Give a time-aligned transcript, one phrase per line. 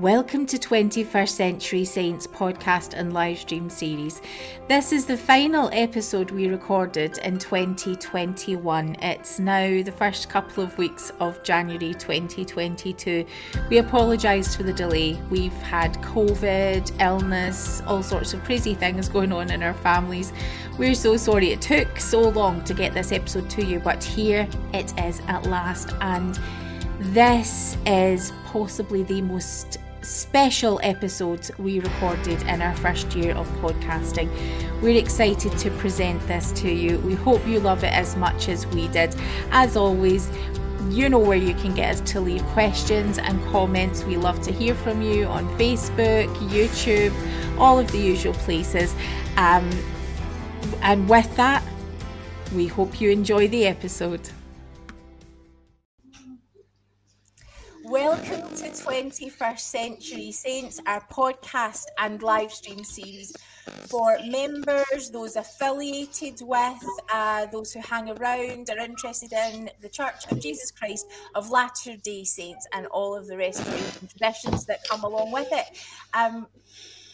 [0.00, 4.20] Welcome to 21st Century Saints podcast and live stream series.
[4.66, 8.96] This is the final episode we recorded in 2021.
[9.00, 13.24] It's now the first couple of weeks of January 2022.
[13.70, 15.22] We apologise for the delay.
[15.30, 20.32] We've had COVID, illness, all sorts of crazy things going on in our families.
[20.76, 24.48] We're so sorry it took so long to get this episode to you, but here
[24.72, 25.92] it is at last.
[26.00, 26.36] And
[26.98, 34.30] this is possibly the most special episodes we recorded in our first year of podcasting.
[34.82, 36.98] We're excited to present this to you.
[36.98, 39.14] We hope you love it as much as we did.
[39.50, 40.30] As always,
[40.90, 44.04] you know where you can get us to leave questions and comments.
[44.04, 47.12] We love to hear from you on Facebook, YouTube,
[47.58, 48.94] all of the usual places.
[49.36, 49.70] Um,
[50.82, 51.64] and with that,
[52.54, 54.28] we hope you enjoy the episode.
[57.84, 63.36] Welcome to 21st Century Saints, our podcast and live stream series
[63.90, 70.24] for members, those affiliated with, uh, those who hang around, are interested in the Church
[70.30, 73.66] of Jesus Christ of Latter day Saints, and all of the rest of
[74.00, 75.66] the traditions that come along with it.
[76.14, 76.46] Um,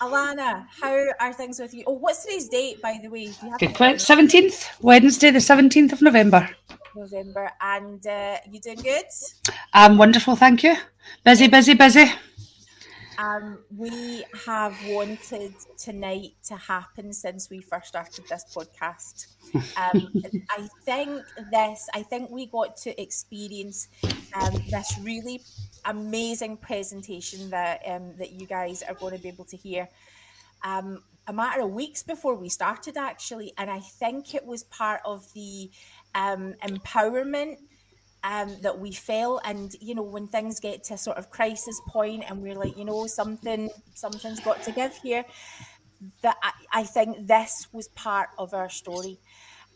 [0.00, 1.82] Alana, how are things with you?
[1.88, 3.32] Oh, what's today's date, by the way?
[3.58, 3.96] Good point.
[3.98, 6.48] 17th, Wednesday, the 17th of November.
[6.94, 9.04] November, and uh, you doing good?
[9.72, 10.76] I'm wonderful, thank you.
[11.24, 12.06] Busy, busy, busy.
[13.20, 19.26] Um, we have wanted tonight to happen since we first started this podcast.
[19.76, 20.10] Um,
[20.50, 23.88] I think this, I think we got to experience
[24.34, 25.42] um, this really
[25.84, 29.86] amazing presentation that um, that you guys are going to be able to hear.
[30.64, 35.00] Um, a matter of weeks before we started, actually, and I think it was part
[35.04, 35.70] of the
[36.14, 37.56] um, empowerment
[38.22, 42.24] um, that we felt and you know when things get to sort of crisis point
[42.28, 45.24] and we're like you know something something's got to give here
[46.22, 49.18] that I, I think this was part of our story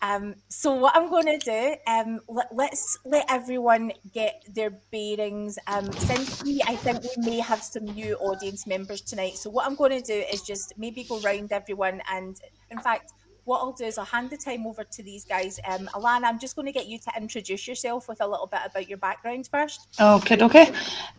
[0.03, 5.59] um, so what I'm going to do, um, let, us let everyone get their bearings.
[5.67, 9.39] Um, since we, I think we may have some new audience members tonight.
[9.39, 12.39] So what I'm going to do is just maybe go round everyone, and
[12.71, 13.13] in fact,
[13.45, 15.61] what I'll do is I'll hand the time over to these guys.
[15.69, 18.61] Um, Alana, I'm just going to get you to introduce yourself with a little bit
[18.65, 19.89] about your background first.
[20.01, 20.73] Okay, okay.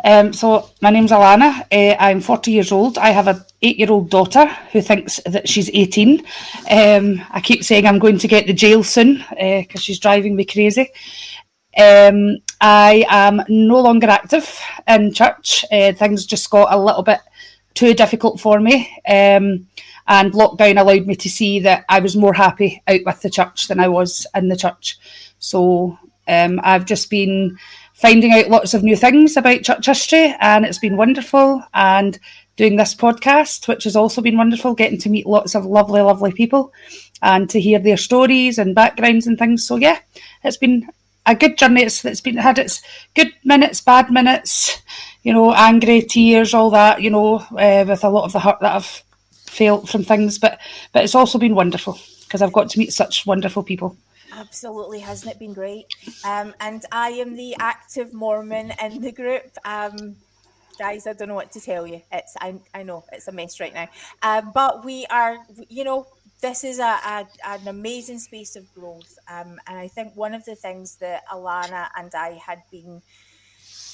[0.03, 1.65] Um, so my name's Alana.
[1.71, 2.97] Uh, I'm 40 years old.
[2.97, 6.19] I have a eight-year-old daughter who thinks that she's 18.
[6.71, 10.35] Um, I keep saying I'm going to get the jail soon because uh, she's driving
[10.35, 10.91] me crazy.
[11.77, 15.65] Um, I am no longer active in church.
[15.71, 17.19] Uh, things just got a little bit
[17.73, 18.89] too difficult for me.
[19.07, 19.67] Um,
[20.07, 23.67] and lockdown allowed me to see that I was more happy out with the church
[23.67, 24.97] than I was in the church.
[25.39, 27.57] So um, I've just been
[27.93, 31.63] finding out lots of new things about church history, and it's been wonderful.
[31.73, 32.19] And
[32.55, 36.31] doing this podcast, which has also been wonderful, getting to meet lots of lovely, lovely
[36.31, 36.73] people
[37.21, 39.65] and to hear their stories and backgrounds and things.
[39.65, 39.99] So yeah,
[40.43, 40.87] it's been
[41.25, 41.83] a good journey.
[41.83, 42.81] It's, it's been had its
[43.13, 44.81] good minutes, bad minutes,
[45.23, 48.59] you know, angry tears, all that, you know, uh, with a lot of the hurt
[48.61, 49.03] that I've
[49.55, 50.59] felt from things, but
[50.91, 53.95] but it's also been wonderful because I've got to meet such wonderful people.
[54.33, 55.85] Absolutely, hasn't it been great?
[56.25, 59.57] Um, and I am the active Mormon in the group.
[59.63, 60.17] Um,
[60.77, 62.01] guys, I don't know what to tell you.
[62.11, 63.87] It's I, I know it's a mess right now,
[64.21, 65.37] um, but we are,
[65.69, 66.07] you know,
[66.41, 69.17] this is a, a an amazing space of growth.
[69.29, 73.01] Um, and I think one of the things that Alana and I had been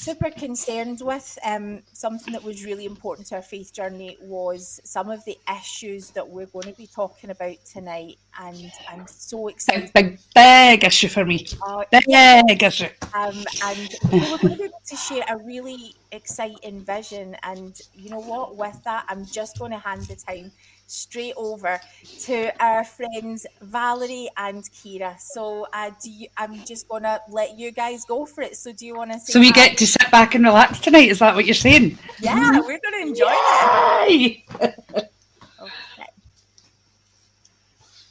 [0.01, 1.37] super concerned with.
[1.45, 6.09] Um, something that was really important to our faith journey was some of the issues
[6.11, 9.93] that we're going to be talking about tonight, and I'm so excited.
[9.93, 11.45] Big, big issue for me.
[11.65, 12.87] Uh, big issue.
[13.13, 17.37] Um, and we are going to be able to share a really exciting vision.
[17.43, 18.57] And you know what?
[18.57, 20.51] With that, I'm just going to hand the time
[20.91, 21.79] straight over
[22.19, 25.19] to our friends Valerie and Kira.
[25.19, 28.55] So uh, do you, I'm just going to let you guys go for it.
[28.57, 29.67] So do you want to So we hi?
[29.67, 31.09] get to sit back and relax tonight?
[31.09, 31.97] Is that what you're saying?
[32.19, 33.31] Yeah, we're going to enjoy
[34.09, 34.45] Yay!
[34.59, 34.75] it.
[35.61, 36.07] okay.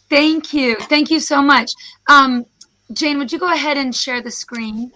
[0.09, 0.76] Thank you.
[0.76, 1.73] Thank you so much.
[2.09, 2.47] Um,
[2.93, 4.91] Jane, would you go ahead and share the screen?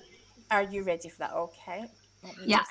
[0.50, 1.32] Are you ready for that?
[1.32, 1.84] Okay.
[2.46, 2.64] Yeah.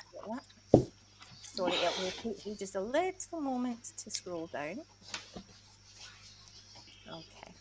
[1.54, 4.80] Sorry, it will take you just a little moment to scroll down.
[7.08, 7.52] Okay.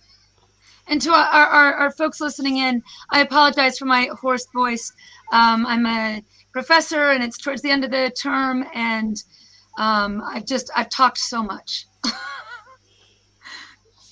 [0.88, 2.82] And to our, our, our folks listening in,
[3.12, 4.92] I apologize for my hoarse voice.
[5.32, 9.16] Um, I'm a professor, and it's towards the end of the term, and
[9.78, 11.86] um, I've just I've talked so much.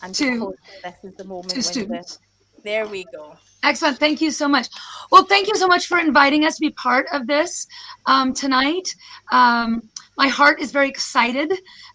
[0.04, 2.20] and to, this is the moment to students.
[2.58, 3.36] The, there we go.
[3.64, 4.00] Excellent.
[4.00, 4.70] Thank you so much.
[5.12, 7.68] Well, thank you so much for inviting us to be part of this
[8.08, 8.96] um, tonight.
[9.32, 9.84] Um,
[10.18, 11.54] my heart is very excited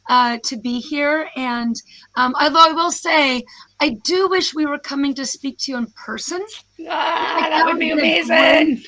[0.08, 1.28] uh, to be here.
[1.36, 1.74] And
[2.14, 3.42] um, although I will say,
[3.80, 6.44] I do wish we were coming to speak to you in person.
[6.88, 8.82] Ah, like, that, would be amazing.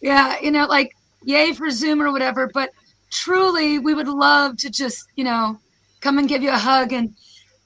[0.00, 0.92] Yeah, you know, like
[1.24, 2.50] yay for Zoom or whatever.
[2.52, 2.70] But
[3.10, 5.58] truly, we would love to just, you know,
[6.00, 7.14] come and give you a hug and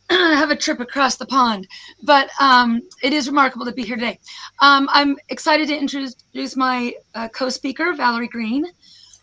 [0.11, 1.67] have a trip across the pond.
[2.03, 4.19] But um, it is remarkable to be here today.
[4.61, 8.67] Um, I'm excited to introduce my uh, co speaker, Valerie Green.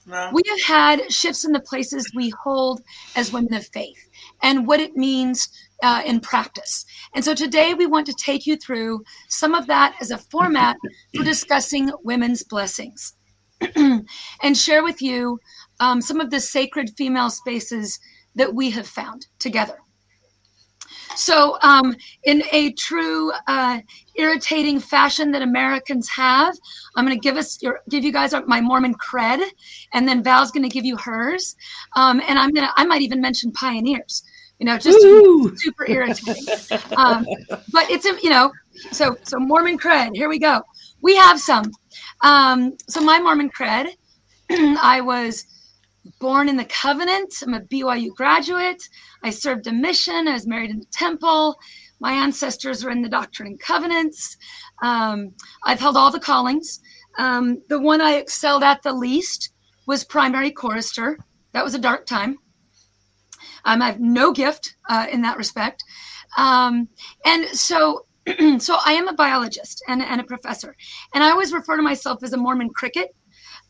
[0.08, 0.30] No.
[0.32, 2.82] We have had shifts in the places we hold
[3.16, 4.08] as women of faith
[4.44, 5.50] and what it means
[5.82, 6.86] uh, in practice.
[7.16, 10.78] And so today we want to take you through some of that as a format
[11.16, 13.16] for discussing women's blessings
[13.76, 15.40] and share with you
[15.80, 18.00] um, some of the sacred female spaces
[18.36, 19.80] that we have found together.
[21.16, 23.80] So, um, in a true uh,
[24.16, 26.56] irritating fashion that Americans have,
[26.96, 29.44] I'm going to give us your give you guys my Mormon cred,
[29.94, 31.56] and then Val's going to give you hers,
[31.96, 34.24] um, and I'm gonna I might even mention pioneers.
[34.60, 35.00] You know, just
[35.58, 36.46] super irritating.
[36.96, 37.26] Um,
[37.74, 38.52] but it's a you know,
[38.92, 40.16] so so Mormon cred.
[40.16, 40.62] Here we go.
[41.02, 41.72] We have some.
[42.22, 43.88] Um, so my Mormon cred,
[44.50, 45.46] I was
[46.20, 47.34] born in the covenant.
[47.42, 48.82] I'm a BYU graduate.
[49.24, 50.28] I served a mission.
[50.28, 51.58] I was married in the temple.
[52.00, 54.38] My ancestors are in the Doctrine and Covenants.
[54.84, 56.80] Um, I've held all the callings.
[57.18, 59.52] Um, the one I excelled at the least
[59.88, 61.18] was primary chorister.
[61.54, 62.38] That was a dark time.
[63.64, 65.84] Um, I have no gift uh, in that respect.
[66.38, 66.90] Um,
[67.26, 68.06] and so,
[68.60, 70.76] so I am a biologist and, and, a professor.
[71.14, 73.16] And I always refer to myself as a Mormon cricket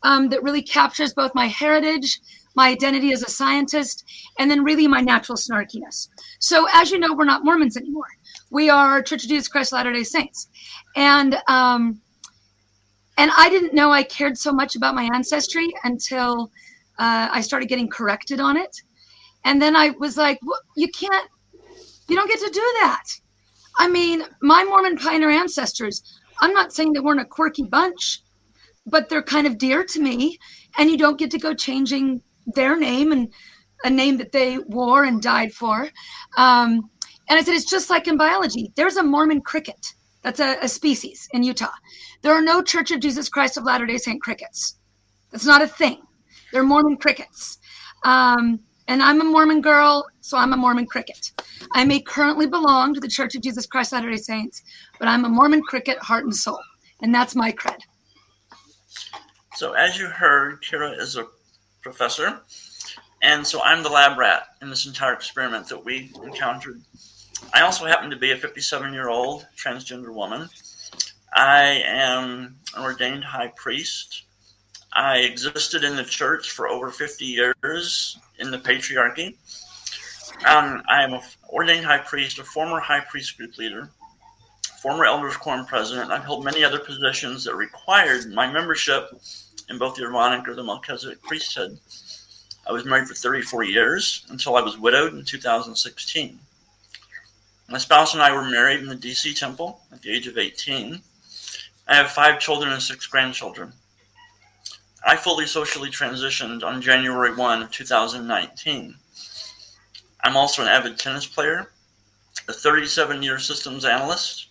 [0.06, 2.20] um, that really captures both my heritage,
[2.54, 4.04] my identity as a scientist,
[4.38, 6.08] and then really my natural snarkiness.
[6.38, 8.06] So, as you know, we're not Mormons anymore.
[8.50, 10.48] We are Church of Jesus Christ Latter Day Saints,
[10.94, 12.00] and um,
[13.18, 16.52] and I didn't know I cared so much about my ancestry until
[17.00, 18.80] uh, I started getting corrected on it,
[19.44, 21.28] and then I was like, well, "You can't,
[22.08, 23.02] you don't get to do that."
[23.78, 26.02] I mean, my Mormon pioneer ancestors.
[26.40, 28.22] I'm not saying they weren't a quirky bunch,
[28.86, 30.38] but they're kind of dear to me,
[30.78, 32.22] and you don't get to go changing
[32.54, 33.32] their name and
[33.84, 35.88] a name that they wore and died for.
[36.36, 36.90] Um,
[37.28, 38.72] and I said, it's just like in biology.
[38.76, 39.94] There's a Mormon cricket.
[40.22, 41.70] That's a, a species in Utah.
[42.22, 44.78] There are no Church of Jesus Christ of Latter day Saint crickets.
[45.30, 46.02] That's not a thing.
[46.52, 47.58] They're Mormon crickets.
[48.04, 51.32] Um, and I'm a Mormon girl, so I'm a Mormon cricket.
[51.74, 54.62] I may currently belong to the Church of Jesus Christ of Latter day Saints,
[54.98, 56.60] but I'm a Mormon cricket, heart and soul.
[57.02, 57.78] And that's my cred.
[59.56, 61.26] So, as you heard, Kira is a
[61.80, 62.42] professor.
[63.22, 66.82] And so I'm the lab rat in this entire experiment that we encountered.
[67.54, 70.50] I also happen to be a 57 year old transgender woman.
[71.32, 74.24] I am an ordained high priest.
[74.92, 79.36] I existed in the church for over 50 years in the patriarchy.
[80.46, 83.88] Um, I am an ordained high priest, a former high priest group leader,
[84.82, 86.10] former elders quorum president.
[86.10, 89.10] I've held many other positions that required my membership
[89.68, 91.78] in both the Aaronic or the Melchizedek priesthood.
[92.68, 96.38] I was married for 34 years until I was widowed in 2016.
[97.68, 101.00] My spouse and I were married in the DC temple at the age of 18.
[101.88, 103.72] I have five children and six grandchildren.
[105.04, 108.96] I fully socially transitioned on January 1 of 2019.
[110.24, 111.70] I'm also an avid tennis player,
[112.48, 114.48] a 37 year systems analyst.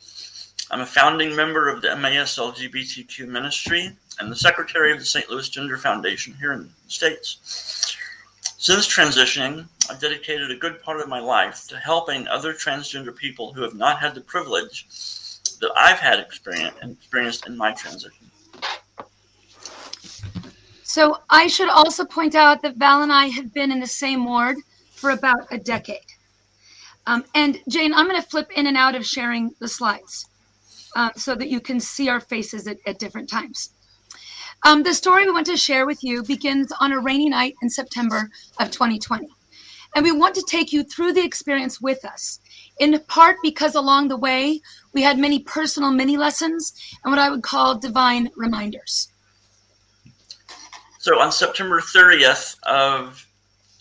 [0.72, 5.30] I'm a founding member of the MAS LGBTQ ministry and the secretary of the St.
[5.30, 7.96] Louis Gender Foundation here in the States.
[8.58, 13.54] Since transitioning, I've dedicated a good part of my life to helping other transgender people
[13.54, 14.88] who have not had the privilege
[15.62, 18.32] that I've had experience and experienced in my transition.
[20.84, 24.26] So I should also point out that Val and I have been in the same
[24.26, 24.58] ward
[24.92, 26.00] for about a decade.
[27.06, 30.28] Um, and Jane, I'm going to flip in and out of sharing the slides
[30.96, 33.72] uh, so that you can see our faces at, at different times.
[34.64, 37.70] Um, the story we want to share with you begins on a rainy night in
[37.70, 39.28] September of 2020.
[39.96, 42.40] And we want to take you through the experience with us,
[42.80, 44.62] in part because along the way,
[44.94, 49.10] we had many personal mini lessons and what I would call divine reminders.
[51.00, 53.26] So on September 30th of,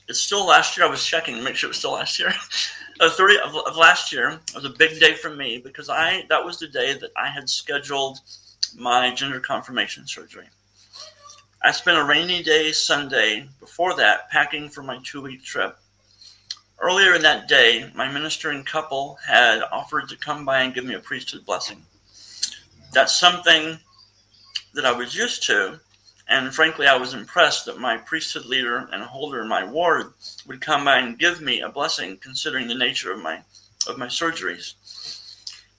[0.09, 2.33] it's still last year, I was checking to make sure it was still last year.
[3.01, 6.45] uh, 30 of, of last year was a big day for me because I that
[6.45, 8.19] was the day that I had scheduled
[8.77, 10.47] my gender confirmation surgery.
[11.65, 15.79] I spent a rainy day Sunday before that packing for my two week trip.
[16.79, 20.93] Earlier in that day, my ministering couple had offered to come by and give me
[20.93, 21.83] a priesthood blessing.
[22.93, 23.79] That's something
[24.75, 25.81] that I was used to
[26.29, 30.13] And frankly, I was impressed that my priesthood leader and holder in my ward
[30.47, 33.41] would come by and give me a blessing, considering the nature of my
[33.89, 34.75] of my surgeries.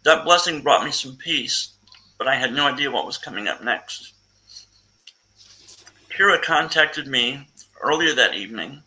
[0.04, 1.74] That blessing brought me some peace,
[2.18, 4.15] but I had no idea what was coming up next.
[6.16, 7.46] Kira contacted me
[7.82, 8.82] earlier that evening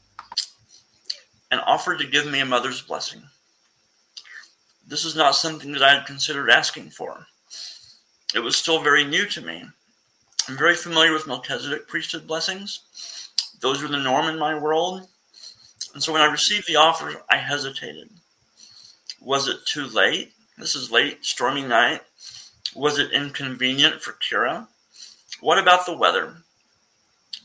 [1.50, 3.22] and offered to give me a mother's blessing.
[4.86, 7.26] This is not something that I had considered asking for.
[8.34, 9.62] It was still very new to me.
[10.48, 12.80] I'm very familiar with Melchizedek priesthood blessings.
[13.60, 15.06] Those were the norm in my world.
[15.92, 18.08] And so when I received the offer, I hesitated.
[19.20, 20.32] Was it too late?
[20.56, 22.00] This is late, stormy night.
[22.74, 24.66] Was it inconvenient for Kira?
[25.40, 26.34] What about the weather?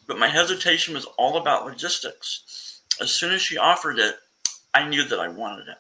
[0.08, 2.82] But my hesitation was all about logistics.
[3.02, 4.16] As soon as she offered it,
[4.74, 5.78] I knew that I wanted it.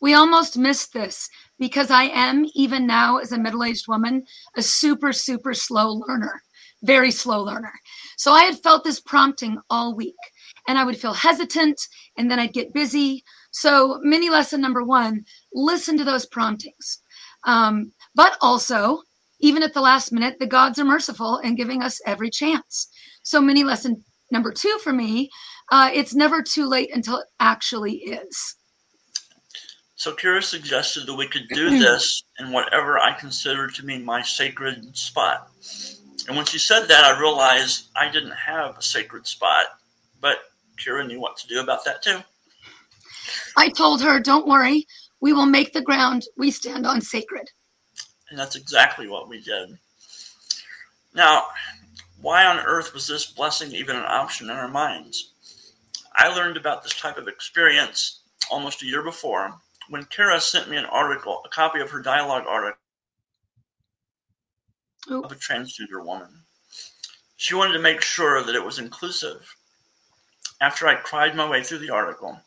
[0.00, 4.24] We almost missed this because I am, even now as a middle aged woman,
[4.56, 6.42] a super, super slow learner,
[6.82, 7.72] very slow learner.
[8.16, 10.16] So I had felt this prompting all week
[10.66, 11.78] and I would feel hesitant
[12.16, 13.24] and then I'd get busy.
[13.50, 17.02] So, mini lesson number one listen to those promptings.
[17.44, 19.02] Um, but also,
[19.40, 22.88] even at the last minute, the gods are merciful and giving us every chance.
[23.22, 25.28] So, mini lesson number two for me
[25.70, 28.56] uh, it's never too late until it actually is.
[29.94, 34.22] So Kira suggested that we could do this in whatever I considered to be my
[34.22, 35.50] sacred spot.
[36.26, 39.66] And when she said that, I realized I didn't have a sacred spot,
[40.20, 40.38] but
[40.78, 42.18] Kira knew what to do about that too.
[43.56, 44.86] I told her, don't worry,
[45.20, 47.50] we will make the ground we stand on sacred.
[48.30, 49.76] And that's exactly what we did.
[51.14, 51.46] Now,
[52.20, 55.32] why on earth was this blessing even an option in our minds?
[56.14, 58.20] I learned about this type of experience
[58.50, 59.54] almost a year before
[59.88, 62.78] when Kara sent me an article, a copy of her dialogue article
[65.10, 65.22] Ooh.
[65.22, 66.28] of a transgender woman.
[67.36, 69.56] She wanted to make sure that it was inclusive.
[70.60, 72.38] After I cried my way through the article,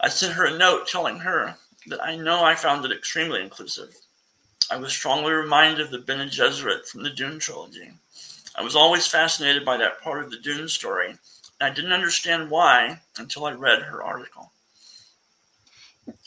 [0.00, 1.56] I sent her a note telling her
[1.88, 3.94] that I know I found it extremely inclusive.
[4.70, 7.90] I was strongly reminded of the Bene Gesserit from the Dune trilogy.
[8.56, 11.18] I was always fascinated by that part of the Dune story, and
[11.60, 14.52] I didn't understand why until I read her article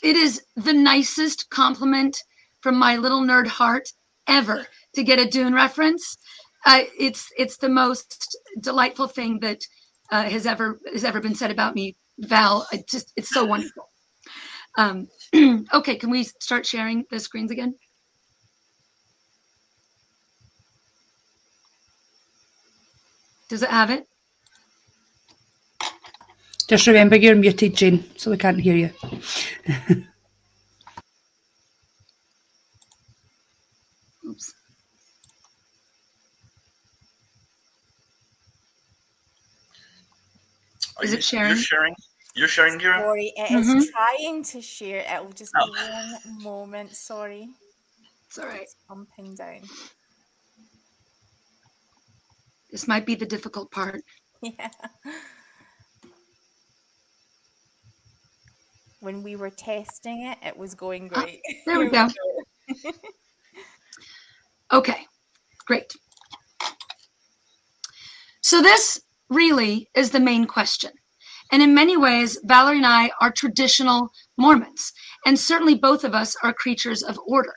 [0.02, 2.22] it is the nicest compliment
[2.60, 3.92] from my little nerd heart
[4.26, 6.18] ever to get a Dune reference.
[6.66, 9.60] Uh, it's it's the most delightful thing that
[10.12, 12.66] uh, has ever has ever been said about me, Val.
[12.72, 13.88] It just it's so wonderful.
[14.76, 15.08] Um,
[15.74, 17.74] okay, can we start sharing the screens again?
[23.50, 24.06] Does it have it?
[26.68, 28.90] Just remember you're muted, Jane, so we can't hear you.
[34.24, 34.54] Oops.
[41.02, 41.48] Is it sharing?
[41.48, 41.94] You're sharing.
[42.36, 43.00] You're sharing, Kira.
[43.00, 43.80] Sorry, it is mm-hmm.
[43.90, 45.04] trying to share.
[45.08, 45.66] It will just oh.
[45.66, 46.94] be one moment.
[46.94, 47.48] Sorry.
[48.28, 48.60] It's all right.
[48.60, 49.62] It's pumping down.
[52.70, 54.02] This might be the difficult part.
[54.42, 54.70] Yeah.
[59.00, 61.40] when we were testing it, it was going ah, great.
[61.46, 62.08] Oh, there we go.
[64.72, 65.06] okay,
[65.66, 65.92] great.
[68.40, 68.98] So, this
[69.28, 70.92] really is the main question.
[71.52, 74.92] And in many ways, Valerie and I are traditional Mormons.
[75.26, 77.54] And certainly both of us are creatures of order.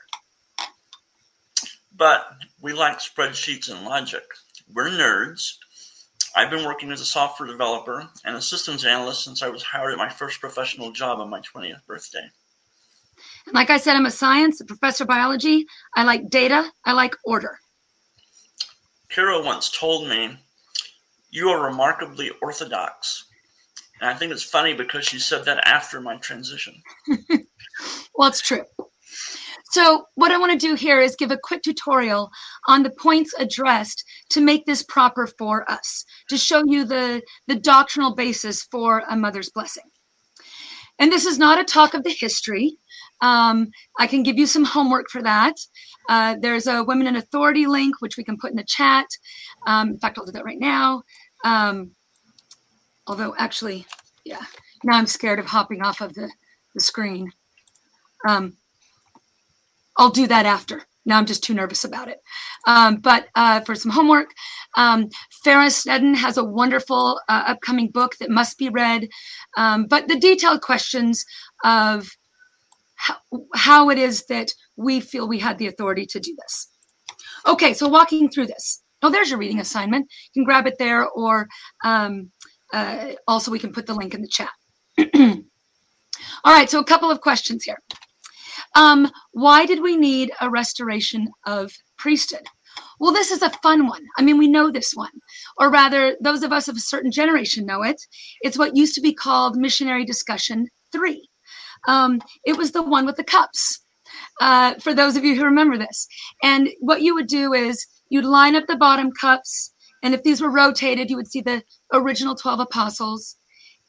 [1.96, 2.26] But
[2.60, 4.24] we like spreadsheets and logic.
[4.74, 5.54] We're nerds
[6.36, 9.92] I've been working as a software developer and a systems analyst since I was hired
[9.92, 12.28] at my first professional job on my 20th birthday.
[13.52, 15.64] Like I said, I'm a science, a professor of biology.
[15.94, 17.60] I like data, I like order.
[19.12, 20.36] Kira once told me,
[21.30, 23.26] You are remarkably orthodox.
[24.00, 26.82] And I think it's funny because she said that after my transition.
[28.16, 28.64] well, it's true.
[29.74, 32.30] So what I want to do here is give a quick tutorial
[32.68, 37.56] on the points addressed to make this proper for us, to show you the, the
[37.56, 39.82] doctrinal basis for a mother's blessing.
[41.00, 42.76] And this is not a talk of the history.
[43.20, 45.56] Um, I can give you some homework for that.
[46.08, 49.06] Uh, there's a Women in Authority link, which we can put in the chat.
[49.66, 51.02] Um, in fact, I'll do that right now.
[51.44, 51.90] Um,
[53.08, 53.86] although, actually,
[54.24, 54.44] yeah,
[54.84, 56.30] now I'm scared of hopping off of the,
[56.76, 57.32] the screen.
[58.28, 58.56] Um,
[59.96, 60.82] I'll do that after.
[61.06, 62.18] Now I'm just too nervous about it.
[62.66, 64.30] Um, but uh, for some homework,
[64.76, 65.08] um,
[65.44, 69.08] Farah has a wonderful uh, upcoming book that must be read.
[69.56, 71.24] Um, but the detailed questions
[71.62, 72.08] of
[72.94, 73.16] how,
[73.54, 76.68] how it is that we feel we had the authority to do this.
[77.46, 78.82] Okay, so walking through this.
[79.02, 80.06] Oh, there's your reading assignment.
[80.32, 81.46] You can grab it there, or
[81.84, 82.30] um,
[82.72, 84.50] uh, also we can put the link in the chat.
[86.44, 87.78] All right, so a couple of questions here.
[88.74, 92.46] Um, why did we need a restoration of priesthood?
[92.98, 94.04] Well, this is a fun one.
[94.18, 95.10] I mean, we know this one.
[95.58, 98.00] Or rather, those of us of a certain generation know it.
[98.42, 101.28] It's what used to be called Missionary Discussion 3.
[101.86, 103.80] Um, it was the one with the cups,
[104.40, 106.06] uh, for those of you who remember this.
[106.42, 109.72] And what you would do is you'd line up the bottom cups.
[110.02, 111.62] And if these were rotated, you would see the
[111.92, 113.36] original 12 apostles.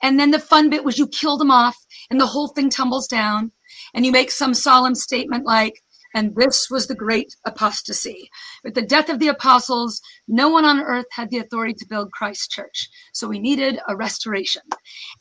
[0.01, 1.77] And then the fun bit was you kill them off
[2.09, 3.51] and the whole thing tumbles down.
[3.95, 5.81] And you make some solemn statement like,
[6.13, 8.29] and this was the great apostasy.
[8.63, 12.11] With the death of the apostles, no one on earth had the authority to build
[12.11, 12.89] Christ's church.
[13.13, 14.61] So we needed a restoration.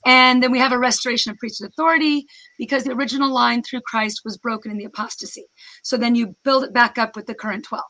[0.07, 2.27] And then we have a restoration of priesthood authority
[2.59, 5.47] because the original line through Christ was broken in the apostasy.
[5.83, 7.83] So then you build it back up with the current 12.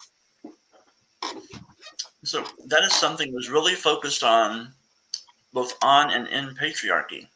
[2.24, 4.72] So that is something that was really focused on
[5.52, 7.28] both on and in patriarchy.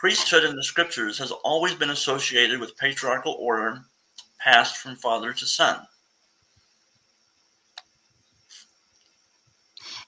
[0.00, 3.82] Priesthood in the scriptures has always been associated with patriarchal order
[4.38, 5.78] passed from father to son.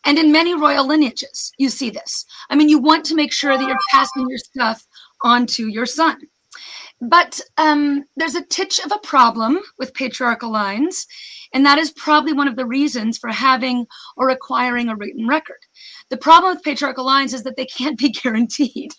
[0.07, 2.25] And in many royal lineages, you see this.
[2.49, 4.87] I mean, you want to make sure that you're passing your stuff
[5.25, 6.17] on to your son.
[7.03, 11.07] But um, there's a titch of a problem with patriarchal lines,
[11.53, 15.61] and that is probably one of the reasons for having or acquiring a written record.
[16.09, 18.95] The problem with patriarchal lines is that they can't be guaranteed.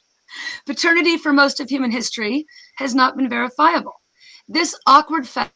[0.65, 2.45] Paternity for most of human history
[2.77, 3.93] has not been verifiable.
[4.47, 5.53] This awkward fact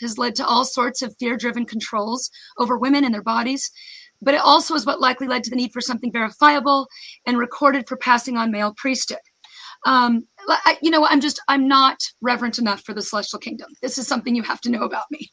[0.00, 3.70] has led to all sorts of fear driven controls over women and their bodies,
[4.20, 6.86] but it also is what likely led to the need for something verifiable
[7.26, 9.18] and recorded for passing on male priesthood.
[9.84, 13.68] Um, I, you know, I'm just, I'm not reverent enough for the celestial kingdom.
[13.82, 15.30] This is something you have to know about me.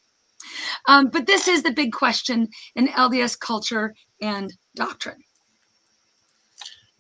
[0.88, 5.17] Um, but this is the big question in LDS culture and doctrine.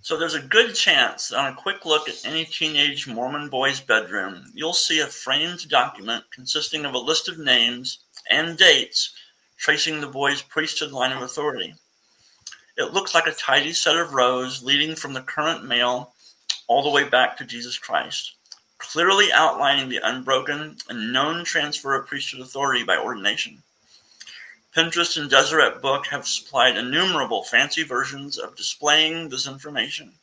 [0.01, 3.81] So there's a good chance that on a quick look at any teenage Mormon boy's
[3.81, 9.13] bedroom, you'll see a framed document consisting of a list of names and dates
[9.57, 11.75] tracing the boy's priesthood line of authority.
[12.77, 16.13] It looks like a tidy set of rows leading from the current male
[16.69, 18.35] all the way back to Jesus Christ,
[18.77, 23.61] clearly outlining the unbroken and known transfer of priesthood authority by ordination.
[24.75, 30.13] Pinterest and Deseret Book have supplied innumerable fancy versions of displaying this information.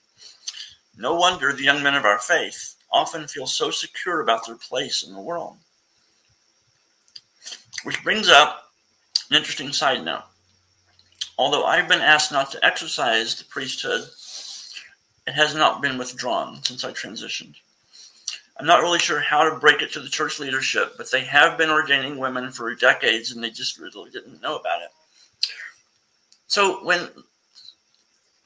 [0.96, 5.02] No wonder the young men of our faith often feel so secure about their place
[5.02, 5.58] in the world.
[7.82, 8.70] Which brings up
[9.30, 10.24] an interesting side note.
[11.36, 14.08] Although I've been asked not to exercise the priesthood,
[15.26, 17.56] it has not been withdrawn since I transitioned.
[18.58, 21.58] I'm not really sure how to break it to the church leadership, but they have
[21.58, 24.88] been ordaining women for decades and they just really didn't know about it.
[26.46, 27.08] So when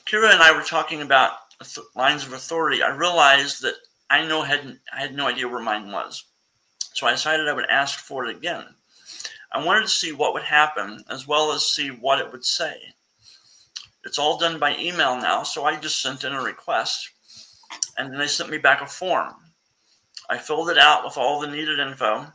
[0.06, 1.32] Kira and I were talking about
[1.94, 3.74] lines of authority, I realized that
[4.08, 6.24] I know had I had no idea where mine was.
[6.94, 8.64] So I decided I would ask for it again.
[9.52, 12.76] I wanted to see what would happen as well as see what it would say.
[14.04, 17.10] It's all done by email now, so I just sent in a request
[17.96, 19.34] and then they sent me back a form.
[20.30, 22.32] I filled it out with all the needed info,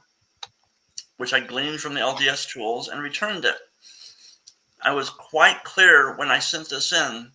[1.16, 3.56] which I gleaned from the LDS tools, and returned it.
[4.82, 7.32] I was quite clear when I sent this in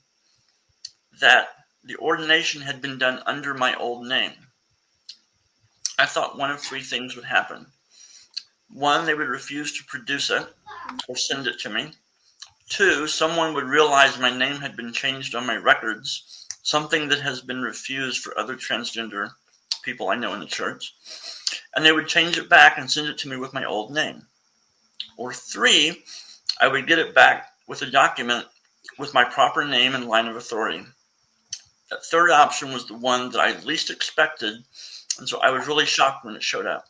[1.19, 1.49] that
[1.83, 4.35] the ordination had been done under my old name.
[5.99, 7.65] I thought one of three things would happen.
[8.69, 10.47] One, they would refuse to produce it
[11.09, 11.93] or send it to me.
[12.69, 17.41] Two, someone would realize my name had been changed on my records, something that has
[17.41, 19.31] been refused for other transgender
[19.83, 20.95] people I know in the church,
[21.75, 24.23] and they would change it back and send it to me with my old name.
[25.17, 26.03] Or three,
[26.61, 28.47] I would get it back with a document
[28.99, 30.85] with my proper name and line of authority.
[31.91, 34.55] That third option was the one that I least expected,
[35.19, 36.85] and so I was really shocked when it showed up.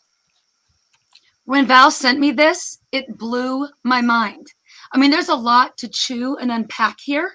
[1.44, 4.46] When Val sent me this, it blew my mind.
[4.92, 7.32] I mean, there's a lot to chew and unpack here.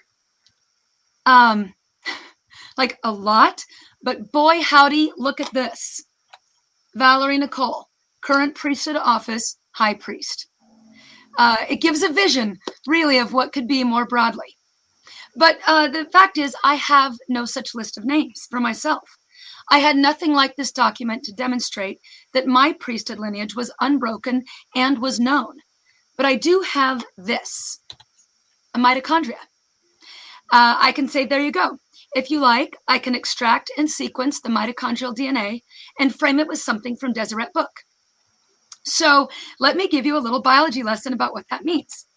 [1.26, 1.74] Um,
[2.78, 3.63] like a lot.
[4.06, 6.00] But boy, howdy, look at this.
[6.94, 7.88] Valerie Nicole,
[8.22, 10.48] current priesthood office, high priest.
[11.39, 14.58] Uh, it gives a vision, really, of what could be more broadly.
[15.36, 19.10] But uh, the fact is, I have no such list of names for myself.
[19.72, 21.98] I had nothing like this document to demonstrate
[22.34, 24.44] that my priesthood lineage was unbroken
[24.76, 25.56] and was known.
[26.15, 27.80] But I do have this
[28.76, 29.41] a mitochondria.
[30.54, 31.80] Uh, I can say, there you go.
[32.15, 35.63] If you like, I can extract and sequence the mitochondrial DNA
[35.99, 37.82] and frame it with something from Deseret Book.
[38.86, 39.28] So
[39.60, 42.08] let me give you a little biology lesson about what that means.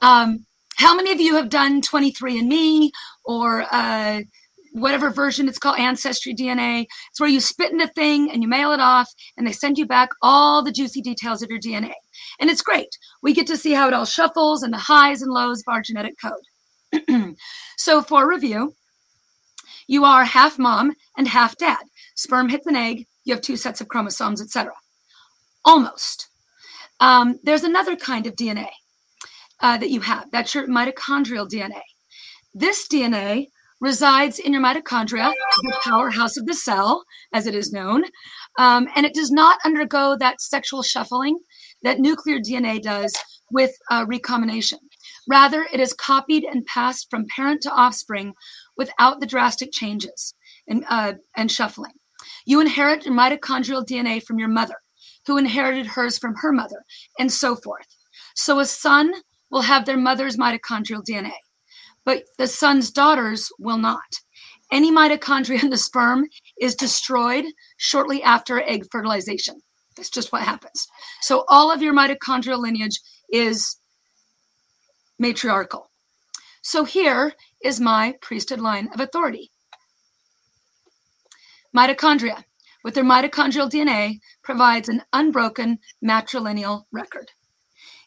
[0.00, 2.90] Um, how many of you have done 23andMe
[3.24, 4.20] or uh,
[4.74, 6.86] whatever version it's called, Ancestry DNA?
[7.10, 9.76] It's where you spit in a thing and you mail it off, and they send
[9.76, 11.94] you back all the juicy details of your DNA.
[12.38, 12.96] And it's great.
[13.22, 15.82] We get to see how it all shuffles and the highs and lows of our
[15.82, 17.34] genetic code.
[17.76, 18.74] so, for review,
[19.86, 21.84] you are half mom and half dad.
[22.14, 24.72] Sperm hits an egg, you have two sets of chromosomes, etc.
[25.64, 26.28] Almost.
[27.00, 28.68] Um, there's another kind of DNA
[29.60, 30.30] uh, that you have.
[30.30, 31.82] That's your mitochondrial DNA.
[32.54, 33.48] This DNA
[33.80, 38.04] resides in your mitochondria, the powerhouse of the cell, as it is known,
[38.58, 41.38] um, and it does not undergo that sexual shuffling
[41.82, 43.14] that nuclear DNA does
[43.50, 44.78] with uh, recombination.
[45.28, 48.32] Rather, it is copied and passed from parent to offspring
[48.76, 50.34] without the drastic changes
[50.68, 51.92] and, uh, and shuffling.
[52.46, 54.76] You inherit your mitochondrial DNA from your mother,
[55.26, 56.84] who inherited hers from her mother,
[57.18, 57.86] and so forth.
[58.34, 59.12] So a son
[59.50, 61.32] will have their mother's mitochondrial DNA,
[62.04, 64.00] but the son's daughters will not.
[64.72, 66.26] Any mitochondria in the sperm
[66.60, 67.44] is destroyed
[67.76, 69.60] shortly after egg fertilization.
[69.96, 70.86] That's just what happens.
[71.20, 73.76] So all of your mitochondrial lineage is
[75.18, 75.90] matriarchal.
[76.62, 79.50] So here is my priesthood line of authority.
[81.76, 82.44] Mitochondria,
[82.84, 87.30] with their mitochondrial DNA, provides an unbroken matrilineal record.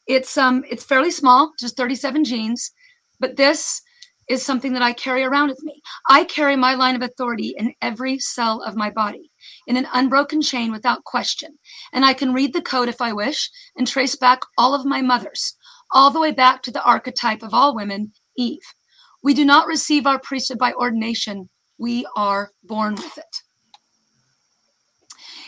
[0.07, 2.71] It's um it's fairly small, just 37 genes,
[3.19, 3.81] but this
[4.29, 5.81] is something that I carry around with me.
[6.09, 9.31] I carry my line of authority in every cell of my body
[9.67, 11.57] in an unbroken chain without question.
[11.93, 15.01] And I can read the code if I wish and trace back all of my
[15.01, 15.55] mothers,
[15.91, 18.59] all the way back to the archetype of all women, Eve.
[19.27, 23.41] We do not receive our priesthood by ordination, we are born with it.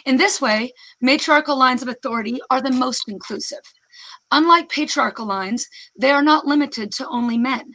[0.06, 3.62] In this way, matriarchal lines of authority are the most inclusive.
[4.32, 5.66] Unlike patriarchal lines,
[5.98, 7.72] they are not limited to only men.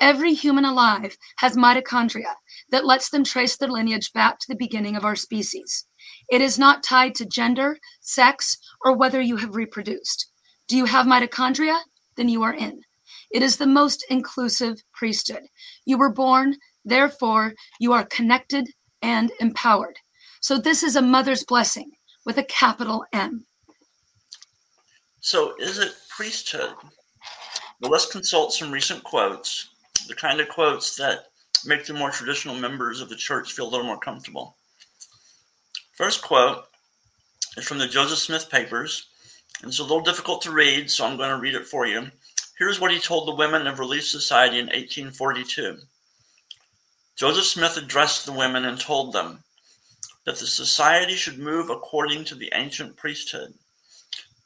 [0.00, 2.32] Every human alive has mitochondria
[2.70, 5.84] that lets them trace their lineage back to the beginning of our species.
[6.30, 10.32] It is not tied to gender, sex, or whether you have reproduced.
[10.66, 11.78] Do you have mitochondria?
[12.16, 12.80] Then you are in.
[13.32, 15.42] It is the most inclusive priesthood.
[15.84, 18.68] You were born, therefore, you are connected
[19.00, 19.96] and empowered.
[20.40, 21.90] So, this is a mother's blessing
[22.26, 23.46] with a capital M.
[25.20, 26.74] So, is it priesthood?
[27.80, 29.70] Well, let's consult some recent quotes,
[30.08, 31.26] the kind of quotes that
[31.64, 34.56] make the more traditional members of the church feel a little more comfortable.
[35.94, 36.64] First quote
[37.56, 39.06] is from the Joseph Smith Papers.
[39.62, 42.10] And it's a little difficult to read, so I'm going to read it for you.
[42.62, 45.78] Here's what he told the women of Relief Society in 1842.
[47.16, 49.42] Joseph Smith addressed the women and told them
[50.26, 53.52] that the society should move according to the ancient priesthood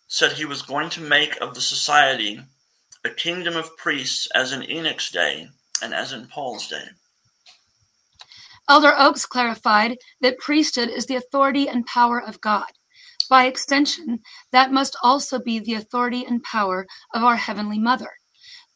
[0.09, 2.41] said he was going to make of the society
[3.05, 5.51] a kingdom of priests as in Enoch's day
[5.83, 6.89] and as in Paul's day.
[8.67, 12.73] Elder Oaks clarified that priesthood is the authority and power of God.
[13.29, 14.21] By extension,
[14.53, 18.11] that must also be the authority and power of our Heavenly Mother.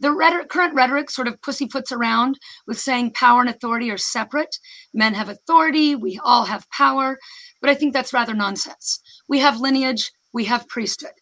[0.01, 4.57] The rhetoric, current rhetoric sort of pussyfoots around with saying power and authority are separate.
[4.95, 7.19] Men have authority, we all have power,
[7.61, 9.01] but I think that's rather nonsense.
[9.29, 11.13] We have lineage, we have priesthood.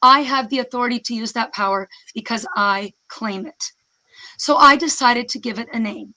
[0.00, 3.72] I have the authority to use that power because I claim it.
[4.38, 6.14] So I decided to give it a name.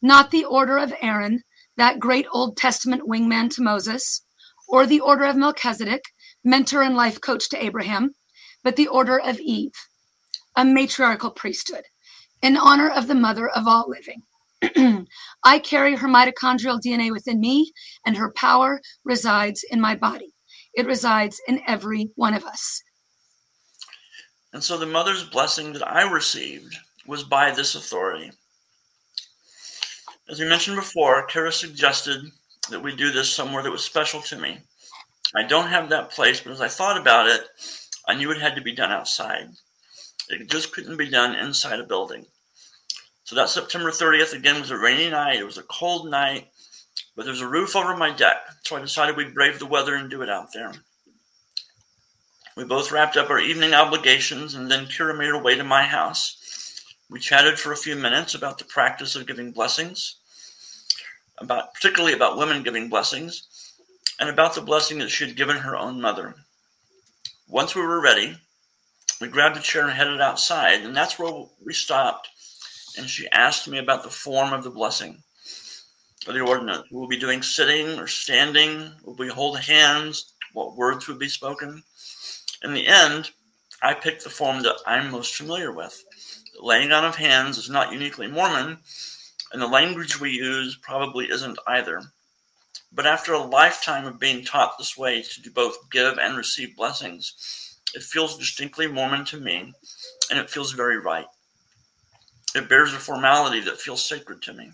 [0.00, 1.42] Not the order of Aaron,
[1.76, 4.22] that great Old Testament wingman to Moses,
[4.70, 6.02] or the order of Melchizedek,
[6.44, 8.12] mentor and life coach to Abraham,
[8.62, 9.72] but the order of Eve,
[10.56, 11.84] a matriarchal priesthood,
[12.40, 14.22] in honor of the mother of all living.
[15.44, 17.72] I carry her mitochondrial DNA within me,
[18.06, 20.32] and her power resides in my body.
[20.74, 22.82] It resides in every one of us.
[24.52, 28.30] And so the mother's blessing that I received was by this authority.
[30.28, 32.22] As we mentioned before, Kara suggested
[32.68, 34.58] that we do this somewhere that was special to me.
[35.34, 37.42] I don't have that place, but as I thought about it,
[38.06, 39.48] I knew it had to be done outside.
[40.28, 42.26] It just couldn't be done inside a building.
[43.24, 45.38] So that September 30th again was a rainy night.
[45.38, 46.48] It was a cold night.
[47.16, 50.10] But there's a roof over my deck, so I decided we'd brave the weather and
[50.10, 50.72] do it out there.
[52.56, 55.84] We both wrapped up our evening obligations, and then Kira made her way to my
[55.84, 56.84] house.
[57.08, 60.19] We chatted for a few minutes about the practice of giving blessings,
[61.40, 63.74] about particularly about women giving blessings,
[64.18, 66.34] and about the blessing that she had given her own mother.
[67.48, 68.36] Once we were ready,
[69.20, 72.28] we grabbed a chair and headed outside, and that's where we stopped.
[72.98, 75.22] And she asked me about the form of the blessing
[76.26, 76.86] the ordinance.
[76.90, 78.90] We'll be doing sitting or standing.
[79.04, 80.34] Will we hold hands?
[80.52, 81.82] What words would be spoken?
[82.62, 83.30] In the end,
[83.82, 86.04] I picked the form that I'm most familiar with.
[86.54, 88.78] The laying on of hands is not uniquely Mormon,
[89.52, 92.02] and the language we use probably isn't either.
[92.92, 96.76] But after a lifetime of being taught this way to do both give and receive
[96.76, 99.72] blessings, it feels distinctly Mormon to me,
[100.30, 101.26] and it feels very right.
[102.54, 104.72] It bears a formality that feels sacred to me.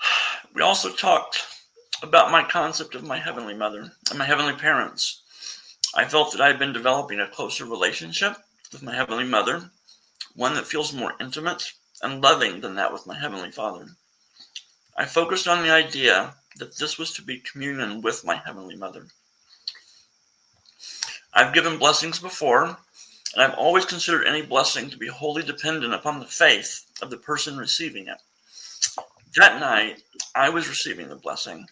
[0.54, 1.46] We also talked
[2.02, 5.22] about my concept of my Heavenly Mother and my Heavenly Parents.
[5.94, 8.36] I felt that I had been developing a closer relationship
[8.72, 9.70] with my Heavenly Mother,
[10.34, 13.86] one that feels more intimate and loving than that with my Heavenly Father.
[14.96, 19.06] I focused on the idea that this was to be communion with my Heavenly Mother.
[21.32, 22.64] I've given blessings before,
[23.34, 27.16] and I've always considered any blessing to be wholly dependent upon the faith of the
[27.16, 28.18] person receiving it.
[29.36, 30.02] That night,
[30.34, 31.66] I was receiving the blessing.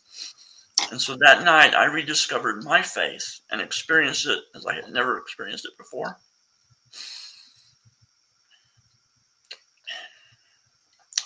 [0.93, 5.19] And so that night, I rediscovered my faith and experienced it as I had never
[5.19, 6.19] experienced it before.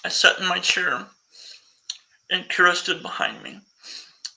[0.04, 1.06] I sat in my chair,
[2.30, 3.60] and Kira stood behind me.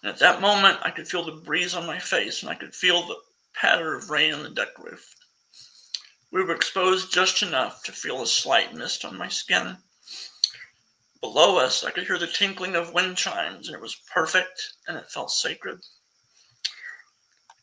[0.04, 2.76] And at that moment, I could feel the breeze on my face, and I could
[2.76, 3.18] feel the
[3.54, 5.16] patter of rain on the deck roof.
[6.32, 9.78] We were exposed just enough to feel a slight mist on my skin.
[11.22, 14.98] Below us, I could hear the tinkling of wind chimes, and it was perfect and
[14.98, 15.80] it felt sacred.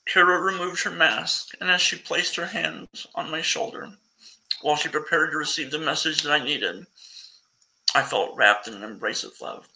[0.09, 3.93] Kira removed her mask, and as she placed her hands on my shoulder,
[4.63, 6.87] while she prepared to receive the message that I needed,
[7.95, 9.69] I felt wrapped in an embrace of love.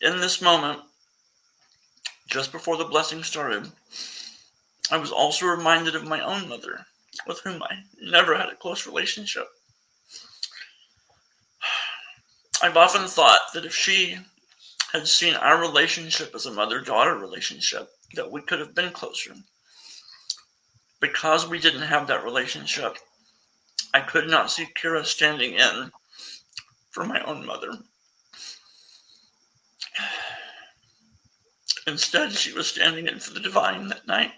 [0.00, 0.80] In this moment,
[2.28, 3.72] just before the blessing started,
[4.90, 6.86] I was also reminded of my own mother,
[7.26, 9.48] with whom I never had a close relationship.
[12.62, 14.18] I've often thought that if she
[14.92, 19.34] had seen our relationship as a mother daughter relationship, that we could have been closer.
[21.00, 22.96] Because we didn't have that relationship,
[23.94, 25.90] I could not see Kira standing in
[26.90, 27.72] for my own mother.
[31.86, 34.32] Instead, she was standing in for the divine that night.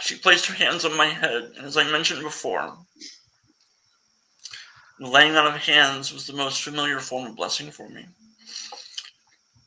[0.00, 2.76] She placed her hands on my head, and as I mentioned before,
[4.98, 8.06] the laying on of hands was the most familiar form of blessing for me.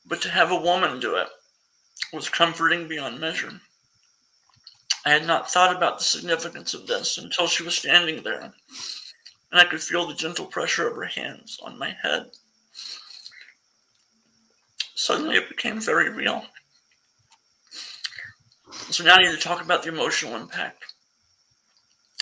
[0.06, 1.28] But to have a woman do it
[2.14, 3.60] was comforting beyond measure.
[5.08, 8.54] I had not thought about the significance of this until she was standing there,
[9.52, 12.32] and I could feel the gentle pressure of her hands on my head.
[14.96, 16.46] Suddenly, it became very real.
[18.90, 20.84] So now I need to talk about the emotional impact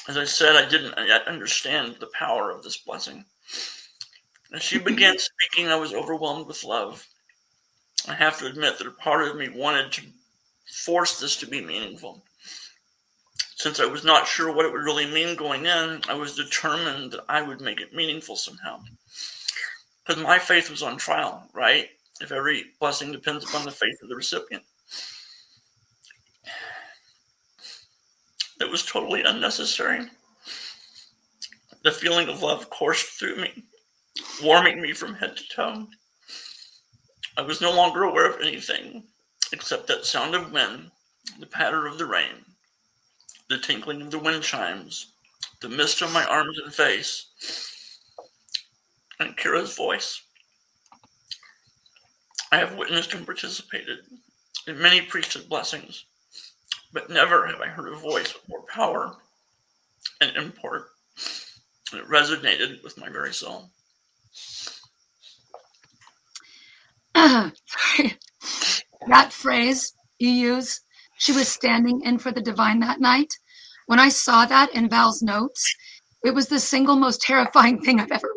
[0.07, 3.25] as I said, I didn't yet understand the power of this blessing.
[4.53, 7.07] As she began speaking, I was overwhelmed with love.
[8.07, 10.03] I have to admit that a part of me wanted to
[10.83, 12.23] force this to be meaningful.
[13.55, 17.13] Since I was not sure what it would really mean going in, I was determined
[17.13, 18.81] that I would make it meaningful somehow.
[20.05, 21.89] Because my faith was on trial, right?
[22.19, 24.63] If every blessing depends upon the faith of the recipient.
[28.59, 30.05] It was totally unnecessary.
[31.83, 33.63] The feeling of love coursed through me,
[34.43, 35.87] warming me from head to toe.
[37.37, 39.03] I was no longer aware of anything
[39.53, 40.91] except that sound of wind,
[41.39, 42.45] the patter of the rain,
[43.49, 45.13] the tinkling of the wind chimes,
[45.61, 47.27] the mist on my arms and face,
[49.19, 50.21] and Kira's voice.
[52.51, 53.99] I have witnessed and participated
[54.67, 56.05] in many priesthood blessings
[56.95, 59.17] but never have I heard a voice with more power
[60.21, 60.87] and import.
[61.91, 63.69] And it resonated with my very soul.
[67.13, 67.51] that
[69.29, 70.79] phrase you use,
[71.17, 73.33] she was standing in for the divine that night.
[73.87, 75.75] When I saw that in Val's notes,
[76.23, 78.31] it was the single most terrifying thing I've ever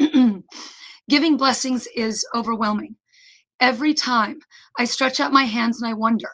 [0.00, 0.42] read.
[1.08, 2.96] Giving blessings is overwhelming.
[3.60, 4.40] Every time
[4.78, 6.30] I stretch out my hands and I wonder,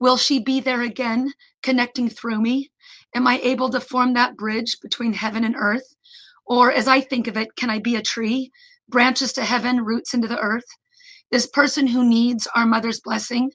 [0.00, 2.70] Will she be there again, connecting through me?
[3.14, 5.94] Am I able to form that bridge between heaven and earth?
[6.46, 8.50] Or, as I think of it, can I be a tree,
[8.88, 10.66] branches to heaven, roots into the earth?
[11.30, 13.52] This person who needs our mother's blessing,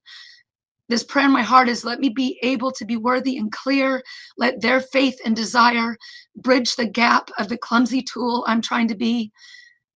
[0.90, 4.02] this prayer in my heart is let me be able to be worthy and clear.
[4.38, 5.96] Let their faith and desire
[6.36, 9.32] bridge the gap of the clumsy tool I'm trying to be.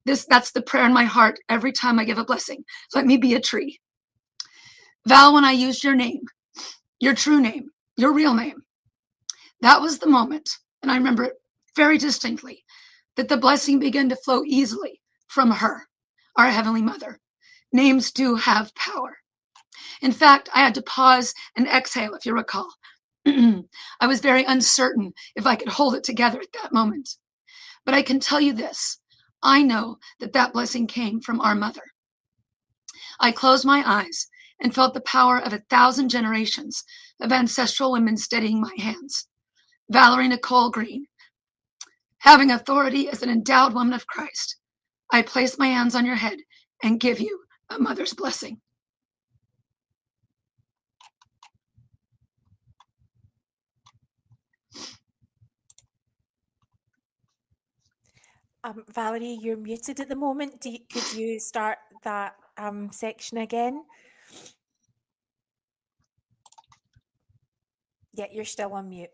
[0.06, 2.64] This that's the prayer in my heart every time I give a blessing.
[2.94, 3.80] Let me be a tree.
[5.08, 6.22] Val, when I used your name,
[7.00, 8.64] your true name, your real name.
[9.62, 10.50] That was the moment,
[10.82, 11.34] and I remember it
[11.76, 12.64] very distinctly,
[13.16, 15.88] that the blessing began to flow easily from her,
[16.36, 17.20] our Heavenly Mother.
[17.72, 19.18] Names do have power.
[20.04, 22.68] In fact, I had to pause and exhale, if you recall.
[23.26, 23.64] I
[24.06, 27.16] was very uncertain if I could hold it together at that moment.
[27.86, 29.00] But I can tell you this
[29.42, 31.84] I know that that blessing came from our mother.
[33.22, 34.28] I closed my eyes
[34.60, 36.84] and felt the power of a thousand generations
[37.22, 39.30] of ancestral women steadying my hands.
[39.90, 41.06] Valerie Nicole Green,
[42.18, 44.58] having authority as an endowed woman of Christ,
[45.14, 46.40] I place my hands on your head
[46.84, 48.60] and give you a mother's blessing.
[58.64, 60.66] Um, Valerie, you're muted at the moment.
[60.66, 63.84] You, could you start that um, section again?
[68.14, 69.10] Yeah, you're still on mute.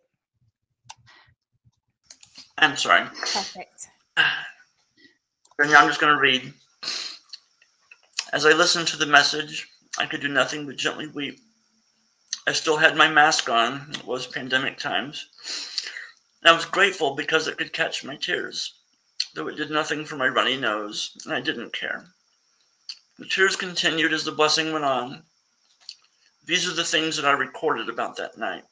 [2.58, 3.08] I'm sorry.
[3.08, 3.88] Perfect.
[4.16, 6.54] Then I'm just going to read.
[8.32, 11.40] As I listened to the message, I could do nothing but gently weep.
[12.48, 13.88] I still had my mask on.
[13.92, 15.28] It was pandemic times.
[16.42, 18.79] And I was grateful because it could catch my tears,
[19.40, 22.08] though it did nothing for my runny nose, and I didn't care.
[23.18, 25.24] The tears continued as the blessing went on.
[26.46, 28.66] These are the things that I recorded about that night.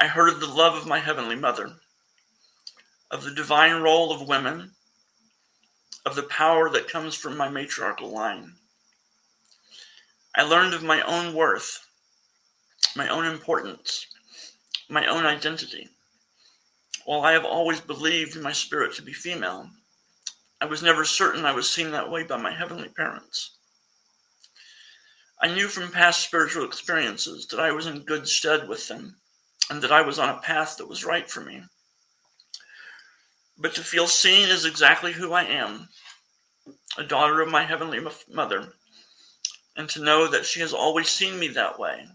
[0.00, 1.70] I heard of the love of my Heavenly Mother,
[3.10, 4.70] of the divine role of women,
[6.06, 8.54] of the power that comes from my matriarchal line.
[10.34, 11.86] I learned of my own worth,
[12.96, 14.06] my own importance,
[14.88, 15.90] my own identity.
[17.08, 19.70] While I have always believed my spirit to be female,
[20.60, 23.56] I was never certain I was seen that way by my heavenly parents.
[25.40, 29.16] I knew from past spiritual experiences that I was in good stead with them
[29.70, 31.62] and that I was on a path that was right for me.
[33.56, 35.88] But to feel seen as exactly who I am,
[36.98, 38.74] a daughter of my Heavenly Mother,
[39.76, 42.06] and to know that she has always seen me that way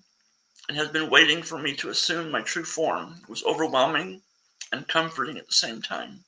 [0.68, 4.22] and has been waiting for me to assume my true form was overwhelming
[4.74, 6.26] and comforting at the same time.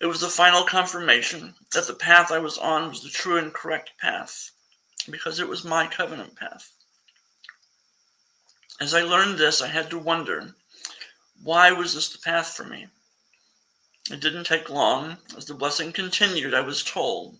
[0.00, 3.52] It was the final confirmation that the path I was on was the true and
[3.52, 4.50] correct path,
[5.10, 6.70] because it was my covenant path.
[8.80, 10.54] As I learned this, I had to wonder
[11.42, 12.86] why was this the path for me?
[14.10, 15.16] It didn't take long.
[15.36, 17.38] As the blessing continued, I was told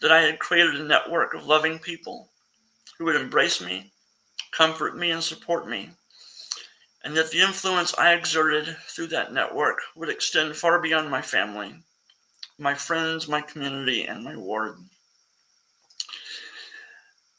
[0.00, 2.30] that I had created a network of loving people
[2.98, 3.92] who would embrace me,
[4.52, 5.90] comfort me, and support me,
[7.04, 11.74] and that the influence I exerted through that network would extend far beyond my family,
[12.58, 14.78] my friends, my community, and my ward.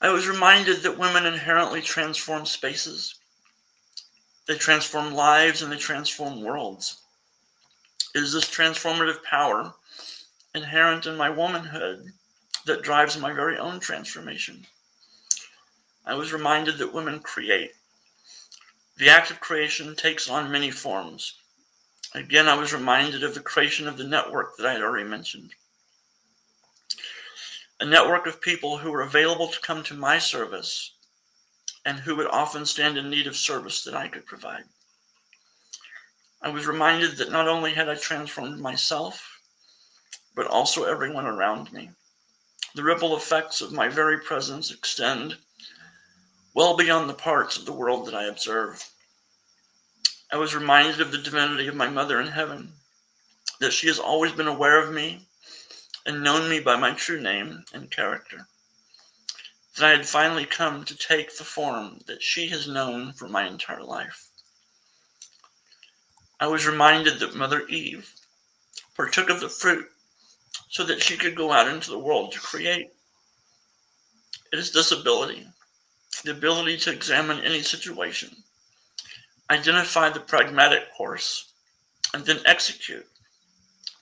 [0.02, 3.16] I was reminded that women inherently transform spaces.
[4.48, 7.02] They transform lives and they transform worlds.
[8.16, 9.74] It is this transformative power
[10.56, 12.14] inherent in my womanhood
[12.66, 14.66] that drives my very own transformation.
[16.06, 17.74] I was reminded that women create.
[19.00, 21.34] The act of creation takes on many forms.
[22.14, 25.56] Again, I was reminded of the creation of the network that I had already mentioned
[27.80, 30.96] a network of people who were available to come to my service
[31.86, 34.66] and who would often stand in need of service that I could provide.
[36.42, 39.40] I was reminded that not only had I transformed myself,
[40.36, 41.90] but also everyone around me.
[42.76, 45.38] The ripple effects of my very presence extend
[46.60, 48.86] well beyond the parts of the world that I observe.
[50.30, 52.74] I was reminded of the divinity of my mother in heaven,
[53.62, 55.22] that she has always been aware of me
[56.06, 58.46] and known me by my true name and character.
[59.78, 63.48] That I had finally come to take the form that she has known for my
[63.48, 64.28] entire life.
[66.42, 68.14] I was reminded that Mother Eve
[68.98, 69.88] partook of the fruit
[70.68, 72.92] so that she could go out into the world to create.
[74.52, 75.48] It is this ability,
[76.22, 78.30] the ability to examine any situation,
[79.50, 81.54] identify the pragmatic course,
[82.14, 83.06] and then execute,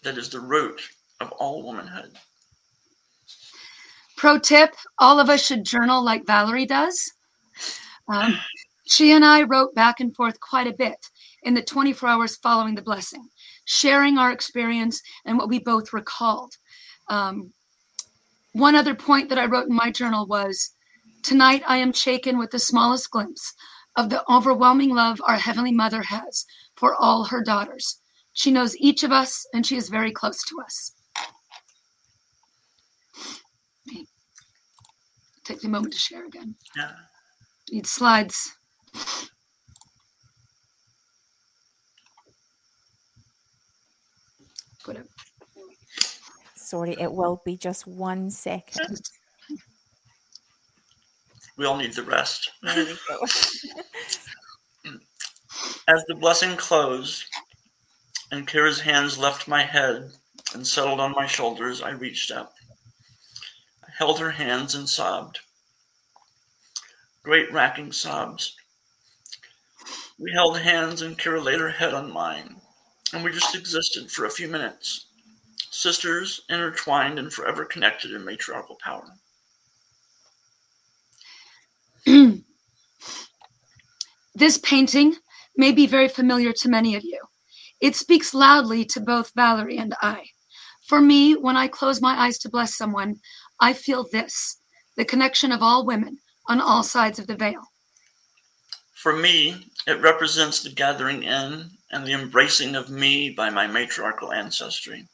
[0.04, 0.82] that is the root
[1.20, 2.12] of all womanhood.
[4.16, 7.12] Pro tip all of us should journal like Valerie does.
[8.08, 8.38] Um,
[8.88, 10.98] she and I wrote back and forth quite a bit
[11.44, 13.28] in the 24 hours following the blessing,
[13.66, 16.54] sharing our experience and what we both recalled.
[17.10, 17.54] Um,
[18.54, 20.72] one other point that I wrote in my journal was
[21.24, 23.54] Tonight I am shaken with the smallest glimpse
[23.96, 26.46] of the overwhelming love our Heavenly Mother has
[26.76, 28.00] for all her daughters.
[28.34, 30.94] She knows each of us and she is very close to us.
[35.48, 36.56] take a moment to share again.
[36.76, 36.92] Yeah.
[37.72, 38.54] Need slides.
[46.56, 49.00] Sorry, it will be just one second.
[51.58, 52.52] We all need the rest.
[52.62, 53.26] There we go.
[55.88, 57.26] As the blessing closed
[58.32, 60.12] and Kira's hands left my head
[60.54, 62.54] and settled on my shoulders, I reached up.
[63.84, 65.40] I held her hands and sobbed.
[67.24, 68.56] Great racking sobs.
[70.20, 72.62] We held hands and Kira laid her head on mine,
[73.14, 75.08] and we just existed for a few minutes,
[75.72, 79.18] sisters intertwined and forever connected in matriarchal power.
[84.36, 85.16] this painting
[85.58, 87.20] may be very familiar to many of you.
[87.82, 90.28] It speaks loudly to both Valerie and I.
[90.88, 93.18] For me, when I close my eyes to bless someone,
[93.60, 94.62] I feel this
[94.96, 97.62] the connection of all women on all sides of the veil.
[98.96, 104.32] For me, it represents the gathering in and the embracing of me by my matriarchal
[104.32, 105.08] ancestry,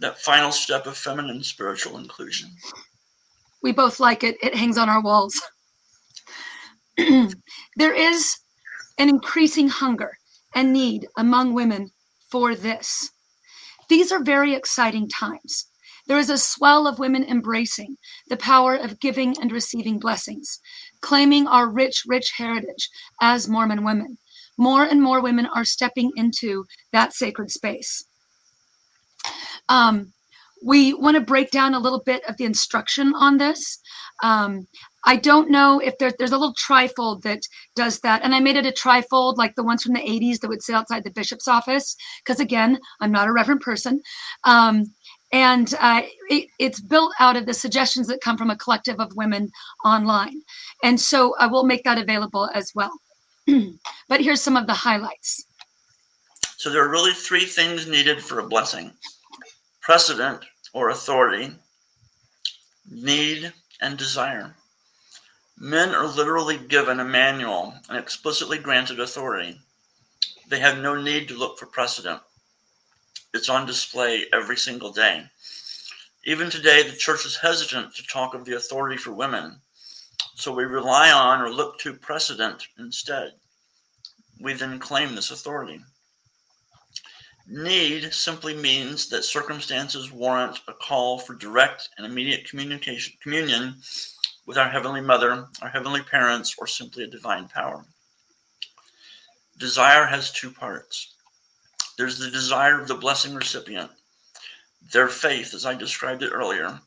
[0.00, 2.50] that final step of feminine spiritual inclusion.
[3.62, 5.40] We both like it, it hangs on our walls.
[7.76, 8.36] there is
[8.98, 10.12] an increasing hunger
[10.54, 11.90] and need among women
[12.30, 13.10] for this.
[13.88, 15.66] These are very exciting times.
[16.06, 17.96] There is a swell of women embracing
[18.28, 20.60] the power of giving and receiving blessings,
[21.00, 22.88] claiming our rich, rich heritage
[23.20, 24.18] as Mormon women.
[24.58, 28.04] More and more women are stepping into that sacred space.
[29.68, 30.12] Um,
[30.64, 33.80] we want to break down a little bit of the instruction on this.
[34.22, 34.66] Um,
[35.04, 37.42] I don't know if there, there's a little trifold that
[37.74, 38.22] does that.
[38.22, 40.74] And I made it a trifold like the ones from the 80s that would sit
[40.74, 41.96] outside the bishop's office.
[42.24, 44.00] Because again, I'm not a reverend person.
[44.44, 44.92] Um,
[45.32, 49.14] and uh, it, it's built out of the suggestions that come from a collective of
[49.14, 49.50] women
[49.84, 50.42] online.
[50.82, 52.92] And so I will make that available as well.
[54.08, 55.44] but here's some of the highlights.
[56.56, 58.92] So there are really three things needed for a blessing
[59.80, 60.44] precedent
[60.74, 61.50] or authority,
[62.90, 64.54] need, and desire.
[65.62, 69.60] Men are literally given a manual and explicitly granted authority.
[70.48, 72.22] They have no need to look for precedent.
[73.34, 75.26] It's on display every single day.
[76.24, 79.60] Even today, the church is hesitant to talk of the authority for women,
[80.34, 83.34] so we rely on or look to precedent instead.
[84.40, 85.82] We then claim this authority.
[87.46, 93.74] Need simply means that circumstances warrant a call for direct and immediate communication, communion
[94.46, 97.84] with our Heavenly Mother, our Heavenly Parents, or simply a divine power.
[99.58, 101.14] Desire has two parts
[102.00, 103.90] there's the desire of the blessing recipient,
[104.90, 106.80] their faith, as I described it earlier,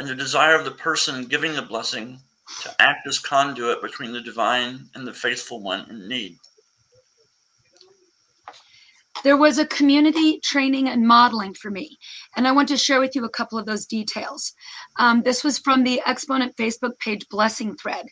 [0.00, 2.18] and the desire of the person giving the blessing
[2.62, 6.38] to act as conduit between the divine and the faithful one in need.
[9.22, 11.98] There was a community training and modeling for me,
[12.36, 14.54] and I want to share with you a couple of those details.
[14.98, 18.06] Um, this was from the Exponent Facebook page blessing thread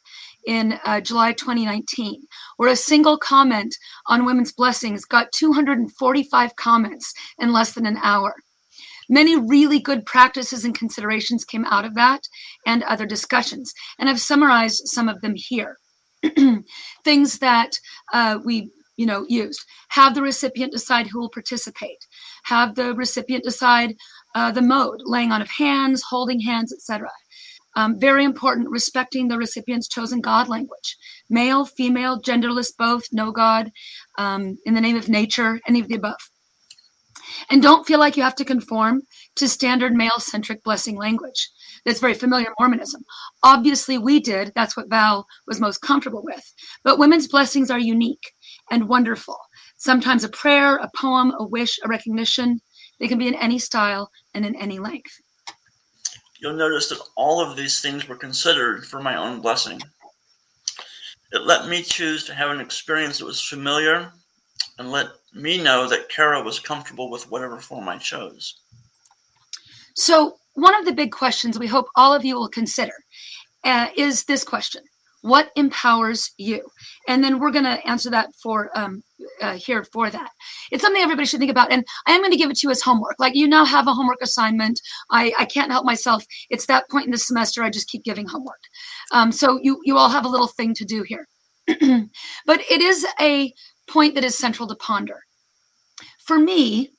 [0.46, 2.20] in uh, July 2019,
[2.59, 3.74] where a single comment
[4.06, 8.34] on women's blessings got 245 comments in less than an hour.
[9.09, 12.20] Many really good practices and considerations came out of that
[12.66, 15.78] and other discussions, and I've summarized some of them here.
[17.04, 17.78] Things that
[18.12, 19.64] uh, we you know used.
[19.88, 22.07] Have the recipient decide who will participate.
[22.44, 23.96] Have the recipient decide
[24.34, 27.09] uh, the mode laying on of hands holding hands etc
[27.78, 30.96] um, very important respecting the recipient's chosen god language.
[31.30, 33.70] Male female genderless both no god
[34.18, 36.18] um, in the name of nature any of the above.
[37.51, 39.03] And don't feel like you have to conform
[39.36, 41.51] to standard male centric blessing language.
[41.84, 43.03] That's very familiar Mormonism.
[43.44, 44.51] Obviously, we did.
[44.57, 46.53] That's what Val was most comfortable with.
[46.82, 48.32] But women's blessings are unique
[48.71, 49.39] and wonderful.
[49.77, 52.61] Sometimes a prayer, a poem, a wish, a recognition.
[53.01, 55.12] They can be in any style and in any length.
[56.41, 59.81] You'll notice that all of these things were considered for my own blessing.
[61.33, 64.12] It let me choose to have an experience that was familiar
[64.79, 68.61] and let me know that Kara was comfortable with whatever form I chose.
[69.95, 72.93] So, one of the big questions we hope all of you will consider
[73.64, 74.83] uh, is this question
[75.23, 76.62] what empowers you?
[77.09, 79.03] And then we're going to answer that for um,
[79.41, 80.31] uh, here for that.
[80.71, 82.71] It's something everybody should think about and i am going to give it to you
[82.71, 83.16] as homework.
[83.19, 84.81] Like you now have a homework assignment.
[85.11, 86.25] I, I can't help myself.
[86.51, 88.61] It's that point in the semester i just keep giving homework.
[89.12, 91.27] Um, so you you all have a little thing to do here.
[92.47, 93.53] But it is a
[93.89, 95.21] point that is central to ponder.
[96.27, 96.91] For me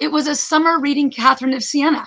[0.00, 2.06] it was a summer reading catherine of siena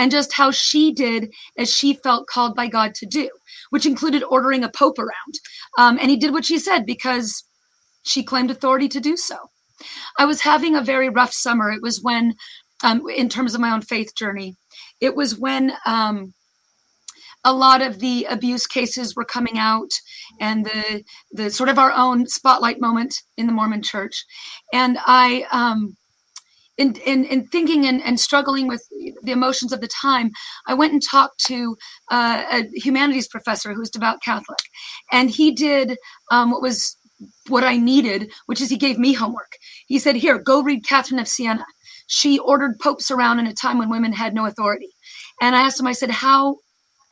[0.00, 3.28] and just how she did as she felt called by God to do,
[3.68, 5.34] which included ordering a pope around.
[5.76, 7.44] Um, and he did what she said because
[8.02, 9.36] she claimed authority to do so.
[10.18, 11.70] I was having a very rough summer.
[11.70, 12.34] It was when
[12.82, 14.56] um, in terms of my own faith journey.
[15.02, 16.32] It was when um,
[17.44, 19.90] a lot of the abuse cases were coming out
[20.40, 24.24] and the the sort of our own spotlight moment in the Mormon church.
[24.72, 25.94] And I um
[26.80, 28.82] in, in, in thinking and, and struggling with
[29.22, 30.30] the emotions of the time,
[30.66, 31.76] I went and talked to
[32.10, 34.58] uh, a humanities professor who's devout Catholic.
[35.12, 35.98] And he did
[36.30, 36.96] um, what was
[37.48, 39.52] what I needed, which is he gave me homework.
[39.88, 41.66] He said, Here, go read Catherine of Siena.
[42.06, 44.88] She ordered popes around in a time when women had no authority.
[45.42, 46.56] And I asked him, I said, How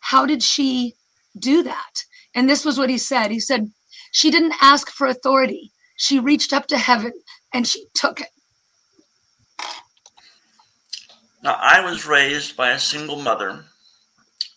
[0.00, 0.94] how did she
[1.38, 1.94] do that?
[2.34, 3.30] And this was what he said.
[3.30, 3.70] He said,
[4.12, 5.72] She didn't ask for authority.
[5.96, 7.12] She reached up to heaven
[7.52, 8.28] and she took it.
[11.48, 13.64] Now, I was raised by a single mother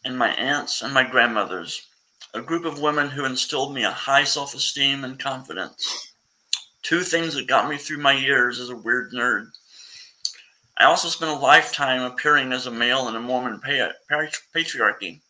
[0.03, 1.87] and my aunts and my grandmothers,
[2.33, 6.11] a group of women who instilled me a high self esteem and confidence.
[6.81, 9.51] Two things that got me through my years as a weird nerd.
[10.77, 15.21] I also spent a lifetime appearing as a male in a Mormon patriarchy.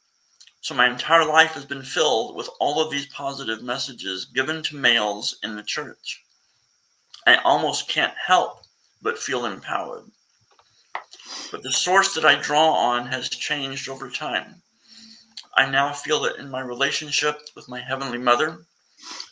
[0.61, 4.75] So my entire life has been filled with all of these positive messages given to
[4.75, 6.23] males in the church.
[7.27, 8.63] I almost can't help
[8.99, 10.09] but feel empowered.
[11.51, 14.61] But the source that I draw on has changed over time.
[15.57, 18.65] I now feel it in my relationship with my Heavenly Mother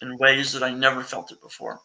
[0.01, 1.79] in ways that I never felt it before.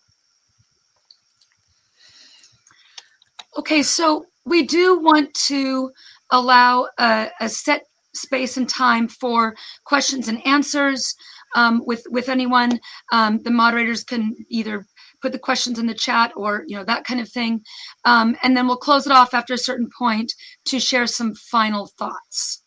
[3.56, 5.90] Okay, so we do want to
[6.30, 7.82] allow a, a set
[8.14, 9.54] space and time for
[9.84, 11.14] questions and answers
[11.54, 12.80] um, with with anyone.
[13.12, 14.86] Um, the moderators can either
[15.24, 17.62] put the questions in the chat or you know that kind of thing
[18.04, 20.30] um, and then we'll close it off after a certain point
[20.66, 22.62] to share some final thoughts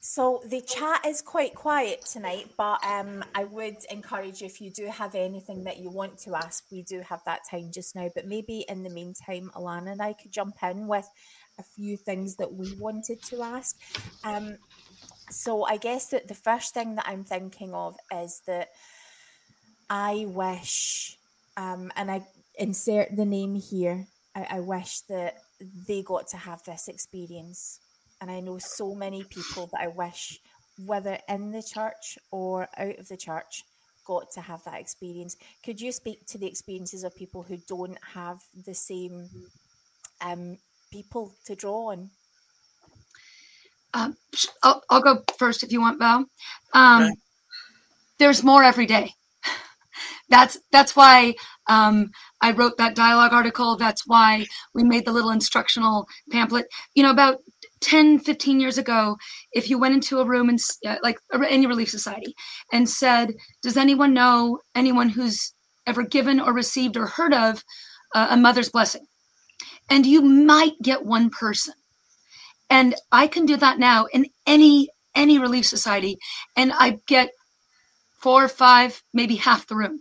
[0.00, 4.68] so the chat is quite quiet tonight, but um, I would encourage you if you
[4.68, 8.10] do have anything that you want to ask, we do have that time just now.
[8.12, 11.08] But maybe in the meantime, Alana and I could jump in with
[11.60, 13.76] a few things that we wanted to ask.
[14.24, 14.56] Um,
[15.30, 18.70] so I guess that the first thing that I'm thinking of is that
[19.90, 21.16] I wish,
[21.56, 22.26] um, and I
[22.56, 25.38] insert the name here, I, I wish that
[25.86, 27.80] they got to have this experience.
[28.20, 30.40] And I know so many people that I wish,
[30.84, 33.64] whether in the church or out of the church,
[34.06, 35.36] got to have that experience.
[35.64, 39.28] Could you speak to the experiences of people who don't have the same
[40.20, 40.58] um,
[40.90, 42.10] people to draw on?
[43.94, 44.16] Um,
[44.62, 46.24] I'll, I'll, go first if you want, Val.
[46.74, 47.12] Um, okay.
[48.18, 49.14] There's more every day
[50.28, 51.34] that's that's why
[51.68, 52.10] um,
[52.42, 53.76] I wrote that dialogue article.
[53.76, 56.66] That's why we made the little instructional pamphlet.
[56.94, 57.38] You know, about
[57.80, 59.16] 10, 15 years ago,
[59.52, 61.18] if you went into a room and uh, like
[61.48, 62.34] any relief society
[62.72, 65.54] and said, "Does anyone know anyone who's
[65.86, 67.64] ever given or received or heard of
[68.14, 69.06] uh, a mother's blessing?"
[69.90, 71.74] and you might get one person.
[72.70, 76.18] And I can do that now in any any relief society,
[76.56, 77.30] and I get
[78.20, 80.00] four or five, maybe half the room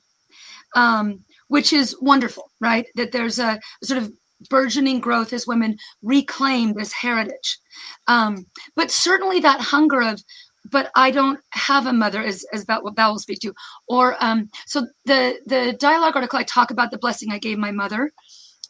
[0.76, 2.86] um, which is wonderful, right?
[2.95, 4.11] That there's a sort of
[4.49, 7.59] burgeoning growth as women reclaim this heritage.
[8.07, 8.45] Um,
[8.76, 10.22] but certainly that hunger of,
[10.70, 13.53] but I don't have a mother, as, as about what Val will speak to.
[13.88, 17.72] Or um, so the the dialogue article I talk about the blessing I gave my
[17.72, 18.11] mother,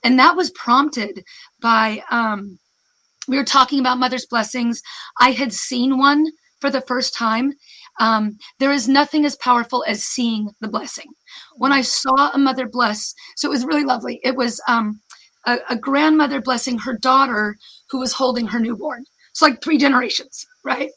[0.03, 1.23] and that was prompted
[1.59, 2.59] by um,
[3.27, 4.81] we were talking about mother's blessings.
[5.19, 6.25] I had seen one
[6.59, 7.53] for the first time.
[7.99, 11.07] Um, there is nothing as powerful as seeing the blessing
[11.55, 13.13] when I saw a mother bless.
[13.35, 14.19] So it was really lovely.
[14.23, 15.01] It was um,
[15.45, 17.55] a, a, grandmother blessing her daughter
[17.89, 19.03] who was holding her newborn.
[19.31, 20.89] It's like three generations, right?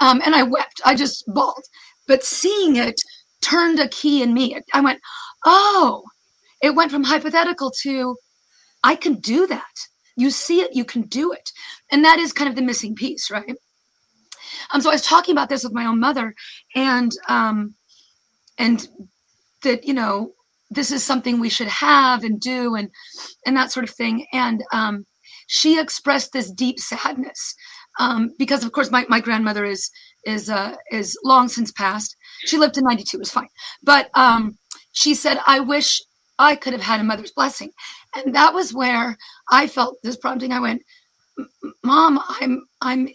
[0.00, 0.80] Um, and I wept.
[0.84, 1.64] I just bawled.
[2.06, 3.00] But seeing it
[3.42, 4.58] turned a key in me.
[4.72, 5.00] I went,
[5.44, 6.02] oh,
[6.62, 8.16] it went from hypothetical to
[8.82, 9.74] I can do that.
[10.16, 11.50] You see it, you can do it.
[11.90, 13.54] And that is kind of the missing piece, right?
[14.72, 16.34] Um, so I was talking about this with my own mother,
[16.74, 17.74] and um,
[18.58, 18.86] and
[19.62, 20.32] that you know
[20.70, 22.90] this is something we should have and do and
[23.46, 24.26] and that sort of thing.
[24.32, 25.06] And um,
[25.46, 27.54] she expressed this deep sadness
[27.98, 29.90] um, because of course my, my grandmother is
[30.24, 32.16] is uh, is long since passed.
[32.44, 33.48] She lived to 92 it was fine.
[33.82, 34.58] But um,
[34.92, 36.00] she said i wish
[36.38, 37.70] i could have had a mother's blessing.
[38.14, 39.16] And that was where
[39.50, 40.52] i felt this prompting.
[40.52, 40.82] I went
[41.84, 43.08] mom i'm i'm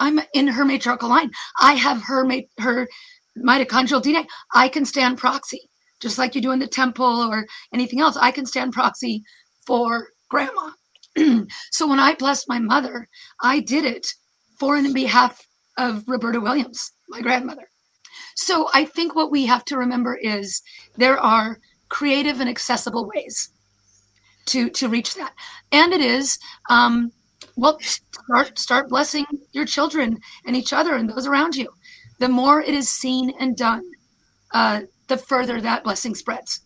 [0.00, 1.30] i'm in her matriarchal line
[1.60, 2.28] i have her
[2.58, 2.88] her
[3.38, 5.70] mitochondrial dna i can stand proxy
[6.00, 8.16] just like you do in the temple or anything else.
[8.16, 9.22] I can stand proxy
[9.66, 10.70] for grandma.
[11.70, 13.08] so when I blessed my mother,
[13.42, 14.06] I did it
[14.58, 15.46] for and in behalf
[15.78, 17.68] of Roberta Williams, my grandmother.
[18.34, 20.62] So I think what we have to remember is
[20.96, 23.50] there are creative and accessible ways
[24.46, 25.34] to to reach that.
[25.72, 26.38] And it is
[26.68, 27.12] um,
[27.60, 31.68] well start start blessing your children and each other and those around you.
[32.18, 33.84] The more it is seen and done,
[34.52, 36.60] uh, the further that blessing spreads.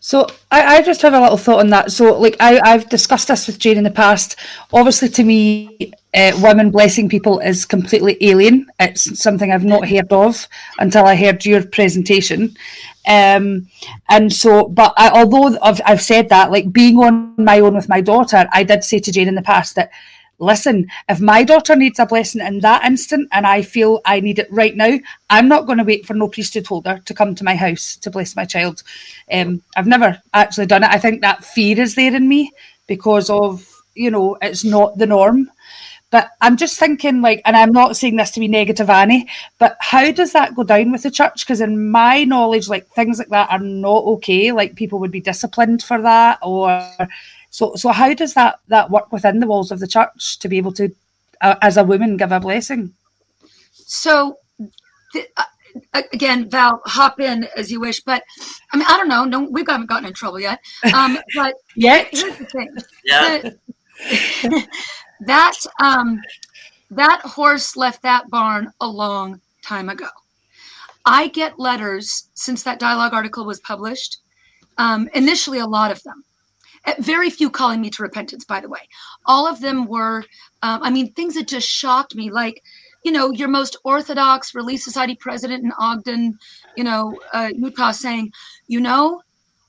[0.00, 1.90] So I, I just have a little thought on that.
[1.90, 4.36] So like I, I've discussed this with Jane in the past.
[4.72, 8.66] Obviously to me, uh, women blessing people is completely alien.
[8.78, 10.46] It's something I've not heard of
[10.78, 12.56] until I heard your presentation.
[13.08, 13.68] Um,
[14.10, 17.88] and so, but I, although I've, I've said that, like being on my own with
[17.88, 19.90] my daughter, I did say to Jane in the past that
[20.38, 24.38] listen, if my daughter needs a blessing in that instant and I feel I need
[24.38, 24.98] it right now,
[25.30, 28.10] I'm not going to wait for no priesthood holder to come to my house to
[28.10, 28.82] bless my child.
[29.32, 30.90] Um, I've never actually done it.
[30.90, 32.52] I think that fear is there in me
[32.86, 35.50] because of, you know, it's not the norm.
[36.10, 39.28] But I'm just thinking, like, and I'm not saying this to be negative, Annie,
[39.58, 41.44] but how does that go down with the church?
[41.44, 44.52] Because in my knowledge, like, things like that are not okay.
[44.52, 46.90] Like, people would be disciplined for that, or
[47.50, 50.56] so, so how does that that work within the walls of the church to be
[50.56, 50.94] able to,
[51.42, 52.94] uh, as a woman, give a blessing?
[53.72, 54.38] So,
[55.12, 55.44] th- uh,
[56.12, 58.00] again, Val, hop in as you wish.
[58.00, 58.22] But
[58.72, 59.24] I mean, I don't know.
[59.24, 60.60] No, we haven't gotten in trouble yet.
[60.94, 62.76] Um, but yet, here's the thing.
[63.04, 63.38] Yeah.
[63.38, 64.68] The,
[65.20, 66.20] that um,
[66.90, 70.08] that horse left that barn a long time ago.
[71.04, 74.18] I get letters since that dialogue article was published.
[74.76, 76.24] Um, initially, a lot of them
[76.86, 78.80] uh, very few calling me to repentance, by the way.
[79.26, 80.24] All of them were,
[80.62, 82.62] um, I mean, things that just shocked me, like,
[83.04, 86.38] you know, your most orthodox Relief Society president in Ogden,
[86.76, 88.32] you know, uh, Utah saying,
[88.66, 89.22] you know,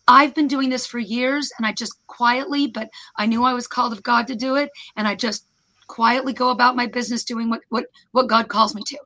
[0.10, 3.68] I've been doing this for years and I just quietly, but I knew I was
[3.68, 4.72] called of God to do it.
[4.98, 5.46] And I just
[5.88, 9.00] quietly go about my business doing what, what, what God calls me to.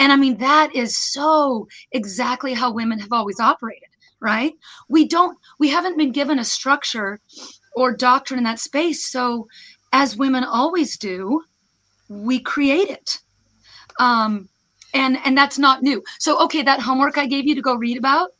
[0.00, 3.84] And I mean, that is so exactly how women have always operated
[4.20, 4.54] right?
[4.88, 7.20] We don't, we haven't been given a structure
[7.76, 9.06] or doctrine in that space.
[9.06, 9.48] So,
[9.92, 11.42] as women always do,
[12.08, 13.18] we create it.
[14.00, 14.48] Um,
[14.94, 16.02] and and that's not new.
[16.20, 18.30] So, okay, that homework I gave you to go read about,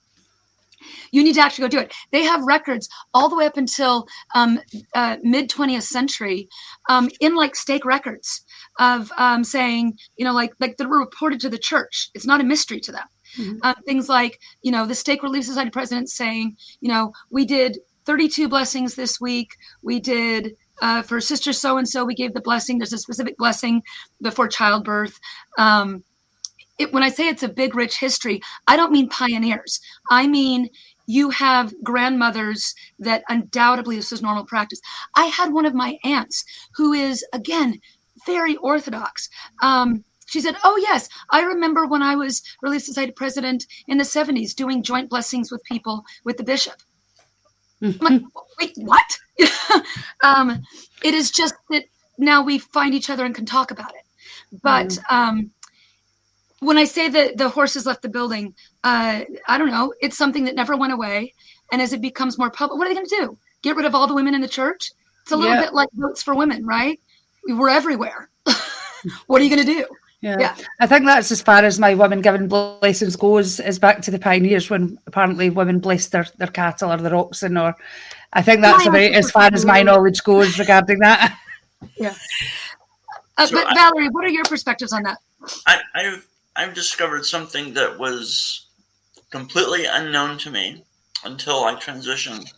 [1.10, 1.94] you need to actually go do it.
[2.12, 4.60] They have records all the way up until um,
[4.94, 6.48] uh, mid 20th century
[6.88, 8.44] um, in like stake records
[8.78, 12.10] of um, saying, you know, like like that were reported to the church.
[12.14, 13.06] It's not a mystery to them.
[13.38, 13.58] Mm-hmm.
[13.62, 17.78] Uh, things like, you know, the Stake Relief Society president saying, you know, we did
[18.04, 19.50] 32 blessings this week.
[19.82, 22.78] We did uh, for sister so and so, we gave the blessing.
[22.78, 23.82] There's a specific blessing
[24.22, 25.18] before childbirth.
[25.58, 26.04] Um,
[26.78, 29.80] it, when I say it's a big, rich history, I don't mean pioneers.
[30.10, 30.68] I mean
[31.06, 34.80] you have grandmothers that undoubtedly this is normal practice.
[35.14, 37.80] I had one of my aunts who is, again,
[38.26, 39.28] very orthodox.
[39.62, 44.04] Um, she said, Oh, yes, I remember when I was Relief Society president in the
[44.04, 46.74] 70s doing joint blessings with people with the bishop.
[47.82, 48.22] I'm like,
[48.58, 49.18] wait, what?
[50.24, 50.62] um,
[51.04, 51.84] it is just that
[52.18, 54.60] now we find each other and can talk about it.
[54.62, 55.12] But mm.
[55.12, 55.50] um,
[56.66, 58.52] when I say that the horses left the building,
[58.82, 59.94] uh, I don't know.
[60.00, 61.32] It's something that never went away.
[61.70, 63.38] And as it becomes more public, what are they going to do?
[63.62, 64.90] Get rid of all the women in the church?
[65.22, 65.62] It's a little yeah.
[65.62, 67.00] bit like votes for women, right?
[67.48, 68.30] We're everywhere.
[69.26, 69.86] what are you going to do?
[70.20, 70.36] Yeah.
[70.40, 70.56] yeah.
[70.80, 74.18] I think that's as far as my women giving blessings goes, is back to the
[74.18, 77.76] pioneers when apparently women blessed their, their cattle or their oxen, or
[78.32, 81.38] I think that's about as far as my knowledge goes regarding that.
[81.96, 82.14] Yeah.
[83.38, 85.18] Uh, so but I, Valerie, what are your perspectives on that?
[85.66, 86.26] I, I've
[86.56, 88.66] I've discovered something that was
[89.30, 90.84] completely unknown to me
[91.22, 92.50] until I transitioned.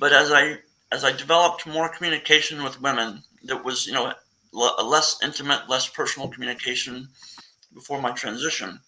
[0.00, 0.58] But as I
[0.90, 4.12] as I developed more communication with women, that was you know
[4.52, 7.08] less intimate, less personal communication
[7.72, 8.80] before my transition.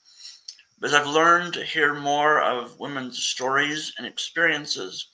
[0.81, 5.07] But as I've learned to hear more of women's stories and experiences,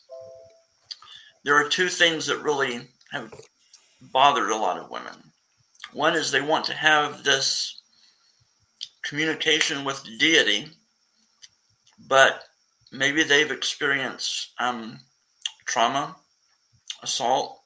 [1.45, 3.33] there are two things that really have
[4.01, 5.33] bothered a lot of women.
[5.93, 7.82] One is they want to have this
[9.03, 10.69] communication with deity,
[12.09, 12.45] but
[12.91, 15.01] maybe they've experienced um,
[15.67, 16.17] trauma,
[17.03, 17.63] assault,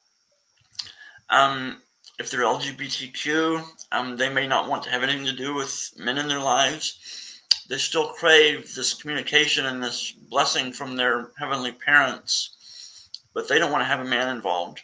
[1.29, 1.81] um,
[2.19, 6.17] if they're LGBTQ, um, they may not want to have anything to do with men
[6.17, 7.39] in their lives.
[7.69, 13.71] They still crave this communication and this blessing from their heavenly parents, but they don't
[13.71, 14.81] want to have a man involved.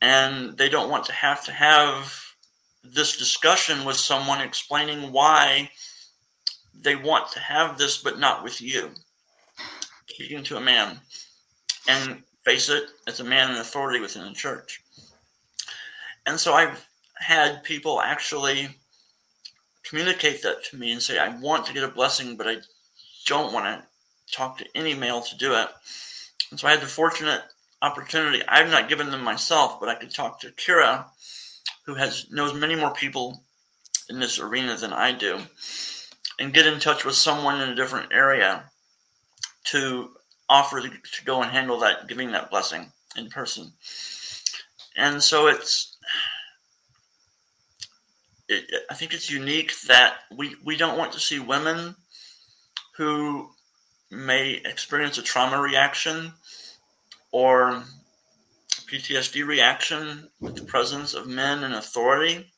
[0.00, 2.23] And they don't want to have to have
[2.84, 5.70] this discussion with someone explaining why
[6.78, 8.90] they want to have this, but not with you.
[10.06, 11.00] Speaking to a man.
[11.88, 14.82] And face it, it's a man in authority within the church.
[16.26, 18.68] And so I've had people actually
[19.82, 22.56] communicate that to me and say, I want to get a blessing, but I
[23.26, 23.86] don't want to
[24.32, 25.68] talk to any male to do it.
[26.50, 27.42] And so I had the fortunate
[27.82, 28.42] opportunity.
[28.48, 31.04] I've not given them myself, but I could talk to Kira,
[31.86, 33.42] who has knows many more people
[34.08, 35.38] in this arena than I do,
[36.38, 38.64] and get in touch with someone in a different area
[39.64, 40.10] to
[40.48, 40.90] offer to,
[41.24, 43.72] go and handle that, giving that blessing in person.
[44.96, 45.96] And so it's,
[48.48, 51.96] it, I think it's unique that we, we don't want to see women
[52.96, 53.48] who
[54.10, 56.32] may experience a trauma reaction
[57.32, 57.82] or
[58.90, 62.52] PTSD reaction with the presence of men in authority.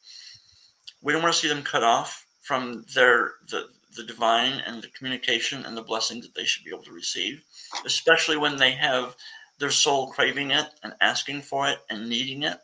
[1.02, 3.66] We don't want to see them cut off from their the,
[3.96, 7.42] the divine and the communication and the blessings that they should be able to receive,
[7.84, 9.16] especially when they have
[9.58, 12.58] their soul craving it and asking for it and needing it.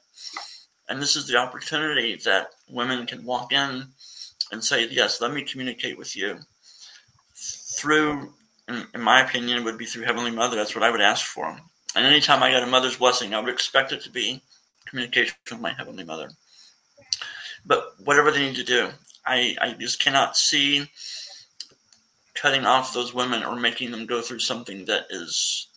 [0.88, 3.86] And this is the opportunity that women can walk in
[4.50, 6.38] and say, Yes, let me communicate with you.
[7.76, 8.34] Through,
[8.68, 10.56] in, in my opinion, it would be through Heavenly Mother.
[10.56, 11.58] That's what I would ask for.
[11.94, 14.40] And anytime I got a mother's blessing, I would expect it to be
[14.86, 16.30] communication with my Heavenly Mother.
[17.64, 18.88] But whatever they need to do,
[19.26, 20.88] I, I just cannot see
[22.34, 25.68] cutting off those women or making them go through something that is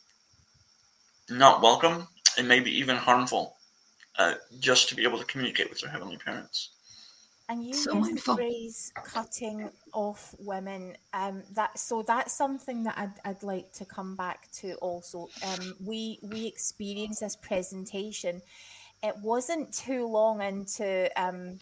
[1.30, 2.08] not welcome
[2.38, 3.56] and maybe even harmful
[4.18, 6.75] uh, just to be able to communicate with their heavenly parents.
[7.48, 12.98] And you so use the phrase "cutting off women." Um, that so that's something that
[12.98, 14.74] I'd, I'd like to come back to.
[14.76, 18.42] Also, um, we we experienced this presentation.
[19.04, 21.60] It wasn't too long into um,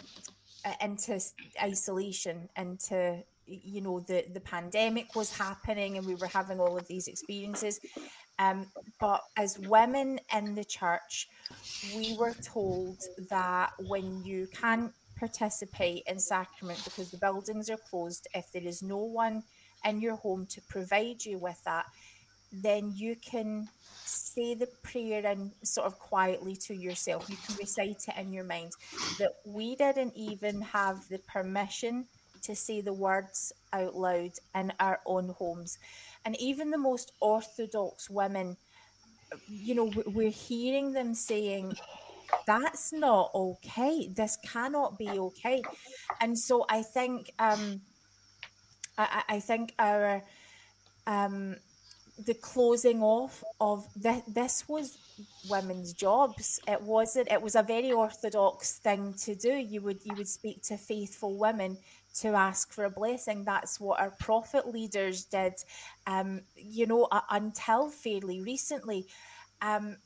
[0.82, 1.20] into
[1.62, 6.88] isolation, into you know the the pandemic was happening, and we were having all of
[6.88, 7.80] these experiences.
[8.40, 8.66] Um,
[9.00, 11.28] but as women in the church,
[11.96, 14.92] we were told that when you can't
[15.24, 19.44] participate in sacrament because the buildings are closed, if there is no one
[19.86, 21.86] in your home to provide you with that,
[22.52, 23.70] then you can
[24.04, 27.30] say the prayer and sort of quietly to yourself.
[27.30, 28.74] You can recite it in your mind.
[29.18, 32.06] That we didn't even have the permission
[32.42, 35.80] to say the words out loud in our own homes.
[36.26, 38.58] And even the most orthodox women,
[39.48, 41.78] you know, we're hearing them saying,
[42.46, 44.08] that's not okay.
[44.08, 45.62] This cannot be okay.
[46.22, 47.82] And so I think, um,
[48.98, 50.24] I, I think our,
[51.08, 51.56] um,
[52.26, 54.98] the closing off of this, this was
[55.50, 60.14] women's jobs it wasn't it was a very orthodox thing to do you would you
[60.16, 61.78] would speak to faithful women
[62.14, 63.44] to ask for a blessing.
[63.44, 65.54] That's what our prophet leaders did,
[66.08, 69.08] um, you know, uh, until fairly recently.
[69.62, 69.98] Um,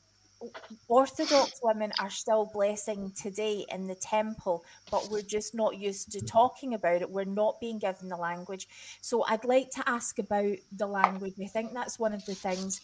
[0.88, 6.20] Orthodox women are still blessing today in the temple, but we're just not used to
[6.20, 7.10] talking about it.
[7.10, 8.68] We're not being given the language.
[9.00, 11.34] So I'd like to ask about the language.
[11.42, 12.80] I think that's one of the things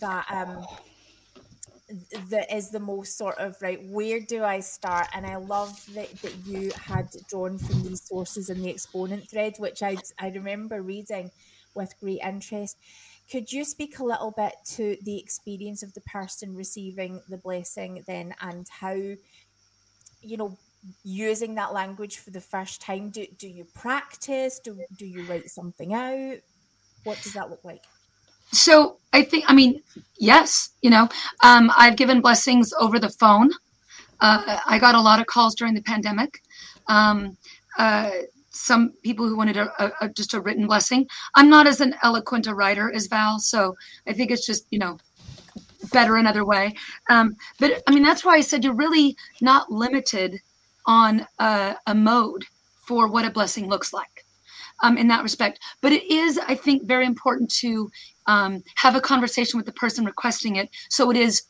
[0.00, 0.66] that um,
[2.30, 6.10] that is the most sort of right where do i start and i love that,
[6.20, 10.82] that you had drawn from these sources in the exponent thread which i i remember
[10.82, 11.30] reading
[11.74, 12.76] with great interest
[13.30, 18.04] could you speak a little bit to the experience of the person receiving the blessing
[18.06, 20.56] then and how you know
[21.02, 25.50] using that language for the first time do, do you practice do, do you write
[25.50, 26.38] something out
[27.04, 27.82] what does that look like
[28.52, 29.82] so I think, I mean,
[30.18, 31.08] yes, you know,
[31.42, 33.50] um, I've given blessings over the phone.
[34.20, 36.40] Uh, I got a lot of calls during the pandemic.
[36.86, 37.36] Um,
[37.78, 38.10] uh,
[38.56, 41.08] some people who wanted a, a, just a written blessing.
[41.34, 43.76] I'm not as an eloquent a writer as Val, so
[44.06, 44.98] I think it's just you know
[45.92, 46.74] better another way.
[47.10, 50.40] Um, but I mean that's why I said you're really not limited
[50.86, 52.44] on a, a mode
[52.86, 54.24] for what a blessing looks like
[54.82, 55.58] um, in that respect.
[55.80, 57.90] But it is, I think, very important to
[58.26, 61.42] um, have a conversation with the person requesting it so it is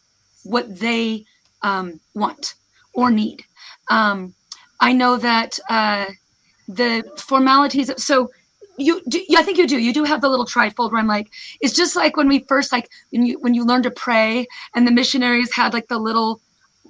[0.44, 1.24] what they
[1.62, 2.54] um, want
[2.94, 3.44] or need.
[3.90, 4.34] Um,
[4.80, 6.07] I know that uh,
[6.69, 8.31] the formalities, so
[8.79, 9.79] you do, I think you do.
[9.79, 12.73] You do have the little trifold where I'm like, it's just like when we first
[12.73, 16.41] like when you when you learn to pray and the missionaries had like the little,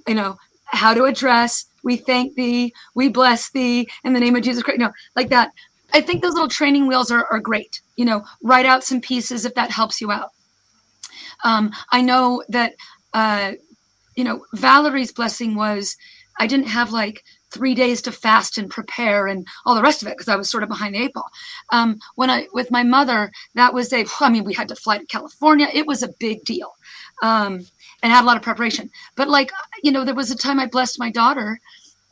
[0.07, 1.65] you know, how to address.
[1.83, 4.79] We thank thee, we bless thee in the name of Jesus Christ.
[4.79, 5.51] You know, like that.
[5.93, 7.81] I think those little training wheels are, are great.
[7.95, 10.31] You know, write out some pieces if that helps you out.
[11.45, 12.73] Um, I know that,
[13.13, 13.53] uh,
[14.15, 15.95] you know, Valerie's blessing was
[16.39, 17.23] I didn't have like
[17.57, 20.49] three days to fast and prepare and all the rest of it because I was
[20.49, 21.29] sort of behind the eight ball.
[21.71, 24.97] Um, when I with my mother, that was a I mean we had to fly
[24.97, 25.67] to California.
[25.73, 26.75] It was a big deal,
[27.23, 27.65] um,
[28.03, 28.89] and had a lot of preparation.
[29.15, 29.51] But like
[29.83, 31.59] you know, there was a time I blessed my daughter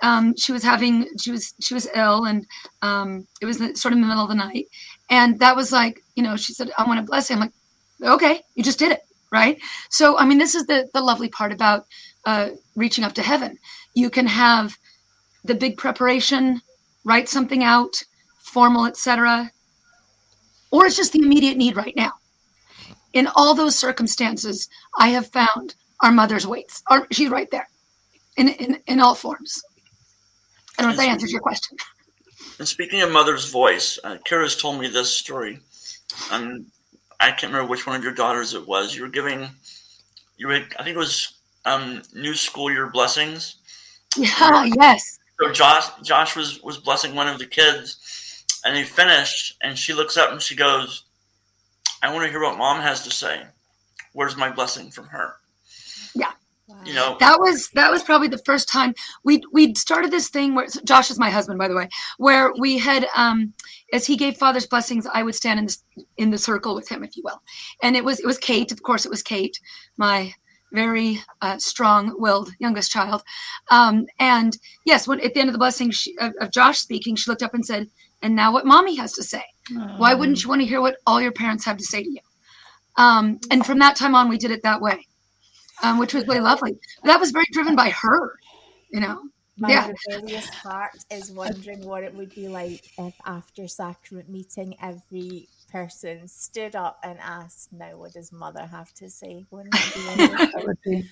[0.01, 2.45] um, she was having she was she was ill and
[2.81, 4.67] um, it was sort of in the middle of the night
[5.09, 7.51] and that was like you know she said i want to bless you i'm like
[8.03, 9.59] okay you just did it right?
[9.89, 11.85] So, I mean, this is the the lovely part about
[12.25, 13.57] uh, reaching up to heaven.
[13.93, 14.77] You can have
[15.45, 16.61] the big preparation,
[17.03, 18.01] write something out,
[18.39, 19.51] formal, etc.,
[20.71, 22.13] or it's just the immediate need right now.
[23.13, 24.67] In all those circumstances,
[24.97, 26.83] I have found our mother's waits.
[26.87, 27.67] Our, she's right there,
[28.37, 29.61] in, in in all forms.
[30.77, 31.77] I don't know if that answers your question.
[32.57, 35.59] And speaking of mother's voice, uh, Kira's told me this story.
[36.31, 36.67] Um,
[37.19, 38.95] I can't remember which one of your daughters it was.
[38.95, 39.49] You were giving,
[40.37, 43.57] you were, I think it was um, new school year blessings.
[44.15, 44.71] Yeah.
[44.79, 45.19] Yes.
[45.39, 49.93] So Josh, Josh was was blessing one of the kids, and he finished, and she
[49.93, 51.05] looks up and she goes,
[52.01, 53.43] "I want to hear what mom has to say.
[54.13, 55.36] Where's my blessing from her?"
[56.13, 56.31] Yeah.
[56.67, 56.81] Wow.
[56.83, 60.55] You know, that was that was probably the first time we we started this thing
[60.55, 63.53] where Josh is my husband by the way where we had um
[63.93, 65.83] as he gave father's blessings I would stand in this
[66.17, 67.39] in the circle with him if you will
[67.83, 69.59] and it was it was Kate of course it was Kate
[69.97, 70.33] my
[70.76, 73.23] very uh, strong-willed youngest child
[73.71, 77.15] um and yes when at the end of the blessing she, of, of Josh speaking
[77.15, 77.88] she looked up and said
[78.21, 79.43] and now what mommy has to say
[79.97, 82.21] why wouldn't you want to hear what all your parents have to say to you
[82.97, 84.99] um and from that time on we did it that way
[85.84, 86.78] um, which was really lovely.
[87.03, 88.34] That was very driven by her,
[88.89, 89.19] you know.
[89.57, 89.88] My Yeah.
[90.07, 96.26] rebellious heart is wondering what it would be like if after sacrament meeting every person
[96.26, 99.45] stood up and asked, Now what does mother have to say?
[99.51, 100.47] Wouldn't that be wonderful?
[100.53, 101.09] That would be.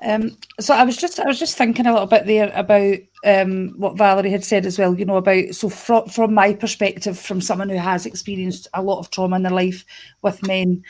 [0.00, 3.74] Um, so I was just I was just thinking a little bit there about um,
[3.76, 4.96] what Valerie had said as well.
[4.96, 9.00] You know about so from from my perspective, from someone who has experienced a lot
[9.00, 9.84] of trauma in their life
[10.22, 10.84] with men.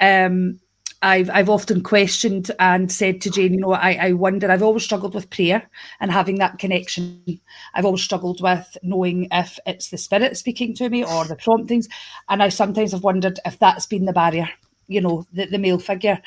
[0.00, 0.60] Um,
[1.02, 4.84] I've I've often questioned and said to Jane, you know, I, I wonder, I've always
[4.84, 7.40] struggled with prayer and having that connection.
[7.74, 11.88] I've always struggled with knowing if it's the spirit speaking to me or the promptings.
[12.28, 14.50] And I sometimes have wondered if that's been the barrier,
[14.88, 16.20] you know, the, the male figure.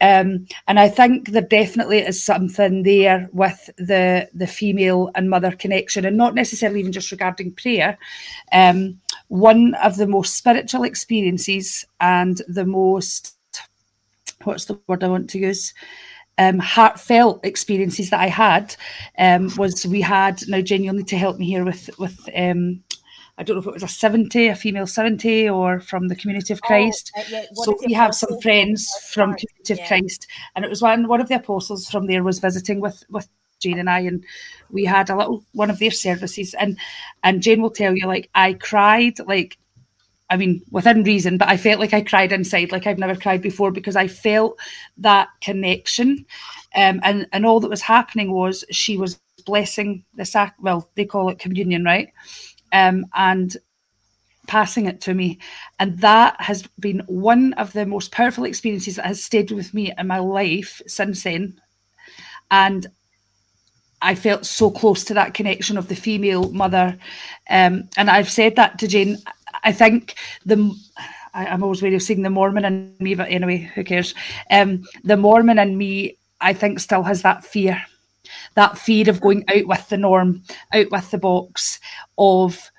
[0.00, 5.50] Um, and I think there definitely is something there with the the female and mother
[5.50, 7.98] connection, and not necessarily even just regarding prayer.
[8.52, 13.36] Um, one of the most spiritual experiences and the most
[14.44, 15.74] what's the word I want to use?
[16.38, 18.74] Um, heartfelt experiences that I had
[19.18, 22.82] um, was we had now Jen you'll need to help me here with with um,
[23.36, 26.54] I don't know if it was a 70 a female 70 or from the community
[26.54, 29.86] of Christ Oh, yeah, so we have some friends from community of.
[29.86, 30.26] Christ
[30.56, 33.28] and it was one one of the apostles from there was visiting with with
[33.60, 34.24] Jane and I and
[34.70, 36.78] we had a little one of their services and
[37.22, 39.58] and Jane will tell you like I cried like
[40.32, 43.42] I mean, within reason, but I felt like I cried inside, like I've never cried
[43.42, 44.58] before, because I felt
[44.96, 46.24] that connection.
[46.74, 50.54] Um, and and all that was happening was she was blessing the sac.
[50.58, 52.08] Well, they call it communion, right?
[52.72, 53.54] Um, and
[54.46, 55.38] passing it to me,
[55.78, 59.92] and that has been one of the most powerful experiences that has stayed with me
[59.98, 61.60] in my life since then.
[62.50, 62.86] And
[64.00, 66.98] I felt so close to that connection of the female mother.
[67.50, 69.18] Um, and I've said that to Jane.
[69.62, 70.74] I think the
[71.34, 74.14] I, I'm always wary of seeing the Mormon in me, but anyway, who cares?
[74.50, 77.82] Um, the Mormon in me, I think, still has that fear,
[78.54, 80.42] that fear of going out with the norm,
[80.72, 81.80] out with the box,
[82.18, 82.70] of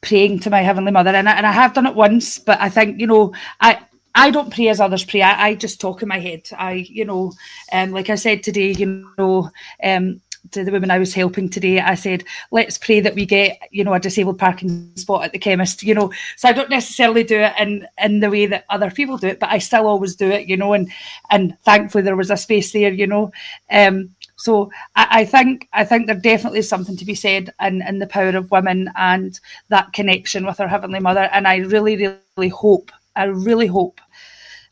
[0.00, 1.10] praying to my heavenly mother.
[1.10, 3.80] And I, and I have done it once, but I think you know I.
[4.14, 5.22] I don't pray as others pray.
[5.22, 6.48] I, I just talk in my head.
[6.58, 7.32] I, you know,
[7.72, 9.48] um, like I said today, you know,
[9.84, 10.20] um,
[10.52, 13.84] to the woman I was helping today, I said, let's pray that we get, you
[13.84, 16.12] know, a disabled parking spot at the chemist, you know.
[16.36, 19.40] So I don't necessarily do it in in the way that other people do it,
[19.40, 20.90] but I still always do it, you know, and
[21.30, 23.32] and thankfully there was a space there, you know.
[23.70, 27.82] Um so I, I think I think there definitely is something to be said in,
[27.82, 29.38] in the power of women and
[29.68, 31.28] that connection with our Heavenly Mother.
[31.32, 31.96] And I really,
[32.36, 34.00] really hope, I really hope,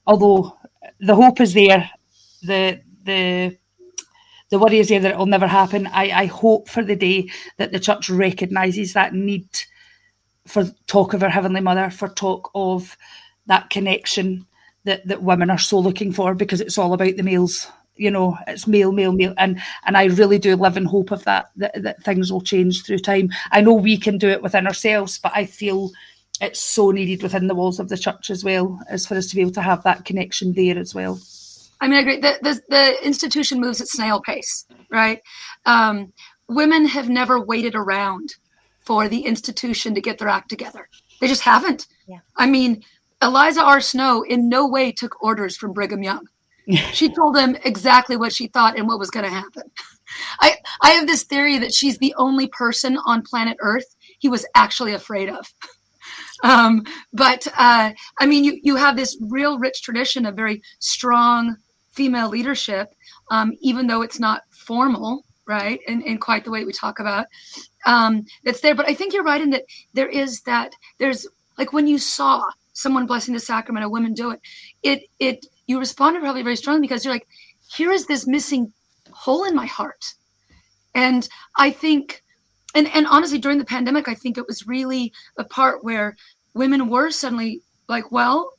[0.06, 0.56] although
[1.00, 1.90] the hope is there,
[2.42, 3.56] the the
[4.50, 5.86] the worry is there that it will never happen.
[5.88, 7.28] I, I hope for the day
[7.58, 9.48] that the church recognises that need
[10.46, 12.96] for talk of our Heavenly Mother, for talk of
[13.46, 14.46] that connection
[14.84, 17.66] that, that women are so looking for because it's all about the males.
[17.96, 19.34] You know, it's male, male, male.
[19.38, 22.84] And and I really do live in hope of that, that, that things will change
[22.84, 23.30] through time.
[23.50, 25.90] I know we can do it within ourselves, but I feel
[26.40, 29.34] it's so needed within the walls of the church as well, as for us to
[29.34, 31.18] be able to have that connection there as well.
[31.80, 32.20] I mean, I agree.
[32.20, 35.20] The, the, the institution moves at snail pace, right?
[35.66, 36.12] Um,
[36.48, 38.34] women have never waited around
[38.80, 40.88] for the institution to get their act together.
[41.20, 41.86] They just haven't.
[42.06, 42.20] Yeah.
[42.36, 42.82] I mean,
[43.22, 43.80] Eliza R.
[43.80, 46.26] Snow in no way took orders from Brigham Young.
[46.92, 49.64] she told him exactly what she thought and what was going to happen.
[50.40, 54.46] I I have this theory that she's the only person on planet Earth he was
[54.54, 55.52] actually afraid of.
[56.44, 61.56] Um, but uh, I mean, you you have this real rich tradition of very strong
[61.96, 62.94] female leadership,
[63.30, 65.80] um, even though it's not formal, right?
[65.88, 67.26] And in, in quite the way we talk about
[67.86, 68.74] um, that's there.
[68.74, 71.26] But I think you're right in that there is that there's
[71.56, 72.44] like when you saw
[72.74, 74.40] someone blessing the sacrament, a woman do it,
[74.82, 77.26] it it you responded probably very strongly because you're like,
[77.72, 78.72] here is this missing
[79.10, 80.14] hole in my heart,
[80.94, 81.26] and
[81.56, 82.22] I think,
[82.74, 86.16] and and honestly, during the pandemic, I think it was really a part where
[86.54, 88.52] women were suddenly like, well,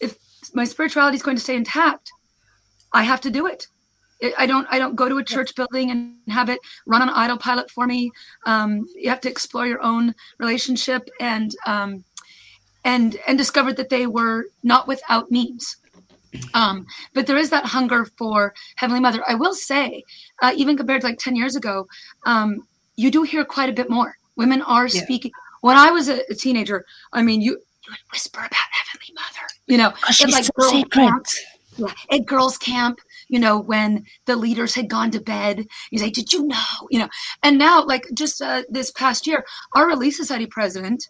[0.00, 0.16] if
[0.54, 2.10] my spirituality is going to stay intact,
[2.94, 3.66] I have to do it.
[4.38, 7.70] I don't I don't go to a church building and have it run on autopilot
[7.70, 8.10] for me.
[8.46, 12.04] Um, you have to explore your own relationship and um,
[12.84, 15.76] and and discovered that they were not without means.
[16.52, 19.22] Um, but there is that hunger for Heavenly Mother.
[19.28, 20.02] I will say,
[20.42, 21.86] uh, even compared to like ten years ago,
[22.24, 22.66] um,
[22.96, 24.16] you do hear quite a bit more.
[24.36, 25.02] Women are yeah.
[25.02, 25.32] speaking.
[25.60, 29.46] When I was a, a, teenager, I mean, you you would whisper about Heavenly Mother,
[29.66, 31.26] you know, oh, like so camp,
[31.76, 36.10] yeah, at girls' camp, you know, when the leaders had gone to bed, you say,
[36.10, 37.08] "Did you know?" You know,
[37.42, 39.44] and now, like just uh, this past year,
[39.74, 41.08] our Relief Society president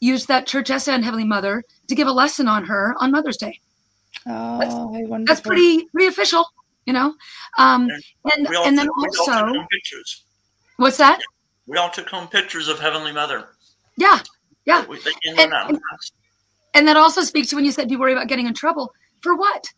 [0.00, 3.36] used that church essay on Heavenly Mother to give a lesson on her on Mother's
[3.36, 3.60] Day.
[4.26, 6.44] Oh, that's, that's pretty pretty official,
[6.84, 7.14] you know.
[7.58, 7.88] Um,
[8.24, 9.52] and and, and then also,
[10.76, 11.20] what's that?
[11.66, 13.48] We all took home pictures of Heavenly Mother.
[13.96, 14.20] Yeah,
[14.64, 14.84] yeah.
[15.38, 15.78] And, and,
[16.74, 18.92] and, that also speaks to when you said "Do you worry about getting in trouble.
[19.22, 19.68] For what?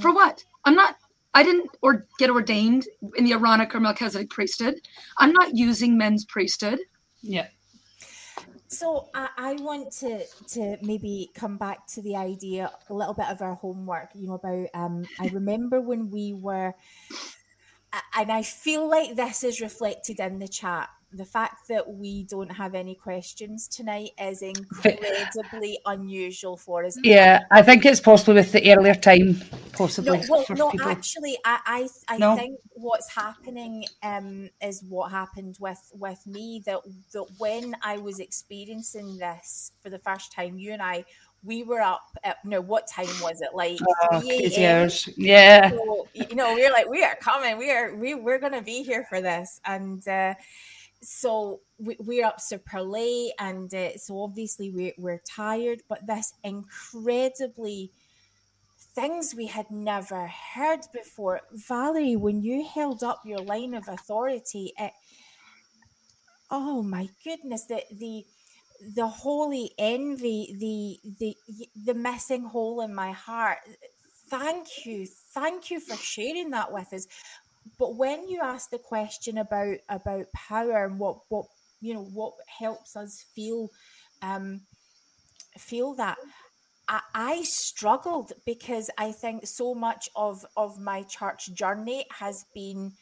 [0.00, 0.44] For what?
[0.64, 0.96] I'm not.
[1.34, 2.86] I didn't or get ordained
[3.16, 4.76] in the Aaronic or Melchizedek priesthood.
[5.18, 6.78] I'm not using men's priesthood.
[7.22, 7.48] Yeah.
[8.68, 13.28] So I, I want to to maybe come back to the idea a little bit
[13.28, 14.10] of our homework.
[14.14, 16.74] You know about um, I remember when we were,
[18.14, 22.50] and I feel like this is reflected in the chat the fact that we don't
[22.50, 26.98] have any questions tonight is incredibly unusual for us.
[27.02, 29.40] Yeah, I think it's possibly with the earlier time,
[29.72, 30.18] possibly.
[30.18, 30.88] No, well, no people.
[30.88, 32.36] actually, I I, I no?
[32.36, 36.80] think what's happening um, is what happened with with me that
[37.12, 41.04] that when I was experiencing this for the first time, you and I
[41.42, 43.78] we were up at no what time was it like
[44.10, 48.14] oh, years yeah so, you know we are like we are coming we are we,
[48.14, 50.34] we're gonna be here for this and uh
[51.02, 56.32] so we, we're up super late and uh, so obviously we're, we're tired but this
[56.42, 57.90] incredibly
[58.96, 61.42] things we had never heard before.
[61.52, 64.92] Valerie when you held up your line of authority it,
[66.50, 68.24] oh my goodness the the
[68.94, 71.36] the holy envy the the
[71.84, 73.58] the missing hole in my heart.
[74.28, 75.06] Thank you.
[75.06, 77.06] Thank you for sharing that with us
[77.78, 81.46] but when you ask the question about about power and what what
[81.80, 83.70] you know what helps us feel
[84.22, 84.60] um
[85.58, 86.18] feel that
[86.88, 92.92] I, struggled because I think so much of of my church journey has been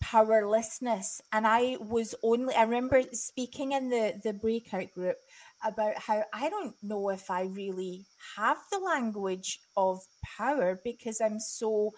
[0.00, 1.20] powerlessness.
[1.32, 5.16] And I was only I remember speaking in the the breakout group
[5.64, 10.00] about how I don't know if I really have the language of
[10.36, 11.92] power because I'm so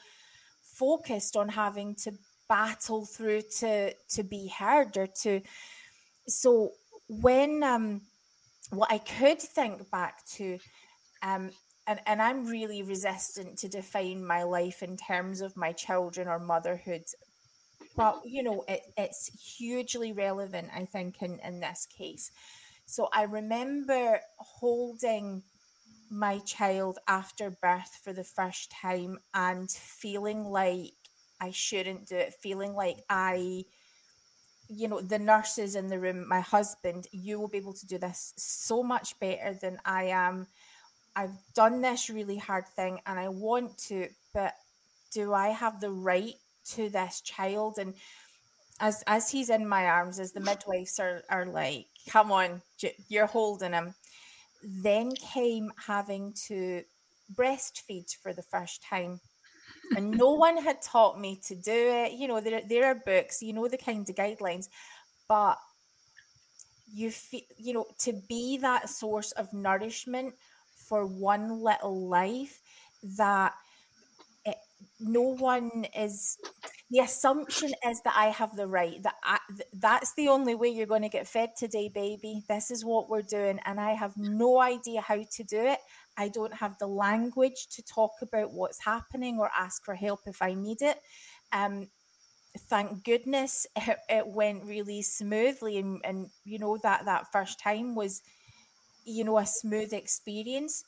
[0.75, 2.13] focused on having to
[2.49, 5.41] battle through to to be heard or to
[6.29, 6.73] so
[7.09, 8.03] when um
[8.71, 10.59] what I could think back to
[11.23, 11.51] um
[11.87, 16.39] and, and I'm really resistant to define my life in terms of my children or
[16.39, 17.05] motherhood.
[17.97, 22.31] But you know, it, it's hugely relevant, I think, in, in this case.
[22.87, 25.43] So I remember holding
[26.15, 30.93] my child after birth for the first time and feeling like
[31.41, 33.65] I shouldn't do it, feeling like I,
[34.69, 37.99] you know, the nurses in the room, my husband, you will be able to do
[37.99, 40.47] this so much better than I am.
[41.17, 44.55] I've done this really hard thing and I want to, but
[45.13, 46.35] do I have the right
[46.71, 47.79] to this child?
[47.79, 47.95] And
[48.81, 52.63] as as he's in my arms, as the midwives are, are like, come on,
[53.09, 53.95] you're holding him
[54.65, 56.83] then came having to
[57.35, 59.21] breastfeed for the first time.
[59.97, 62.13] And no one had taught me to do it.
[62.13, 64.69] You know, there, there are books, you know, the kind of guidelines,
[65.29, 65.59] but
[66.93, 70.35] you feel, you know, to be that source of nourishment
[70.75, 72.61] for one little life
[73.17, 73.55] that
[75.01, 76.39] no one is
[76.91, 79.39] the assumption is that I have the right that I,
[79.73, 82.43] that's the only way you're going to get fed today, baby.
[82.49, 85.79] This is what we're doing, and I have no idea how to do it.
[86.17, 90.41] I don't have the language to talk about what's happening or ask for help if
[90.43, 90.99] I need it.
[91.53, 91.89] Um,
[92.69, 97.95] thank goodness it, it went really smoothly, and, and you know that that first time
[97.95, 98.23] was
[99.05, 100.85] you know, a smooth experience,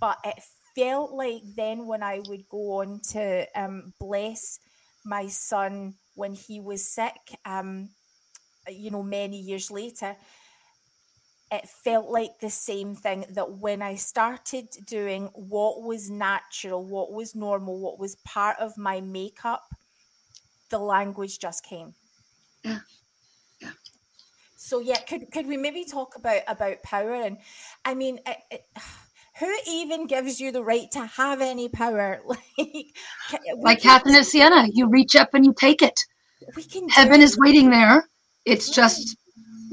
[0.00, 0.42] but it
[0.74, 4.58] felt like then when I would go on to um, bless
[5.04, 7.90] my son when he was sick, um,
[8.68, 10.16] you know, many years later,
[11.50, 17.12] it felt like the same thing that when I started doing what was natural, what
[17.12, 19.74] was normal, what was part of my makeup,
[20.70, 21.94] the language just came.
[22.64, 22.80] Yeah.
[23.60, 23.72] Yeah.
[24.56, 27.38] So yeah, could could we maybe talk about about power and
[27.84, 28.66] I mean it, it,
[29.38, 32.20] who even gives you the right to have any power?
[32.58, 32.94] like,
[33.56, 35.98] like Catherine of Siena, you reach up and you take it.
[36.54, 36.88] We can.
[36.88, 38.08] Heaven is waiting there.
[38.44, 39.16] It's just,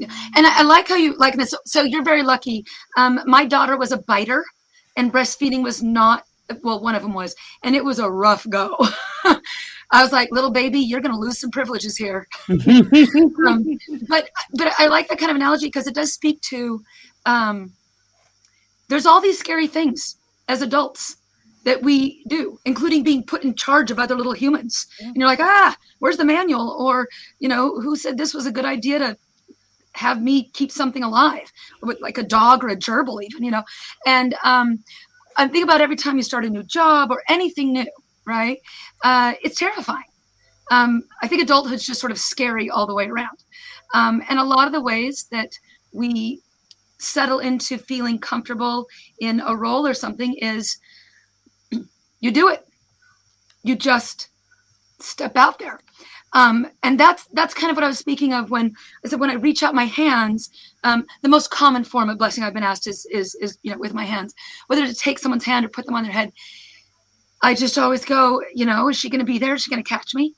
[0.00, 1.54] and I, I like how you like this.
[1.64, 2.64] So you're very lucky.
[2.96, 4.44] Um, my daughter was a biter,
[4.96, 6.24] and breastfeeding was not.
[6.62, 8.76] Well, one of them was, and it was a rough go.
[9.92, 12.26] I was like, little baby, you're going to lose some privileges here.
[12.48, 16.82] um, but but I like that kind of analogy because it does speak to
[17.26, 17.72] um,
[18.92, 20.16] there's all these scary things
[20.48, 21.16] as adults
[21.64, 24.86] that we do, including being put in charge of other little humans.
[25.00, 26.76] And you're like, ah, where's the manual?
[26.78, 29.16] Or, you know, who said this was a good idea to
[29.94, 31.50] have me keep something alive,
[32.02, 33.62] like a dog or a gerbil, even, you know?
[34.04, 34.84] And um,
[35.38, 37.90] I think about every time you start a new job or anything new,
[38.26, 38.58] right?
[39.02, 40.04] Uh, it's terrifying.
[40.70, 43.38] Um, I think adulthood's just sort of scary all the way around.
[43.94, 45.58] Um, and a lot of the ways that
[45.94, 46.42] we
[47.02, 48.86] settle into feeling comfortable
[49.20, 50.78] in a role or something is
[52.20, 52.66] you do it.
[53.64, 54.28] You just
[55.00, 55.80] step out there.
[56.34, 58.74] Um, and that's that's kind of what I was speaking of when
[59.04, 60.48] I said when I reach out my hands.
[60.82, 63.78] Um, the most common form of blessing I've been asked is is is you know
[63.78, 64.34] with my hands,
[64.68, 66.32] whether to take someone's hand or put them on their head.
[67.42, 69.54] I just always go, you know, is she going to be there?
[69.54, 70.32] Is she going to catch me?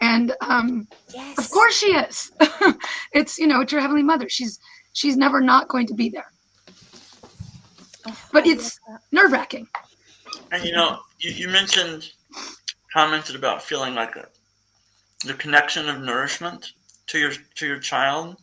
[0.00, 1.38] And um, yes.
[1.38, 2.32] of course she is.
[3.12, 4.28] it's you know, it's your heavenly mother.
[4.28, 4.58] She's
[4.96, 6.32] she's never not going to be there.
[8.32, 8.80] But it's
[9.12, 9.68] nerve wracking.
[10.50, 12.10] And you know, you, you, mentioned,
[12.92, 14.26] commented about feeling like a,
[15.24, 16.72] the connection of nourishment
[17.08, 18.36] to your to your child,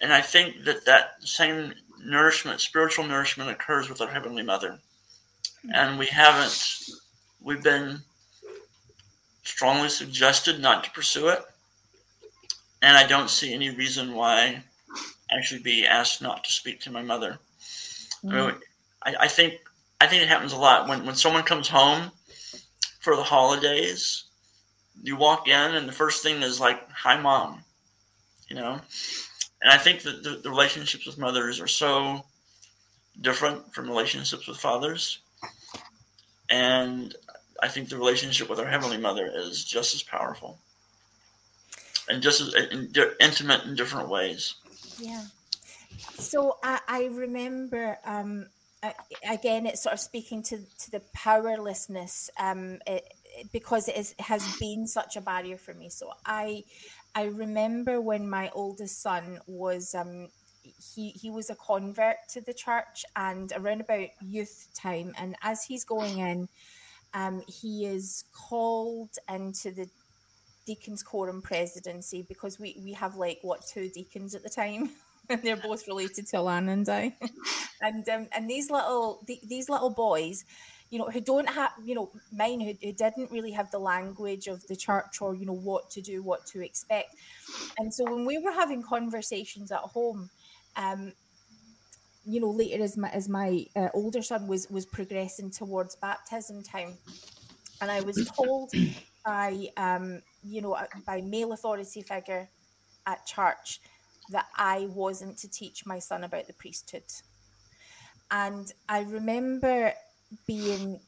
[0.00, 4.78] and I think that that same nourishment, spiritual nourishment, occurs with our heavenly mother,
[5.74, 6.90] and we haven't.
[7.42, 8.00] We've been
[9.42, 11.42] strongly suggested not to pursue it,
[12.82, 14.62] and I don't see any reason why
[15.30, 17.38] actually be asked not to speak to my mother.
[18.24, 18.32] Mm.
[18.32, 18.54] I, mean,
[19.02, 19.54] I, I, think
[20.00, 22.10] I think it happens a lot when when someone comes home
[23.00, 24.24] for the holidays.
[25.02, 27.64] You walk in and the first thing is like, "Hi, mom,"
[28.48, 28.80] you know.
[29.62, 32.24] And I think that the, the relationships with mothers are so
[33.20, 35.20] different from relationships with fathers,
[36.50, 37.14] and
[37.62, 40.58] I think the relationship with our heavenly mother is just as powerful
[42.10, 42.54] and just as
[43.20, 44.54] intimate in different ways.
[45.00, 45.24] Yeah.
[46.18, 48.46] So I, I remember um,
[49.28, 53.04] again, it's sort of speaking to to the powerlessness um, it,
[53.52, 55.88] because it, is, it has been such a barrier for me.
[55.90, 56.64] So I
[57.14, 60.28] I remember when my oldest son was um,
[60.94, 65.64] he he was a convert to the church and around about youth time, and as
[65.64, 66.48] he's going in,
[67.14, 69.88] um, he is called into the
[70.70, 74.90] deacons quorum presidency because we we have like what two deacons at the time?
[75.28, 77.16] And they're both related to Alana and I.
[77.82, 80.44] And um, and these little these little boys
[80.90, 84.48] you know who don't have you know mine who, who didn't really have the language
[84.48, 87.14] of the church or you know what to do what to expect.
[87.78, 90.30] And so when we were having conversations at home
[90.76, 91.12] um
[92.24, 96.62] you know later as my as my uh, older son was was progressing towards baptism
[96.62, 96.96] time
[97.80, 98.70] and i was told
[99.24, 100.76] by um you know,
[101.06, 102.48] by male authority figure
[103.06, 103.80] at church
[104.30, 107.04] that I wasn't to teach my son about the priesthood.
[108.30, 109.92] And I remember
[110.46, 111.00] being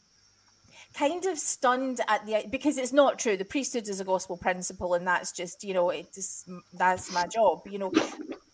[0.95, 4.95] kind of stunned at the because it's not true the priesthood is a gospel principle
[4.95, 7.93] and that's just you know it just that's my job you know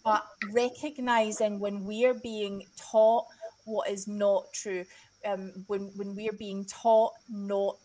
[0.05, 3.27] but recognizing when we're being taught
[3.65, 4.85] what is not true
[5.27, 7.79] um, when when we're being taught not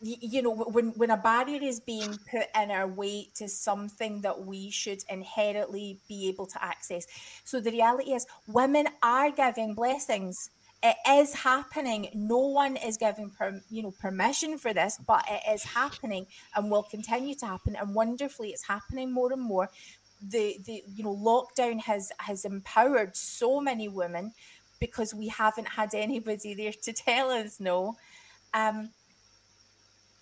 [0.00, 4.44] you know when when a barrier is being put in our way to something that
[4.44, 7.06] we should inherently be able to access.
[7.44, 10.50] So the reality is women are giving blessings.
[10.82, 12.10] It is happening.
[12.14, 16.70] No one is giving per, you know permission for this but it is happening and
[16.70, 17.74] will continue to happen.
[17.76, 19.70] And wonderfully it's happening more and more.
[20.20, 24.32] The the you know lockdown has has empowered so many women
[24.78, 27.96] because we haven't had anybody there to tell us no.
[28.52, 28.90] Um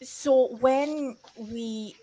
[0.05, 1.97] so when we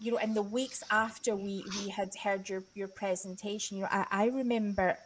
[0.00, 3.88] you know in the weeks after we we had heard your your presentation you know
[3.90, 4.98] i, I remember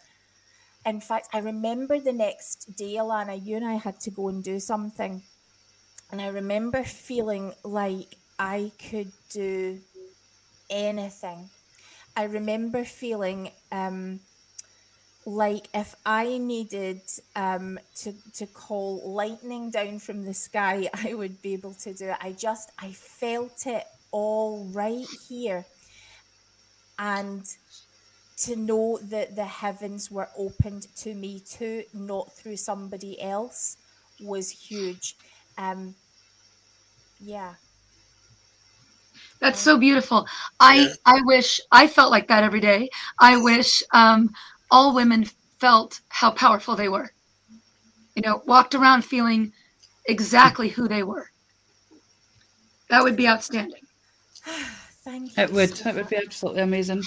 [0.87, 4.43] in fact, I remember the next day, Alana, you and I had to go and
[4.43, 5.23] do something.
[6.11, 9.81] And I remember feeling like I could do
[10.71, 11.51] anything.
[12.17, 14.21] I remember feeling um,
[15.25, 17.03] like if I needed
[17.37, 22.09] um, to to call lightning down from the sky, I would be able to do
[22.11, 22.17] it.
[22.21, 25.65] I just I felt it all right here,
[26.99, 27.45] and
[28.37, 33.77] to know that the heavens were opened to me too, not through somebody else,
[34.21, 35.17] was huge.
[35.59, 35.95] Um,
[37.21, 37.55] yeah.
[39.41, 40.27] That's so beautiful.
[40.61, 42.89] I I wish I felt like that every day.
[43.19, 44.31] I wish um,
[44.73, 45.27] all women
[45.61, 47.13] felt how powerful they were.
[48.17, 49.53] You know, walked around feeling
[50.07, 51.31] exactly who they were.
[52.91, 53.83] That would be outstanding.
[55.05, 55.43] Thank you.
[55.45, 55.77] It would.
[55.77, 57.03] so It would be absolutely amazing.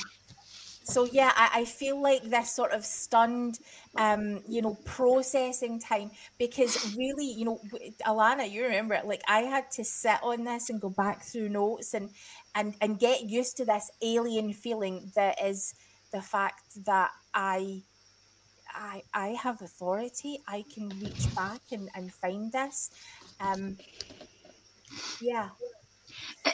[0.83, 3.59] so yeah I, I feel like this sort of stunned
[3.97, 7.59] um you know processing time because really you know
[8.05, 11.49] alana you remember it like i had to sit on this and go back through
[11.49, 12.11] notes and
[12.53, 15.73] and and get used to this alien feeling that is
[16.15, 17.83] the fact that i
[18.73, 22.91] i i have authority i can reach back and and find this
[23.41, 23.77] um
[25.21, 25.49] yeah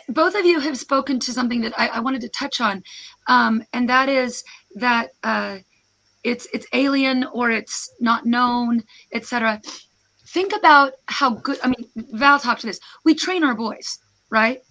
[0.09, 2.83] both of you have spoken to something that I, I wanted to touch on,
[3.27, 4.43] um, and that is
[4.75, 5.59] that uh,
[6.23, 8.83] it's it's alien or it's not known,
[9.13, 9.61] etc.
[10.27, 11.59] Think about how good.
[11.63, 12.79] I mean, Val talked to this.
[13.05, 14.61] We train our boys, right?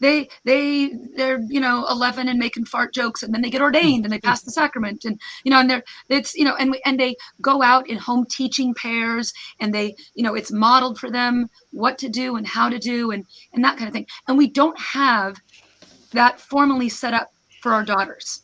[0.00, 4.04] They they they're you know 11 and making fart jokes, and then they get ordained
[4.04, 6.80] and they pass the sacrament, and you know, and they're it's you know, and we,
[6.84, 11.10] and they go out in home teaching pairs, and they you know, it's modeled for
[11.10, 14.06] them what to do and how to do, and and that kind of thing.
[14.28, 15.36] And we don't have
[16.12, 18.42] that formally set up for our daughters.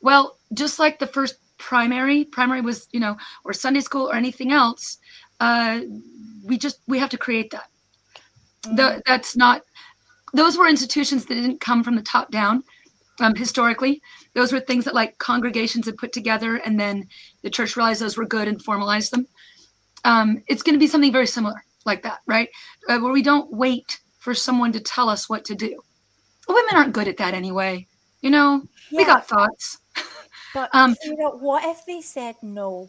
[0.00, 4.52] Well, just like the first primary, primary was, you know, or Sunday school or anything
[4.52, 4.98] else,
[5.40, 5.80] uh,
[6.44, 7.68] we just we have to create that.
[8.62, 9.62] The, that's not.
[10.34, 12.64] Those were institutions that didn't come from the top down.
[13.20, 14.00] Um, historically,
[14.34, 17.08] those were things that like congregations had put together, and then
[17.42, 19.26] the church realized those were good and formalized them.
[20.04, 22.48] Um, it's going to be something very similar like that, right?
[22.88, 25.80] Uh, where we don't wait for someone to tell us what to do.
[26.48, 27.86] Women aren't good at that anyway.
[28.20, 29.78] You know, we got thoughts.
[30.54, 32.88] But Um, you know, what if they said no?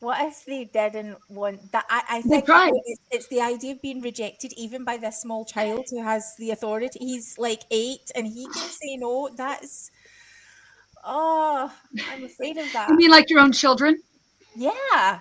[0.00, 1.84] What if they didn't want that?
[1.90, 5.86] I, I think it's, it's the idea of being rejected, even by this small child
[5.90, 6.98] who has the authority.
[7.00, 9.28] He's like eight, and he can say no.
[9.36, 9.90] That's
[11.04, 11.72] oh,
[12.10, 12.90] I'm afraid of that.
[12.90, 13.98] You mean like your own children?
[14.56, 15.20] yeah,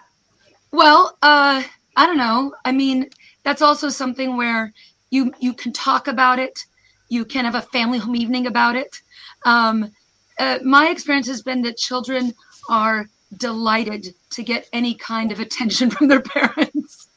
[0.71, 1.63] Well, uh,
[1.95, 2.53] I don't know.
[2.63, 3.09] I mean,
[3.43, 4.73] that's also something where
[5.09, 6.65] you you can talk about it.
[7.09, 9.01] You can have a family home evening about it.
[9.45, 9.91] Um,
[10.39, 12.33] uh, my experience has been that children
[12.69, 17.07] are delighted to get any kind of attention from their parents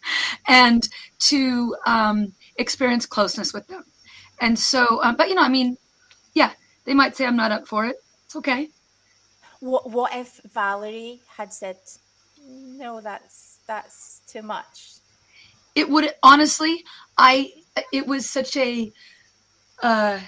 [0.49, 0.89] and
[1.19, 3.85] to um, experience closeness with them.
[4.41, 5.77] And so, um, but you know, I mean,
[6.35, 6.53] yeah,
[6.85, 7.97] they might say I'm not up for it.
[8.27, 8.69] It's okay.
[9.61, 11.77] what what if Valerie had said
[12.49, 13.01] no?
[13.01, 14.95] That's that's too much.
[15.75, 16.85] it would honestly
[17.19, 17.53] i
[17.93, 18.93] it was such a
[19.83, 20.19] uh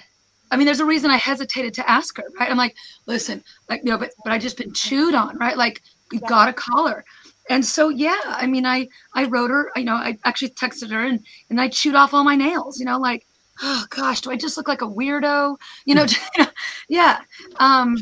[0.53, 2.75] i mean there's a reason i hesitated to ask her right i'm like
[3.07, 5.81] listen like you know but but i just been chewed on right like
[6.11, 6.27] you Yeah.
[6.29, 7.03] gotta call her
[7.49, 11.03] and so yeah i mean i i wrote her you know i actually texted her
[11.03, 11.19] and
[11.49, 13.25] and i chewed off all my nails you know like
[13.61, 15.55] oh gosh do i just look like a weirdo
[15.85, 16.05] you know
[16.89, 17.19] yeah
[17.59, 17.95] um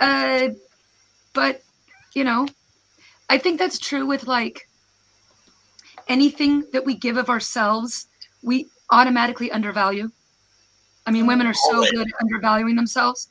[0.00, 0.48] uh
[1.34, 1.62] but
[2.14, 2.46] you know
[3.30, 4.68] i think that's true with like
[6.08, 8.06] anything that we give of ourselves,
[8.42, 10.10] we automatically undervalue.
[11.06, 11.90] I mean, women are so Always.
[11.92, 13.28] good at undervaluing themselves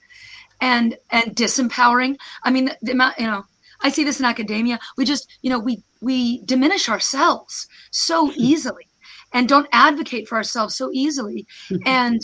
[0.62, 2.16] and and disempowering.
[2.44, 3.46] I mean, the, the amount, you know,
[3.82, 4.80] I see this in academia.
[4.98, 8.88] We just, you know, we we diminish ourselves so easily
[9.34, 11.46] and don't advocate for ourselves so easily.
[11.86, 12.22] and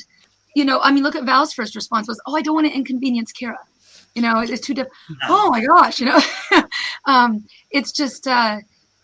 [0.55, 2.73] you know, I mean, look at Val's first response was, "Oh, I don't want to
[2.73, 3.57] inconvenience Kara."
[4.15, 4.73] You know, it's too.
[4.73, 4.87] Diff-
[5.29, 6.19] oh my gosh, you know,
[7.05, 8.27] um, it's just.
[8.27, 8.57] Uh,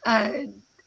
[0.05, 0.31] uh,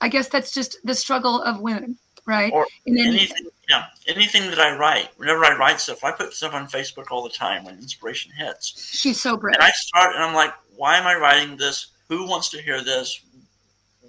[0.02, 2.52] I guess that's just the struggle of women, right?
[2.54, 5.10] Or And then- anything, yeah, anything that I write.
[5.16, 8.74] Whenever I write stuff, I put stuff on Facebook all the time when inspiration hits,
[8.98, 9.54] she's so brave.
[9.54, 11.92] and I start and I'm like, why am I writing this?
[12.08, 13.24] Who wants to hear this?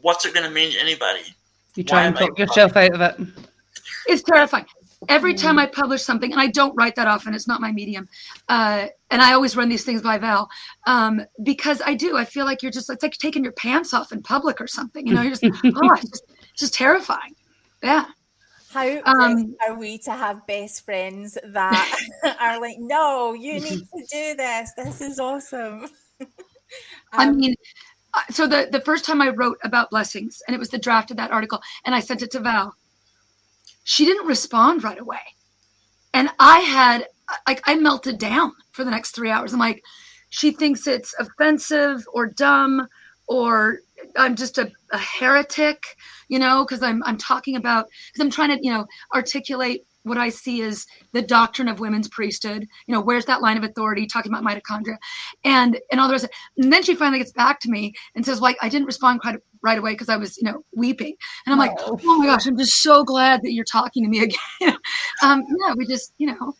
[0.01, 1.21] What's it going to mean to anybody?
[1.75, 3.27] You try Why and am talk yourself out of it.
[4.07, 4.65] It's terrifying.
[5.07, 8.07] Every time I publish something, and I don't write that often, it's not my medium,
[8.49, 10.49] uh, and I always run these things by Val
[10.85, 12.17] um, because I do.
[12.17, 15.05] I feel like you're just it's like taking your pants off in public or something.
[15.05, 17.35] You know, you're just oh, it's just, it's just terrifying.
[17.83, 18.05] Yeah.
[18.73, 21.99] How Um, are we to have best friends that
[22.39, 24.71] are like, no, you need to do this.
[24.77, 25.87] This is awesome.
[27.11, 27.55] I um, mean,
[28.13, 31.11] uh, so the the first time I wrote about blessings, and it was the draft
[31.11, 32.75] of that article, and I sent it to Val.
[33.83, 35.19] She didn't respond right away,
[36.13, 39.53] and I had uh, like I melted down for the next three hours.
[39.53, 39.83] I'm like,
[40.29, 42.87] she thinks it's offensive or dumb
[43.27, 43.79] or
[44.15, 45.83] I'm just a, a heretic,
[46.27, 50.17] you know, because I'm I'm talking about because I'm trying to you know articulate what
[50.17, 52.67] I see as the doctrine of women's priesthood.
[52.87, 54.07] You know, where's that line of authority?
[54.07, 54.97] Talking about mitochondria,
[55.43, 56.27] and and all the rest.
[56.57, 59.37] And then she finally gets back to me and says, like, I didn't respond quite
[59.61, 61.15] right away because I was, you know, weeping.
[61.45, 64.19] And I'm like, oh my gosh, I'm just so glad that you're talking to me
[64.61, 64.77] again.
[65.21, 66.53] um, yeah, we just, you know,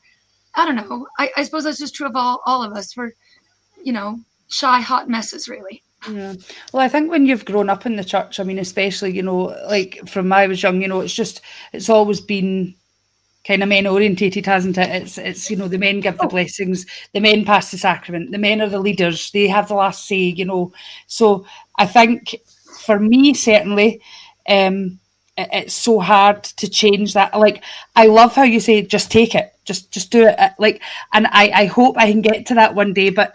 [0.56, 1.08] I don't know.
[1.18, 2.96] I, I suppose that's just true of all all of us.
[2.96, 3.12] We're,
[3.84, 4.20] you know,
[4.50, 5.84] shy, hot messes, really.
[6.10, 6.34] Yeah.
[6.74, 9.56] Well, I think when you've grown up in the church, I mean, especially, you know,
[9.68, 11.42] like from when I was young, you know, it's just,
[11.74, 12.76] it's always been
[13.46, 14.90] kind of men orientated, hasn't it?
[14.90, 16.30] It's, it's, you know, the men give the oh.
[16.30, 20.08] blessings, the men pass the sacrament, the men are the leaders, they have the last
[20.08, 20.74] say, you know.
[21.08, 21.46] So
[21.78, 22.36] I think
[22.80, 24.02] for me, certainly,
[24.48, 25.00] um,
[25.38, 27.38] it's so hard to change that.
[27.38, 27.64] Like,
[27.96, 30.38] I love how you say, just take it, just, just do it.
[30.60, 30.82] Like,
[31.14, 33.34] and I, I hope I can get to that one day, but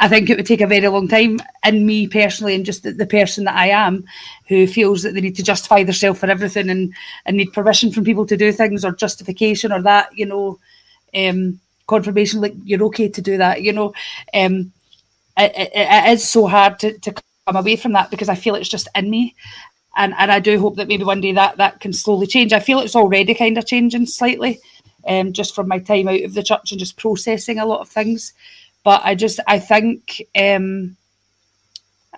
[0.00, 1.38] I think it would take a very long time.
[1.62, 4.04] And me personally, and just the, the, person that I am,
[4.48, 6.92] who feels that they need to justify themselves for everything and,
[7.26, 10.58] and need permission from people to do things or justification or that, you know,
[11.14, 13.92] um, confirmation, like you're okay to do that, you know.
[14.32, 14.72] Um,
[15.36, 18.54] it, it, it is so hard to, to come away from that because I feel
[18.54, 19.34] it's just in me.
[19.96, 22.54] And, and I do hope that maybe one day that, that can slowly change.
[22.54, 24.60] I feel it's already kind of changing slightly,
[25.06, 27.88] um, just from my time out of the church and just processing a lot of
[27.88, 28.32] things.
[28.82, 30.96] But I just I think um,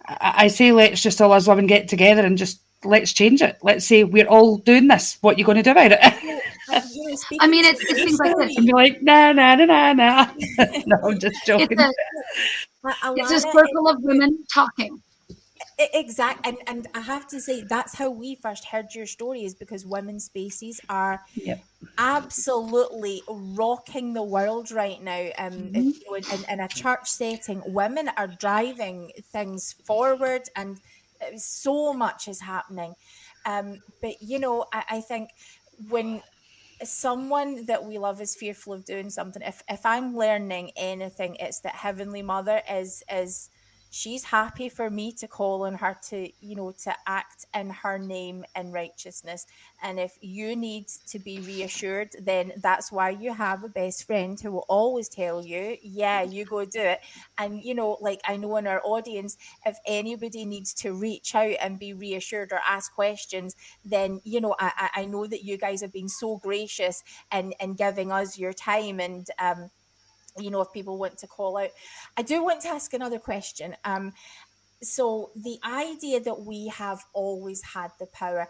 [0.06, 3.58] I, I say let's just all us women get together and just let's change it.
[3.62, 5.18] Let's say we're all doing this.
[5.20, 5.98] What are you going to do about it?
[7.40, 8.56] I mean, it's, it's things like this.
[8.56, 10.26] And be like, nah, nah, nah, nah, nah.
[10.86, 11.68] no, I'm just joking.
[11.70, 11.82] It's
[12.84, 15.02] a, it's a circle of women talking.
[15.94, 19.54] Exactly, and and I have to say that's how we first heard your story is
[19.54, 21.62] because women's spaces are yep.
[21.98, 25.30] absolutely rocking the world right now.
[25.38, 25.78] Um, mm-hmm.
[25.78, 30.78] you know, in, in, a church setting, women are driving things forward, and
[31.20, 32.94] uh, so much is happening.
[33.46, 35.30] Um, but you know, I, I think
[35.88, 36.22] when
[36.84, 41.60] someone that we love is fearful of doing something, if if I'm learning anything, it's
[41.60, 43.50] that Heavenly Mother is is
[43.94, 47.98] she's happy for me to call on her to you know to act in her
[47.98, 49.46] name in righteousness.
[49.82, 54.40] And if you need to be reassured then that's why you have a best friend
[54.40, 57.00] who will always tell you yeah you go do it.
[57.36, 59.36] And you know like i know in our audience
[59.66, 63.54] if anybody needs to reach out and be reassured or ask questions
[63.84, 67.74] then you know i i know that you guys have been so gracious in in
[67.74, 69.70] giving us your time and um
[70.38, 71.70] you know, if people want to call out.
[72.16, 73.76] I do want to ask another question.
[73.84, 74.12] Um,
[74.82, 78.48] so the idea that we have always had the power.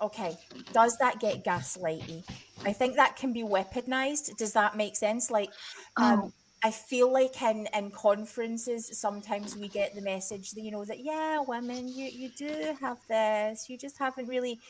[0.00, 0.36] Okay,
[0.72, 2.24] does that get gaslighty?
[2.64, 4.36] I think that can be weaponized.
[4.36, 5.30] Does that make sense?
[5.30, 5.50] Like,
[5.96, 6.32] um, oh.
[6.64, 11.04] I feel like in, in conferences, sometimes we get the message that, you know, that,
[11.04, 13.66] yeah, women, you, you do have this.
[13.68, 14.60] You just haven't really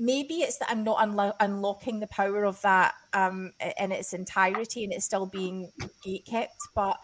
[0.00, 4.82] maybe it's that I'm not unlo- unlocking the power of that um, in its entirety
[4.82, 5.70] and it's still being
[6.02, 6.56] gate kept.
[6.74, 6.98] But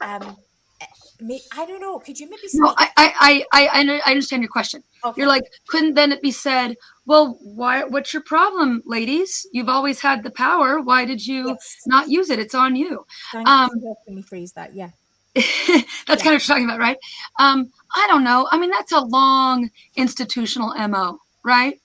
[0.00, 0.36] um,
[0.80, 1.98] eh, I don't know.
[1.98, 2.42] Could you maybe?
[2.54, 4.84] No, I, I, I, I understand your question.
[5.04, 5.20] Okay.
[5.20, 6.76] You're like, couldn't then it be said?
[7.06, 7.84] Well, why?
[7.84, 9.46] What's your problem, ladies?
[9.52, 10.80] You've always had the power.
[10.80, 11.76] Why did you yes.
[11.86, 12.38] not use it?
[12.38, 13.06] It's on you.
[13.32, 14.74] Thank um, you for me phrase that.
[14.74, 14.90] Yeah.
[15.34, 15.84] that's yeah.
[16.06, 16.98] kind of what you're talking about, right?
[17.38, 18.46] Um, I don't know.
[18.50, 21.80] I mean, that's a long institutional mo, right?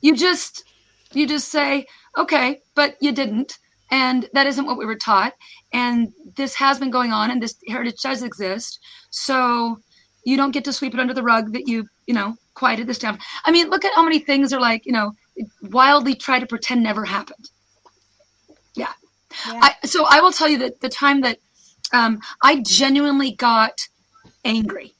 [0.00, 0.64] You just
[1.12, 1.86] you just say
[2.16, 3.58] okay but you didn't.
[3.90, 5.32] And that isn't what we were taught.
[5.72, 8.80] And this has been going on and this heritage does exist.
[9.10, 9.78] So
[10.24, 12.98] you don't get to sweep it under the rug that you you know quieted this
[12.98, 13.18] down.
[13.44, 15.12] I mean look at how many things are like you know
[15.62, 17.50] wildly try to pretend never happened.
[18.74, 18.92] Yeah,
[19.46, 19.60] yeah.
[19.62, 21.38] I, so i will tell you that the time that
[21.92, 23.88] um, i genuinely got
[24.44, 24.92] angry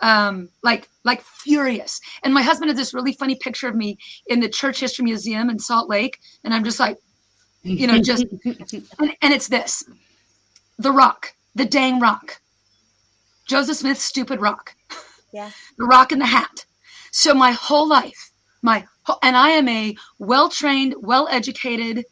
[0.00, 2.00] um, like like furious.
[2.22, 5.50] And my husband has this really funny picture of me in the Church History Museum
[5.50, 6.98] in Salt Lake, and I'm just like,
[7.62, 9.84] you know, just and, and it's this,
[10.78, 12.40] the rock, the dang rock,
[13.46, 14.74] Joseph Smith's stupid rock,
[15.32, 16.64] yeah, the rock in the hat.
[17.10, 18.30] So my whole life,
[18.62, 18.84] my
[19.22, 22.04] and I am a well trained, well educated,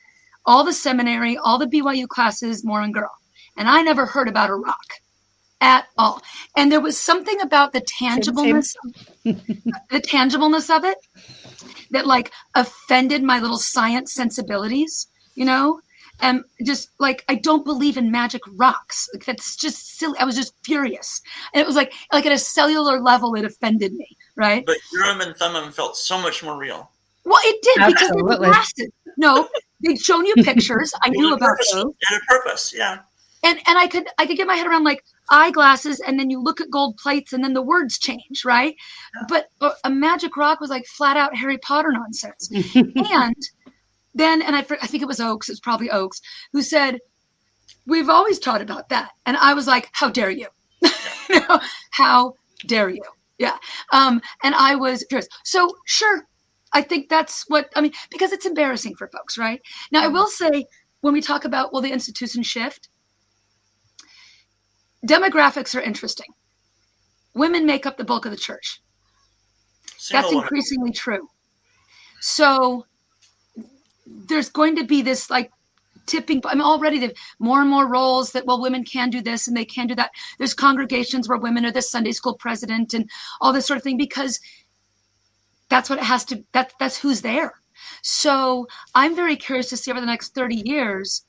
[0.45, 3.13] all the seminary, all the BYU classes, Mormon girl,
[3.57, 4.87] and I never heard about a rock
[5.61, 6.23] at all.
[6.57, 8.75] And there was something about the tangibleness,
[9.25, 10.99] the tangibleness of it
[11.91, 15.81] that like offended my little science sensibilities, you know?
[16.21, 19.07] And just like I don't believe in magic rocks.
[19.13, 20.19] Like that's just silly.
[20.19, 21.21] I was just furious,
[21.53, 24.65] and it was like like at a cellular level, it offended me, right?
[24.65, 26.91] But Urim and Thummim felt so much more real.
[27.27, 28.39] Well, it did because they Absolutely.
[28.39, 28.91] were blasted.
[29.19, 29.47] No,
[29.85, 30.91] they'd shown you pictures.
[31.03, 31.73] I knew about purpose.
[31.75, 33.01] those, It had a purpose, yeah.
[33.45, 36.41] and and I could I could get my head around like eyeglasses, and then you
[36.43, 38.75] look at gold plates, and then the words change, right?
[39.29, 42.51] But a, a magic rock was like flat out Harry Potter nonsense.
[42.75, 43.35] and
[44.17, 46.21] then and I, I think it was oaks it's probably oaks
[46.53, 46.99] who said
[47.87, 49.11] we've always taught about that.
[49.27, 50.49] And i was like how dare you.
[51.29, 51.59] You know,
[51.91, 52.35] how
[52.67, 53.03] dare you.
[53.39, 53.57] Yeah.
[53.93, 56.23] Um and i was curious so sure
[56.73, 59.61] i think that's what i mean because it's embarrassing for folks right?
[59.93, 60.67] Now i will say
[61.01, 62.89] when we talk about will the institution shift
[65.07, 66.29] demographics are interesting
[67.35, 68.81] women make up the bulk of the church
[69.97, 70.45] Single that's woman.
[70.45, 71.29] increasingly true.
[72.21, 72.87] So
[74.07, 75.51] there's going to be this like
[76.07, 76.41] tipping.
[76.45, 79.57] I mean, already they've more and more roles that well, women can do this and
[79.57, 80.11] they can do that.
[80.39, 83.11] There's congregations where women are the Sunday school president and
[83.41, 84.39] all this sort of thing because
[85.69, 86.45] that's what it has to.
[86.53, 87.55] That that's who's there.
[88.03, 91.23] So I'm very curious to see over the next 30 years,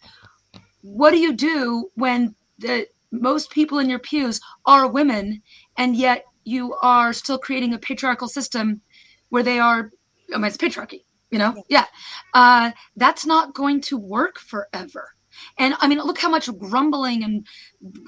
[0.81, 5.41] what do you do when the most people in your pews are women,
[5.77, 8.81] and yet you are still creating a patriarchal system
[9.29, 9.91] where they are,
[10.33, 11.61] I mean, it's patriarchy, you know?
[11.69, 11.85] Yeah.
[12.33, 15.09] Uh, that's not going to work forever.
[15.57, 17.45] And I mean, look how much grumbling and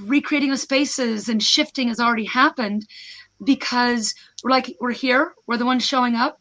[0.01, 2.87] recreating of spaces and shifting has already happened
[3.43, 6.39] because we're like, we're here, we're the ones showing up.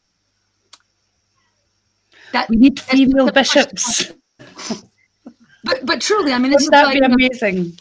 [2.32, 4.12] That, We need female bishops.
[5.64, 7.78] but but truly, I mean, this Wouldn't is that like, be amazing?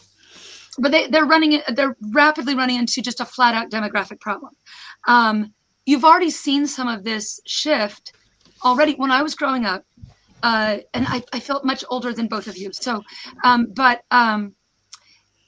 [0.78, 4.52] But they, they're running they're rapidly running into just a flat out demographic problem.
[5.06, 5.52] Um,
[5.86, 8.12] you've already seen some of this shift
[8.64, 8.94] already.
[8.94, 9.84] When i was growing up
[10.42, 12.72] uh, and I, I felt much older than both of you.
[12.72, 13.02] So
[13.44, 14.54] um, but um,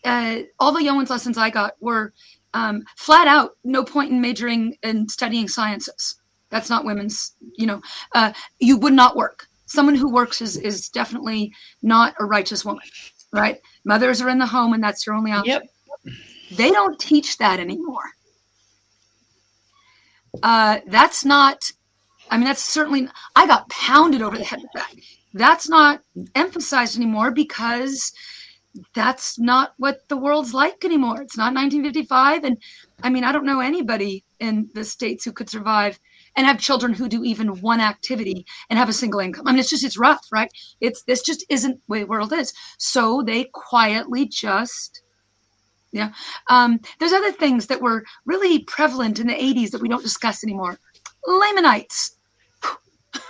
[0.04, 2.12] uh, all the Young Women's lessons i got were
[2.54, 6.16] um, flat out no point in majoring and studying sciences.
[6.50, 7.80] That's not women's you know
[8.14, 9.46] uh, you would not work.
[9.66, 11.52] Someone who works is is definitely
[11.82, 12.82] not a righteous woman
[13.32, 13.60] right?
[13.84, 15.60] Mothers are in the home and that's your only option.
[16.04, 16.14] Yep.
[16.52, 18.02] they don't teach that anymore.
[20.42, 21.70] Uh, that's not
[22.30, 24.92] i mean that's certainly i got pounded over the head with that.
[25.34, 26.02] That's not
[26.34, 28.12] emphasized anymore because
[28.94, 31.20] that's not what the world's like anymore.
[31.22, 32.56] It's not 1955 and
[33.02, 35.98] i mean i don't know anybody in the states who could survive
[36.40, 39.46] and have children who do even one activity and have a single income.
[39.46, 40.50] I mean it's just it's rough right?
[40.80, 42.54] It's this just isn't the way the world is.
[42.78, 45.02] So they quietly just
[45.92, 46.12] yeah.
[46.48, 50.42] Um, there's other things that were really prevalent in the 80s that we don't discuss
[50.42, 50.78] anymore.
[51.26, 52.16] Lamanites.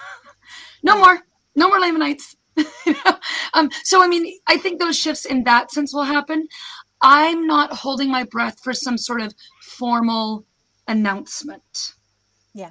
[0.83, 1.19] No more.
[1.57, 2.37] No more lamanites.
[3.53, 6.47] Um, so i mean i think those shifts in that sense will happen.
[7.03, 10.45] I'm not holding my breath for some sort of formal
[10.87, 11.95] announcement
[12.55, 12.71] Yeah.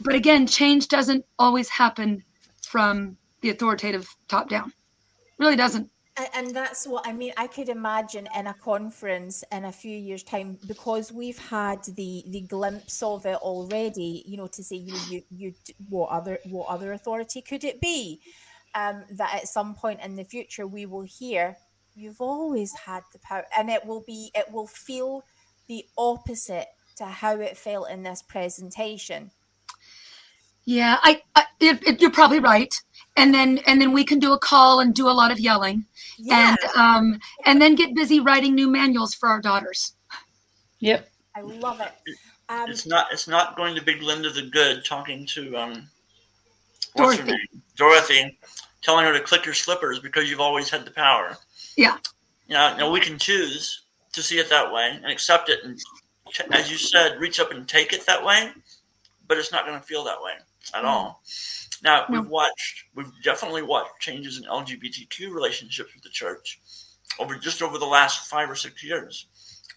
[0.00, 2.22] but again change doesn't always happen
[2.66, 4.72] from the authoritative top down
[5.38, 7.32] really doesn't And, and that's what I mean.
[7.38, 12.24] I could imagine in a conference in a few years' time, because we've had the
[12.28, 14.22] the glimpse of it already.
[14.26, 15.54] You know, to say you you you
[15.88, 18.20] what other what other authority could it be?
[18.74, 21.56] Um, that at some point in the future we will hear
[21.94, 25.24] you've always had the power, and it will be it will feel
[25.68, 26.68] the opposite
[27.02, 29.30] to how it felt in this presentation.
[30.64, 32.72] Yeah, I, I it, it, you're probably right.
[33.16, 35.84] And then and then we can do a call and do a lot of yelling,
[36.18, 39.94] Yeah, and um and then get busy writing new manuals for our daughters.
[40.78, 41.08] Yep.
[41.36, 41.92] I love it.
[42.48, 43.06] Um, It's not.
[43.12, 45.88] It's not going to be Glinda the Good talking to um,
[46.94, 47.30] what's her Dorothy.
[47.32, 48.38] name, Dorothy,
[48.82, 51.36] telling her to click your slippers because you've always had the power.
[51.76, 51.98] Yeah.
[52.48, 55.78] You know, now we can choose to see it that way and accept it, and
[56.52, 58.50] as you said, reach up and take it that way.
[59.26, 60.32] But it's not going to feel that way
[60.74, 61.22] at all.
[61.82, 62.20] Now No.
[62.20, 62.84] we've watched.
[62.94, 66.60] We've definitely watched changes in LGBTQ relationships with the church
[67.18, 69.26] over just over the last five or six years.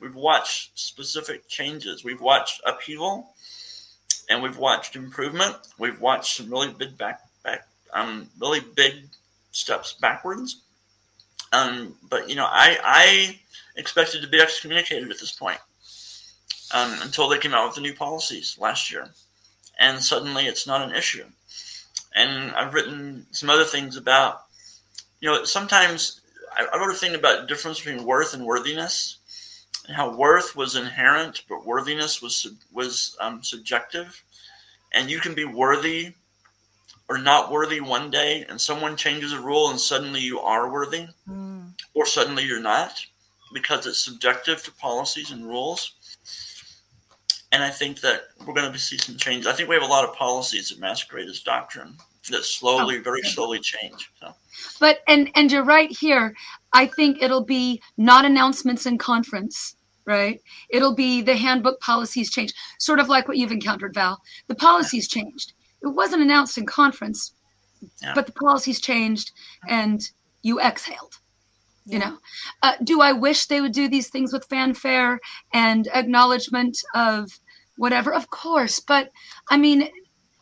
[0.01, 2.03] We've watched specific changes.
[2.03, 3.33] We've watched upheaval,
[4.29, 5.55] and we've watched improvement.
[5.79, 9.05] We've watched some really big back, back, um, really big
[9.51, 10.63] steps backwards.
[11.53, 13.39] Um, but you know, I, I
[13.77, 15.59] expected to be excommunicated at this point
[16.73, 19.09] um, until they came out with the new policies last year,
[19.79, 21.25] and suddenly it's not an issue.
[22.15, 24.43] And I've written some other things about,
[25.19, 26.21] you know, sometimes
[26.55, 29.17] I, I wrote a thing about the difference between worth and worthiness
[29.87, 34.23] and how worth was inherent, but worthiness was was um, subjective,
[34.93, 36.13] and you can be worthy
[37.07, 41.07] or not worthy one day and someone changes a rule and suddenly you are worthy
[41.29, 41.69] mm.
[41.93, 43.05] or suddenly you're not
[43.53, 45.93] because it's subjective to policies and rules.
[47.55, 49.45] And I think that we're going to see some change.
[49.45, 51.95] I think we have a lot of policies that masquerade as doctrine
[52.29, 54.11] that slowly, oh, very slowly change.
[54.19, 54.33] So.
[54.81, 56.35] But and and you're right here.
[56.73, 60.41] I think it'll be not announcements in conference, right?
[60.69, 64.21] It'll be the handbook policies change, sort of like what you've encountered, Val.
[64.47, 65.21] The policies yeah.
[65.21, 65.53] changed.
[65.81, 67.35] It wasn't announced in conference,
[68.03, 68.11] yeah.
[68.13, 69.31] but the policies changed,
[69.69, 70.01] and
[70.41, 71.19] you exhaled
[71.85, 72.17] you know
[72.63, 75.19] uh, do i wish they would do these things with fanfare
[75.53, 77.39] and acknowledgement of
[77.77, 79.09] whatever of course but
[79.49, 79.89] i mean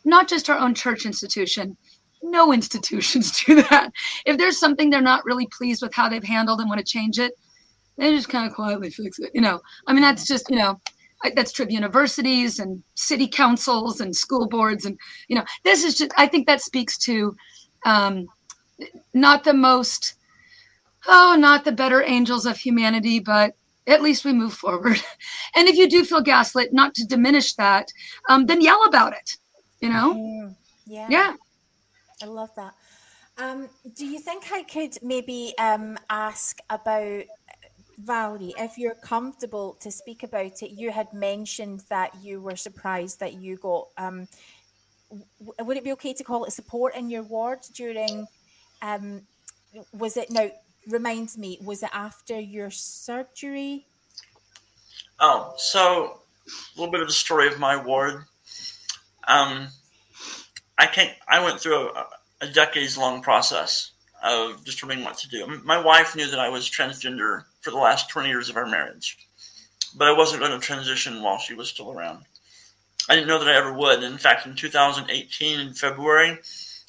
[0.05, 1.77] not just our own church institution.
[2.21, 3.91] No institutions do that.
[4.25, 7.19] If there's something they're not really pleased with how they've handled and want to change
[7.19, 7.33] it
[7.95, 9.61] they just kind of quietly fix it you know?
[9.87, 10.79] I mean that's just you know
[11.35, 14.97] that's true of universities and city councils and school boards and
[15.29, 17.35] you know this is just i think that speaks to
[17.85, 18.27] um,
[19.13, 20.15] not the most
[21.07, 23.55] oh, not the better angels of humanity, but
[23.87, 24.97] at least we move forward.
[25.55, 27.91] and if you do feel gaslit, not to diminish that,
[28.29, 29.37] um, then yell about it.
[29.79, 30.13] You know?
[30.13, 30.55] Mm,
[30.85, 31.07] yeah.
[31.09, 31.35] Yeah.
[32.21, 32.73] I love that.
[33.37, 37.23] Um, do you think I could maybe um, ask about
[37.97, 40.71] Valerie, if you're comfortable to speak about it?
[40.71, 43.87] You had mentioned that you were surprised that you got.
[43.97, 44.27] Um,
[45.39, 48.27] would it be okay to call it support in your ward during?
[48.81, 49.21] Um,
[49.93, 50.49] was it now?
[50.87, 53.87] Reminds me, was it after your surgery?
[55.19, 58.25] Oh, so a little bit of the story of my ward.
[59.27, 59.67] Um,
[60.77, 61.13] I can't.
[61.27, 62.07] I went through a,
[62.41, 63.91] a decades long process
[64.23, 65.47] of determining what to do.
[65.63, 69.17] My wife knew that I was transgender for the last 20 years of our marriage,
[69.95, 72.25] but I wasn't going to transition while she was still around.
[73.09, 74.01] I didn't know that I ever would.
[74.01, 76.39] In fact, in 2018, in February,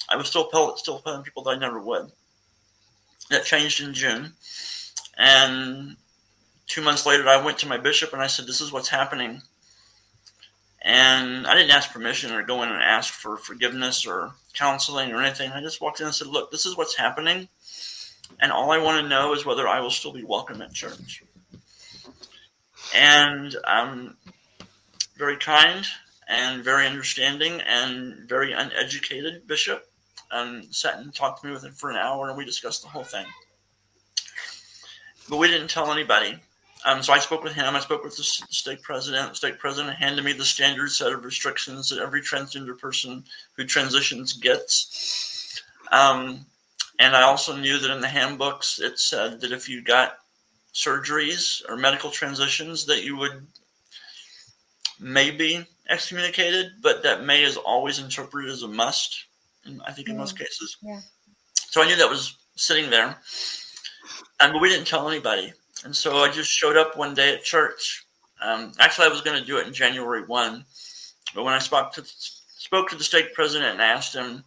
[0.09, 2.11] I was still, still telling people that I never would
[3.29, 4.33] that changed in June.
[5.17, 5.95] And
[6.67, 9.41] two months later, I went to my bishop and I said, This is what's happening.
[10.81, 15.21] And I didn't ask permission or go in and ask for forgiveness or counseling or
[15.21, 15.51] anything.
[15.51, 17.49] I just walked in and said, Look, this is what's happening.
[18.39, 21.23] And all I want to know is whether I will still be welcome at church.
[22.93, 24.17] And I'm
[25.17, 25.85] very kind
[26.27, 29.87] and very understanding and very uneducated bishop
[30.35, 32.87] and sat and talked to me with him for an hour, and we discussed the
[32.87, 33.25] whole thing.
[35.29, 36.37] But we didn't tell anybody.
[36.85, 37.75] Um, so I spoke with him.
[37.75, 39.29] I spoke with the stake president.
[39.29, 43.65] The stake president handed me the standard set of restrictions that every transgender person who
[43.65, 45.63] transitions gets.
[45.91, 46.45] Um,
[46.99, 50.19] and I also knew that in the handbooks it said that if you got
[50.73, 53.47] surgeries or medical transitions, that you would
[54.99, 59.25] maybe excommunicated, but that may is always interpreted as a must.
[59.85, 60.77] I think in most cases.
[60.81, 60.99] Yeah.
[61.53, 63.17] So I knew that was sitting there,
[64.41, 65.53] and but we didn't tell anybody.
[65.83, 68.05] And so I just showed up one day at church.
[68.41, 70.65] Um, actually, I was going to do it in January one,
[71.33, 74.43] but when I spoke to spoke to the stake president and asked him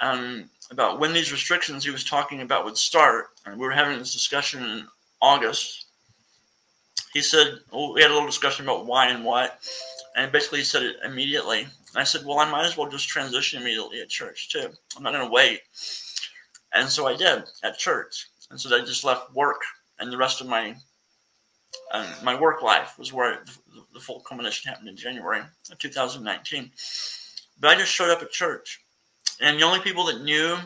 [0.00, 3.98] um, about when these restrictions he was talking about would start, and we were having
[3.98, 4.86] this discussion in
[5.20, 5.86] August.
[7.14, 9.58] He said, well, we had a little discussion about why and what,
[10.14, 11.66] and basically he said it immediately.
[11.94, 14.70] I said, well, I might as well just transition immediately at church too.
[14.96, 15.60] I'm not going to wait.
[16.72, 18.28] And so I did at church.
[18.50, 19.60] And so I just left work,
[19.98, 20.74] and the rest of my
[21.92, 26.70] um, my work life was where the, the full culmination happened in January of 2019.
[27.60, 28.80] But I just showed up at church,
[29.40, 30.56] and the only people that knew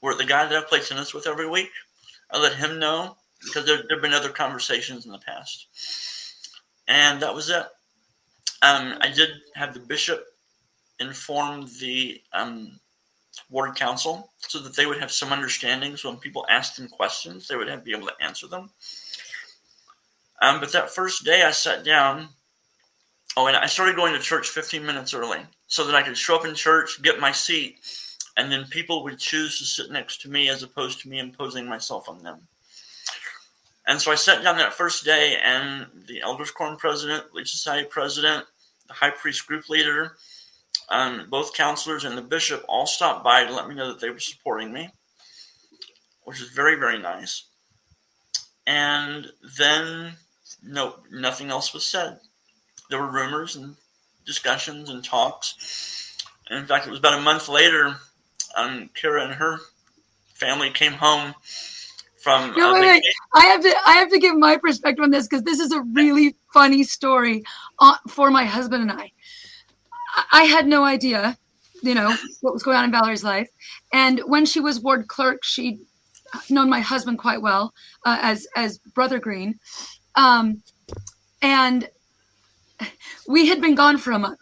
[0.00, 1.70] were the guy that I played tennis with every week.
[2.30, 5.66] I let him know because there have been other conversations in the past,
[6.86, 7.66] and that was it.
[8.62, 10.24] Um, I did have the bishop
[11.00, 12.78] inform the um,
[13.50, 15.96] ward council so that they would have some understanding.
[15.96, 18.70] So when people asked them questions, they would have, be able to answer them.
[20.40, 22.28] Um, but that first day, I sat down.
[23.36, 26.36] Oh, and I started going to church 15 minutes early so that I could show
[26.36, 27.80] up in church, get my seat,
[28.36, 31.66] and then people would choose to sit next to me as opposed to me imposing
[31.66, 32.46] myself on them.
[33.86, 37.86] And so I sat down that first day, and the Elders Quorum president, Relief Society
[37.88, 38.44] president,
[38.86, 40.16] the high priest group leader,
[40.88, 44.10] um, both counselors and the bishop all stopped by to let me know that they
[44.10, 44.90] were supporting me,
[46.24, 47.44] which is very, very nice.
[48.66, 50.14] And then,
[50.62, 52.20] no, nothing else was said.
[52.88, 53.76] There were rumors and
[54.24, 56.16] discussions and talks.
[56.48, 57.96] And in fact, it was about a month later,
[58.56, 59.58] um, Kira and her
[60.34, 61.34] family came home
[62.24, 62.52] from.
[62.56, 63.04] No, wait, wait.
[63.34, 63.74] I have to.
[63.86, 67.44] I have to give my perspective on this because this is a really funny story
[67.78, 69.12] uh, for my husband and I.
[70.32, 71.36] I had no idea
[71.84, 73.48] you know, what was going on in Valerie's life.
[73.92, 75.78] And when she was ward clerk, she'd
[76.48, 77.74] known my husband quite well
[78.06, 79.58] uh, as as Brother Green,
[80.16, 80.62] um,
[81.42, 81.88] and
[83.28, 84.38] we had been gone for a month.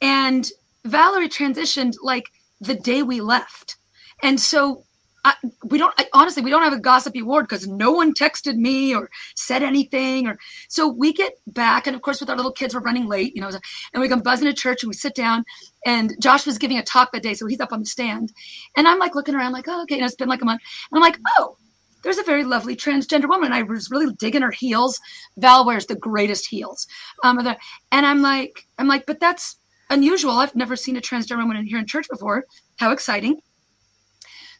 [0.00, 0.48] And
[0.84, 2.26] Valerie transitioned like
[2.60, 3.76] the day we left,
[4.22, 4.84] and so
[5.24, 5.34] I,
[5.64, 8.94] we don't I, honestly we don't have a gossipy ward because no one texted me
[8.94, 10.36] or said anything or
[10.68, 13.40] so we get back and of course with our little kids we're running late you
[13.40, 15.44] know and we come buzzing to church and we sit down
[15.86, 18.32] and Josh was giving a talk that day so he's up on the stand
[18.76, 20.60] and I'm like looking around like oh okay you know it's been like a month
[20.90, 21.56] and I'm like oh
[22.02, 24.98] there's a very lovely transgender woman and I was really digging her heels.
[25.36, 26.88] Val wears the greatest heels
[27.22, 29.56] um and I'm like I'm like but that's
[29.88, 30.32] unusual.
[30.32, 32.46] I've never seen a transgender woman in here in church before.
[32.78, 33.40] How exciting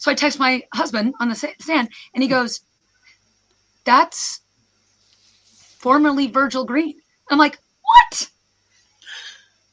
[0.03, 2.63] so I text my husband on the stand, and he goes,
[3.85, 4.41] "That's
[5.79, 7.01] formerly Virgil Green."
[7.31, 8.29] I'm like, "What?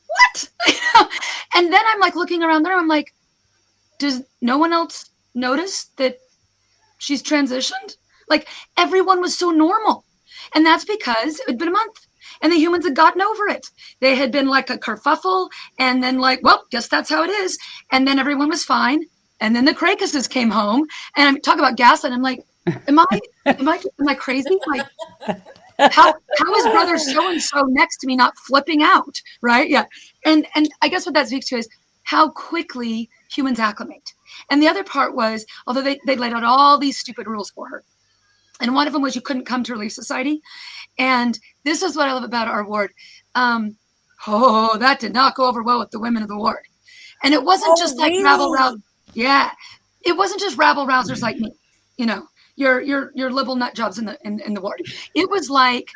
[0.06, 0.50] What?"
[1.56, 2.78] and then I'm like looking around there.
[2.78, 3.12] I'm like,
[3.98, 6.20] "Does no one else notice that
[7.00, 7.98] she's transitioned?"
[8.30, 8.48] Like
[8.78, 10.06] everyone was so normal,
[10.54, 12.06] and that's because it had been a month
[12.44, 13.66] and the humans had gotten over it.
[14.00, 15.50] They had been like a kerfuffle,
[15.80, 17.58] and then like, well, guess that's how it is.
[17.92, 19.06] And then everyone was fine.
[19.42, 20.86] And then the Cracuses came home
[21.16, 22.14] and I'm talking about gaslight.
[22.14, 22.44] I'm like,
[22.88, 23.06] am I,
[23.46, 24.58] am I, am I crazy?
[24.68, 24.86] Like,
[25.92, 29.22] how, how is brother so-and-so next to me not flipping out?
[29.42, 29.70] Right.
[29.70, 29.86] Yeah.
[30.26, 31.70] And, and I guess what that speaks to is
[32.04, 34.14] how quickly humans acclimate.
[34.50, 37.68] And the other part was, although they, they laid out all these stupid rules for
[37.70, 37.84] her.
[38.60, 40.42] And one of them was you couldn't come to Relief Society.
[40.98, 42.92] And this is what I love about our ward.
[43.36, 43.78] Um,
[44.28, 46.66] oh, that did not go over well with the women of the ward.
[47.24, 48.24] And it wasn't oh, just like really?
[48.24, 48.52] rabble
[49.14, 49.52] yeah,
[50.02, 51.52] it wasn't just rabble rousers like me,
[51.98, 54.82] you know, your your your liberal nut jobs in the in, in the ward.
[55.16, 55.90] It was like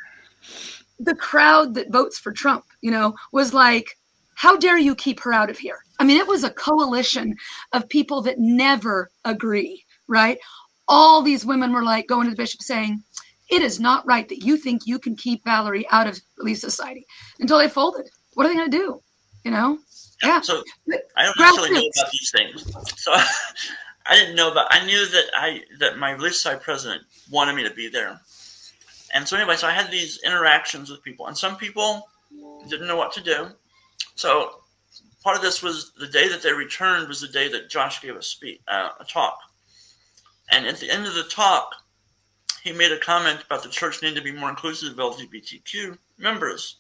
[0.99, 3.97] the crowd that votes for Trump, you know, was like,
[4.35, 5.79] how dare you keep her out of here?
[5.99, 7.35] I mean, it was a coalition
[7.71, 10.37] of people that never agree, right?
[10.87, 13.03] All these women were like going to the bishop saying,
[13.49, 17.05] it is not right that you think you can keep Valerie out of Relief Society
[17.39, 18.09] until they folded.
[18.33, 19.01] What are they going to do?
[19.43, 19.79] You know?
[20.23, 20.41] Yeah.
[20.41, 20.63] So
[21.15, 23.01] I don't necessarily know about these things.
[23.01, 23.13] So
[24.05, 24.67] I didn't know about.
[24.71, 28.19] I knew that I that my Relief Society president wanted me to be there,
[29.13, 32.09] and so anyway, so I had these interactions with people, and some people
[32.67, 33.47] didn't know what to do.
[34.15, 34.59] So
[35.23, 38.15] part of this was the day that they returned was the day that Josh gave
[38.15, 39.37] a speech, uh, a talk,
[40.51, 41.73] and at the end of the talk,
[42.63, 46.77] he made a comment about the church needing to be more inclusive of LGBTQ members.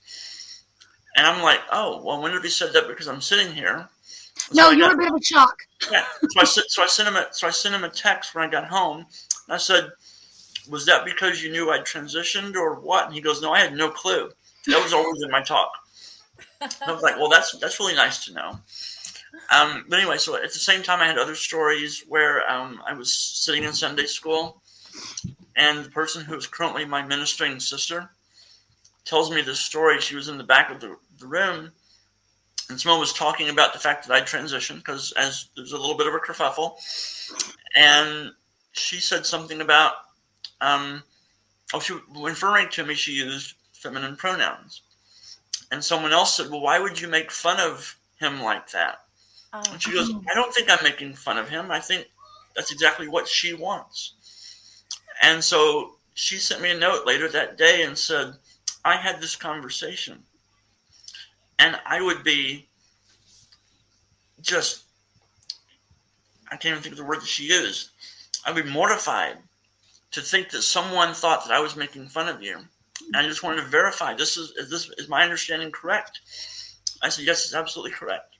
[1.15, 2.87] And I'm like, oh, well, when did he said that?
[2.87, 3.87] Because I'm sitting here.
[4.35, 5.55] So no, you're got, a bit of a shock.
[5.91, 6.05] Yeah.
[6.21, 8.49] So I, so I sent him a so I sent him a text when I
[8.49, 9.05] got home.
[9.49, 9.91] I said,
[10.69, 13.73] "Was that because you knew I'd transitioned or what?" And he goes, "No, I had
[13.73, 14.31] no clue.
[14.67, 15.71] That was always in my talk."
[16.61, 18.59] And I was like, "Well, that's that's really nice to know."
[19.53, 22.93] Um, but anyway, so at the same time, I had other stories where um, I
[22.93, 24.61] was sitting in Sunday school,
[25.55, 28.09] and the person who is currently my ministering sister
[29.05, 29.99] tells me this story.
[29.99, 31.71] She was in the back of the, the room,
[32.69, 35.97] and someone was talking about the fact that I transitioned because as there's a little
[35.97, 36.75] bit of a kerfuffle,
[37.75, 38.31] and
[38.71, 39.93] she said something about,
[40.61, 41.03] um,
[41.73, 44.81] oh, she referring to me, she used feminine pronouns,
[45.71, 48.99] and someone else said, well, why would you make fun of him like that?
[49.53, 50.23] and she goes, oh.
[50.29, 51.69] I don't think I'm making fun of him.
[51.69, 52.07] I think
[52.55, 54.13] that's exactly what she wants.
[55.21, 58.33] And so she sent me a note later that day and said,
[58.83, 60.23] I had this conversation,
[61.59, 62.67] and I would be
[64.41, 64.83] just,
[66.51, 67.89] I can't even think of the word that she used.
[68.45, 69.37] I'd be mortified
[70.11, 72.59] to think that someone thought that I was making fun of you.
[73.07, 76.19] And I just wanted to verify this is, is this is my understanding correct?
[77.01, 78.35] I said, yes, it's absolutely correct.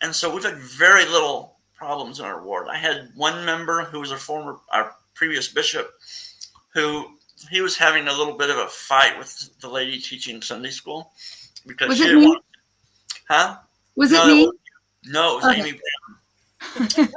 [0.00, 2.68] And so we've had very little problems in our ward.
[2.68, 5.90] I had one member who was a former, our previous bishop,
[6.72, 7.16] who
[7.50, 11.12] he was having a little bit of a fight with the lady teaching Sunday school
[11.66, 12.44] because was she didn't want,
[13.28, 13.56] huh?
[13.96, 14.52] Was no, it me?
[15.06, 15.60] no, it was okay.
[15.60, 17.08] Amy Brown.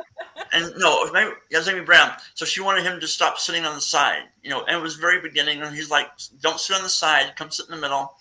[0.54, 2.12] and no, it was, maybe, it was Amy Brown.
[2.34, 4.64] So she wanted him to stop sitting on the side, you know.
[4.64, 6.08] And it was very beginning, and he's like,
[6.42, 7.34] "Don't sit on the side.
[7.36, 8.16] Come sit in the middle."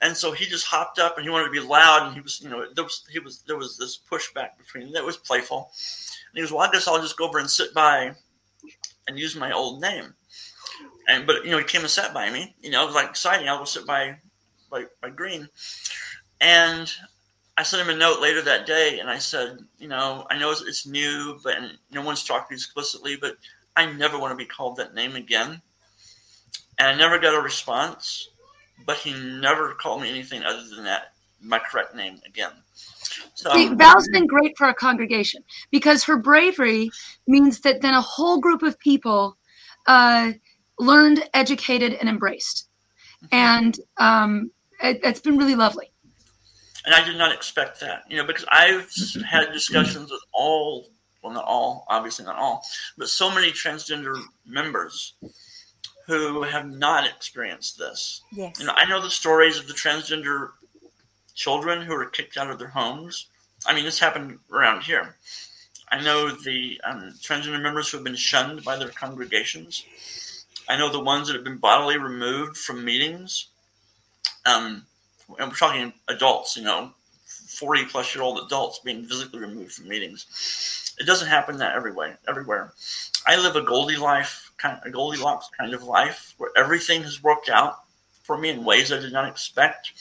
[0.00, 2.40] And so he just hopped up, and he wanted to be loud, and he was,
[2.40, 5.02] you know, there was he was there was this pushback between them.
[5.02, 5.70] It was playful.
[6.30, 8.14] And he was, "Well, I guess I'll just go over and sit by
[9.08, 10.14] and use my old name."
[11.08, 12.54] And but you know, he came and sat by me.
[12.60, 13.48] You know, it was like exciting.
[13.48, 14.16] I'll go sit by
[14.76, 15.48] by, by Green.
[16.40, 16.92] And
[17.56, 20.50] I sent him a note later that day, and I said, you know, I know
[20.50, 21.56] it's, it's new, but
[21.90, 23.36] no one's talked explicitly, but
[23.76, 25.60] I never want to be called that name again.
[26.78, 28.28] And I never got a response,
[28.84, 32.50] but he never called me anything other than that my correct name again.
[33.34, 36.90] So See, Val's been great for our congregation because her bravery
[37.26, 39.36] means that then a whole group of people
[39.86, 40.32] uh,
[40.78, 42.68] learned, educated, and embraced,
[43.32, 44.50] and um,
[44.82, 45.90] it, it's been really lovely.
[46.84, 48.88] and I did not expect that, you know, because I've
[49.28, 50.88] had discussions with all,
[51.22, 52.64] well, not all, obviously not all,
[52.96, 54.16] but so many transgender
[54.46, 55.14] members
[56.06, 58.22] who have not experienced this.
[58.30, 58.60] Yes.
[58.60, 60.50] You know, I know the stories of the transgender
[61.34, 63.26] children who were kicked out of their homes.
[63.66, 65.16] I mean, this happened around here.
[65.90, 69.84] I know the um, transgender members who have been shunned by their congregations.
[70.68, 73.48] I know the ones that have been bodily removed from meetings.
[74.46, 74.86] Um,
[75.38, 76.92] and we're talking adults, you know,
[77.26, 80.94] 40 plus year old adults being physically removed from meetings.
[80.98, 82.72] It doesn't happen that every way, Everywhere.
[83.26, 87.48] I live a Goldie life, kind a Goldilocks kind of life where everything has worked
[87.48, 87.80] out
[88.22, 89.92] for me in ways I did not expect.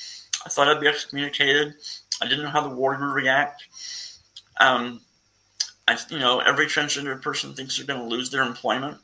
[0.45, 1.73] I thought I'd be excommunicated.
[2.21, 3.65] I didn't know how the ward would react.
[4.59, 5.01] Um,
[5.87, 8.97] I, you know, every transgender person thinks they're going to lose their employment.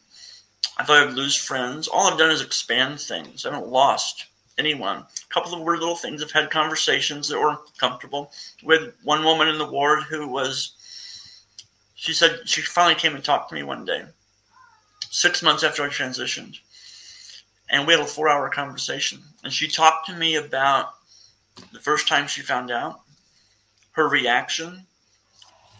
[0.77, 1.87] I thought I'd lose friends.
[1.87, 3.45] All I've done is expand things.
[3.45, 4.25] I haven't lost
[4.57, 4.97] anyone.
[4.97, 6.23] A couple of weird little things.
[6.23, 8.31] I've had conversations that were comfortable
[8.63, 10.73] with one woman in the ward who was.
[11.95, 14.05] She said she finally came and talked to me one day,
[15.09, 16.59] six months after I transitioned,
[17.69, 19.19] and we had a four-hour conversation.
[19.43, 20.93] And she talked to me about
[21.71, 23.01] the first time she found out,
[23.91, 24.85] her reaction,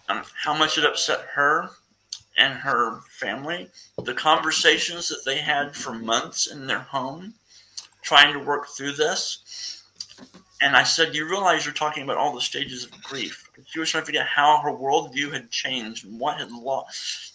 [0.10, 1.69] um, how much it upset her
[2.38, 3.69] and her family,
[4.03, 7.34] the conversations that they had for months in their home,
[8.02, 9.84] trying to work through this.
[10.61, 13.49] And I said, You realize you're talking about all the stages of grief.
[13.65, 17.32] She was trying to figure out how her worldview had changed and what had lost.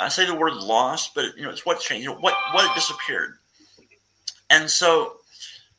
[0.00, 2.74] I say the word lost, but you know, it's what changed, you know, what what
[2.74, 3.38] disappeared.
[4.50, 5.16] And so,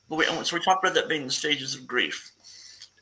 [0.09, 2.31] we, so we talked about that being the stages of grief.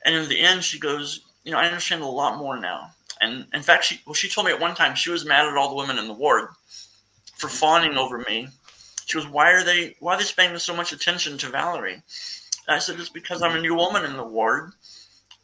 [0.05, 2.91] And in the end, she goes, you know, I understand a lot more now.
[3.19, 5.57] And in fact, she well, she told me at one time she was mad at
[5.57, 6.49] all the women in the ward
[7.35, 8.49] for fawning over me.
[9.07, 9.95] She goes, "Why are they?
[10.01, 13.55] Why are they spending so much attention to Valerie?" And I said, "It's because I'm
[13.55, 14.73] a new woman in the ward,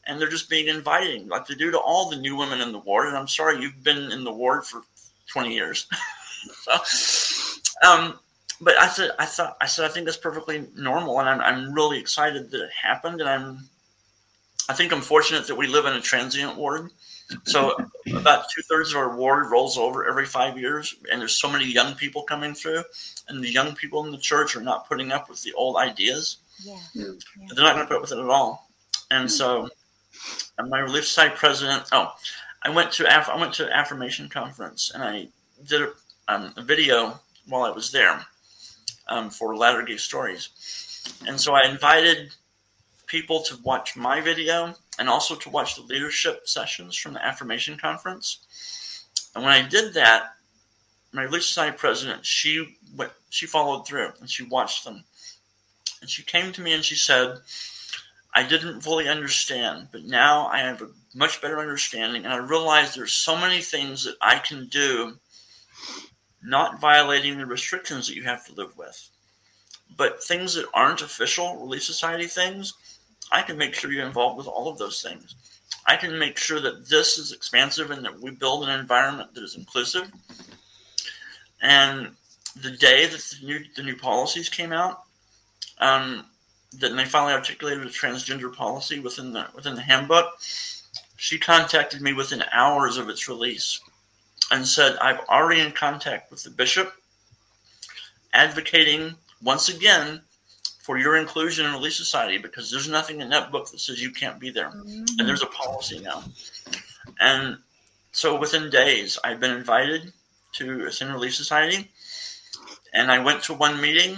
[0.05, 2.79] and they're just being inviting, like they do to all the new women in the
[2.79, 3.07] ward.
[3.07, 4.81] And I'm sorry, you've been in the ward for
[5.27, 5.87] 20 years."
[6.53, 8.19] so, um,
[8.59, 11.73] but I said, I thought, I said, I think that's perfectly normal, and I'm, I'm
[11.73, 13.69] really excited that it happened, and I'm,
[14.67, 16.91] I think I'm fortunate that we live in a transient ward.
[17.43, 17.75] So
[18.11, 21.65] about two thirds of our ward rolls over every five years, and there's so many
[21.65, 22.83] young people coming through,
[23.27, 26.37] and the young people in the church are not putting up with the old ideas.
[26.63, 26.77] Yeah.
[26.93, 27.11] Yeah.
[27.55, 28.69] They're not going to put up with it at all.
[29.11, 29.69] And so,
[30.57, 31.83] and my relief society president.
[31.91, 32.13] Oh,
[32.61, 35.27] I went to Aff- I went to affirmation conference, and I
[35.67, 35.91] did a,
[36.27, 38.25] um, a video while I was there
[39.07, 40.49] um, for Latter Day Stories,
[41.27, 42.33] and so I invited
[43.05, 47.77] people to watch my video and also to watch the leadership sessions from the affirmation
[47.77, 49.05] conference.
[49.35, 50.35] And when I did that,
[51.11, 55.03] my relief society president she went she followed through and she watched them,
[56.01, 57.37] and she came to me and she said.
[58.35, 62.95] I didn't fully understand, but now I have a much better understanding, and I realize
[62.95, 65.19] there's so many things that I can do,
[66.41, 69.07] not violating the restrictions that you have to live with,
[69.95, 72.73] but things that aren't official Relief Society things.
[73.33, 75.35] I can make sure you're involved with all of those things.
[75.87, 79.43] I can make sure that this is expansive and that we build an environment that
[79.43, 80.09] is inclusive.
[81.59, 82.11] And
[82.61, 85.01] the day that the new the new policies came out,
[85.79, 86.25] um,
[86.79, 90.39] that they finally articulated a transgender policy within the within the handbook.
[91.17, 93.79] She contacted me within hours of its release
[94.51, 96.93] and said, "I've already in contact with the bishop,
[98.31, 100.21] advocating once again
[100.83, 104.11] for your inclusion in Relief Society because there's nothing in that book that says you
[104.11, 106.23] can't be there, and there's a policy now."
[107.19, 107.57] And
[108.11, 110.13] so within days, I've been invited
[110.53, 111.89] to Ascend Relief Society,
[112.93, 114.17] and I went to one meeting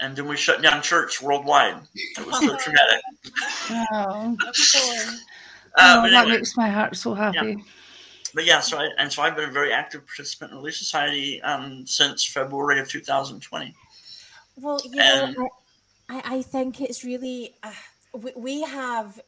[0.00, 1.76] and then we shut down church worldwide.
[1.94, 3.00] It was so traumatic.
[3.70, 4.36] Oh, Uh,
[5.76, 7.62] oh, but, that anyway, makes my heart so happy.
[8.34, 11.40] but yeah, so I, and so I've been a very active participant in Relief Society
[11.42, 13.72] um, since February of 2020.
[14.56, 15.48] Well, you And- know,
[16.08, 17.72] I, I think it's really uh,
[18.12, 19.20] we, we have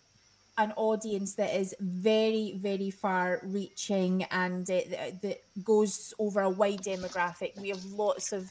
[0.59, 7.59] an audience that is very, very far reaching and that- goes over a wide demographic.
[7.61, 8.51] We have lots of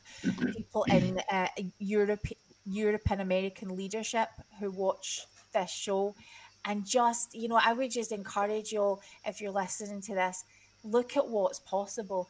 [0.53, 1.47] people in uh,
[1.79, 2.27] Europe,
[2.65, 4.29] European American leadership
[4.59, 5.21] who watch
[5.53, 6.15] this show.
[6.63, 10.43] And just, you know, I would just encourage you all, if you're listening to this,
[10.83, 12.29] look at what's possible.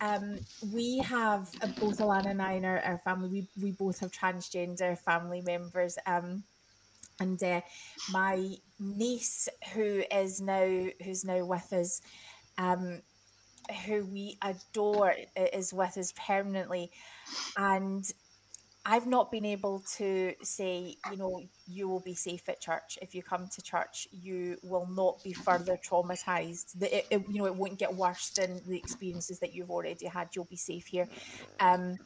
[0.00, 0.38] Um,
[0.72, 3.28] we have uh, both Alana and I in our, our family.
[3.56, 5.98] We we both have transgender family members.
[6.06, 6.44] Um,
[7.18, 7.60] and uh,
[8.12, 12.00] my niece who is now who's now with us
[12.56, 13.02] um,
[13.86, 16.90] who we adore is with us permanently
[17.56, 18.10] and
[18.84, 22.98] I've not been able to say, you know, you will be safe at church.
[23.02, 26.78] If you come to church, you will not be further traumatized.
[26.78, 30.06] That it, it, you know, it won't get worse than the experiences that you've already
[30.06, 30.28] had.
[30.34, 31.08] You'll be safe here.
[31.58, 31.98] Um,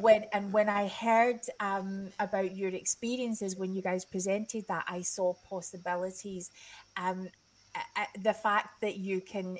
[0.00, 5.02] when and when I heard um, about your experiences when you guys presented that, I
[5.02, 6.50] saw possibilities.
[6.96, 7.28] Um,
[8.22, 9.58] the fact that you can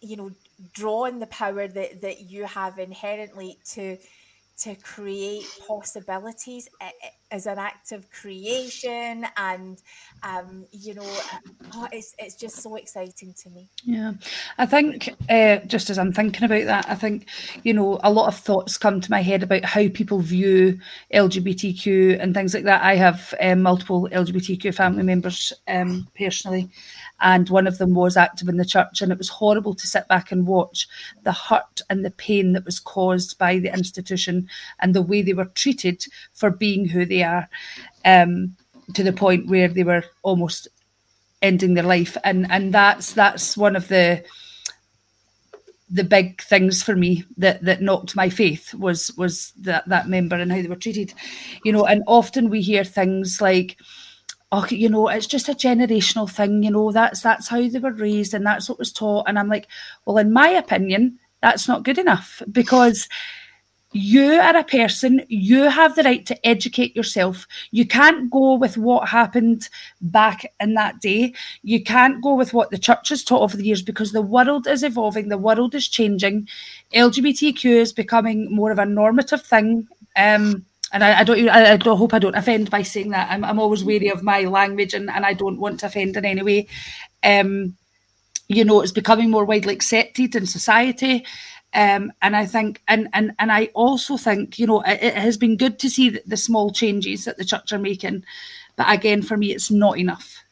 [0.00, 0.30] you know
[0.72, 3.98] draw on the power that that you have inherently to
[4.62, 6.68] to create possibilities
[7.30, 9.82] as an act of creation and
[10.22, 11.18] um, you know
[11.74, 13.68] oh, it's, it's just so exciting to me.
[13.84, 14.12] Yeah.
[14.58, 17.26] I think uh, just as i'm thinking about that i think
[17.62, 20.78] you know a lot of thoughts come to my head about how people view
[21.14, 22.82] lgbtq and things like that.
[22.82, 26.68] I have um, multiple lgbtq family members um, personally
[27.20, 30.06] and one of them was active in the church and it was horrible to sit
[30.08, 30.88] back and watch
[31.22, 34.48] the hurt and the pain that was caused by the institution
[34.80, 37.48] and the way they were treated for being who they are
[38.04, 38.54] um,
[38.94, 40.68] to the point where they were almost
[41.42, 42.16] ending their life.
[42.24, 44.24] And and that's that's one of the
[45.92, 50.36] the big things for me that that knocked my faith was was that that member
[50.36, 51.12] and how they were treated.
[51.64, 53.76] You know and often we hear things like
[54.52, 57.92] oh, you know, it's just a generational thing, you know, that's that's how they were
[57.92, 59.26] raised and that's what was taught.
[59.28, 59.68] And I'm like,
[60.04, 63.08] well, in my opinion, that's not good enough because
[63.92, 67.46] you are a person, you have the right to educate yourself.
[67.72, 69.68] You can't go with what happened
[70.00, 71.34] back in that day.
[71.62, 74.68] You can't go with what the church has taught over the years because the world
[74.68, 76.48] is evolving, the world is changing.
[76.94, 79.88] LGBTQ is becoming more of a normative thing.
[80.16, 83.30] Um, and I, I don't I, I, don't hope I don't offend by saying that.
[83.30, 86.24] I'm, I'm always wary of my language and, and I don't want to offend in
[86.24, 86.66] any way.
[87.22, 87.76] Um,
[88.48, 91.24] you know, it's becoming more widely accepted in society.
[91.72, 95.36] Um, and I think, and and and I also think, you know, it, it has
[95.36, 98.24] been good to see the, the, small changes that the church are making,
[98.74, 100.42] but again, for me, it's not enough.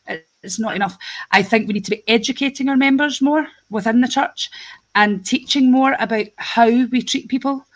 [0.44, 0.96] It's not enough.
[1.32, 4.48] I think we need to be educating our members more within the church,
[4.94, 7.66] and teaching more about how we treat people.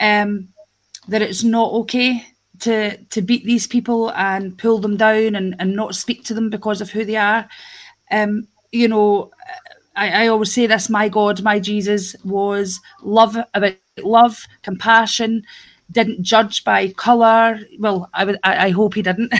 [0.00, 0.48] Um,
[1.08, 2.26] that it's not okay
[2.60, 6.50] to to beat these people and pull them down and, and not speak to them
[6.50, 7.48] because of who they are.
[8.10, 9.30] Um, you know,
[9.96, 15.44] I, I always say this: my God, my Jesus was love about love, compassion,
[15.90, 17.60] didn't judge by color.
[17.78, 19.32] Well, I would, I, I hope he didn't.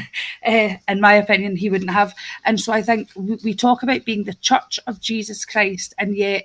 [0.47, 2.15] uh, in my opinion, he wouldn't have.
[2.45, 6.17] And so I think we, we, talk about being the Church of Jesus Christ, and
[6.17, 6.45] yet,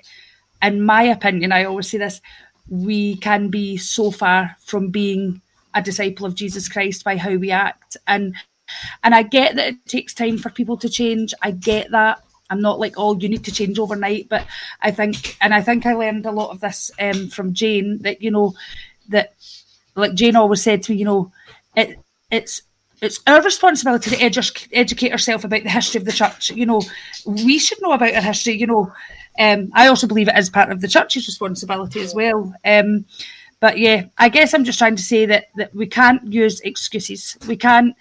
[0.61, 2.21] in my opinion, I always say this:
[2.69, 5.41] we can be so far from being
[5.73, 7.97] a disciple of Jesus Christ by how we act.
[8.07, 8.35] And
[9.03, 11.33] and I get that it takes time for people to change.
[11.41, 12.23] I get that.
[12.49, 14.29] I'm not like, oh, you need to change overnight.
[14.29, 14.45] But
[14.81, 18.21] I think, and I think I learned a lot of this um, from Jane that,
[18.21, 18.53] you know,
[19.09, 19.33] that
[19.95, 21.31] like Jane always said to me, you know,
[21.75, 21.99] it
[22.31, 22.61] it's
[23.01, 26.51] it's our responsibility to edu- educate ourselves about the history of the church.
[26.51, 26.81] You know,
[27.25, 28.53] we should know about our history.
[28.53, 28.93] You know,
[29.39, 32.53] um, I also believe it is part of the church's responsibility as well.
[32.65, 33.05] Um,
[33.59, 37.37] but yeah, I guess I'm just trying to say that that we can't use excuses.
[37.47, 37.95] We can't.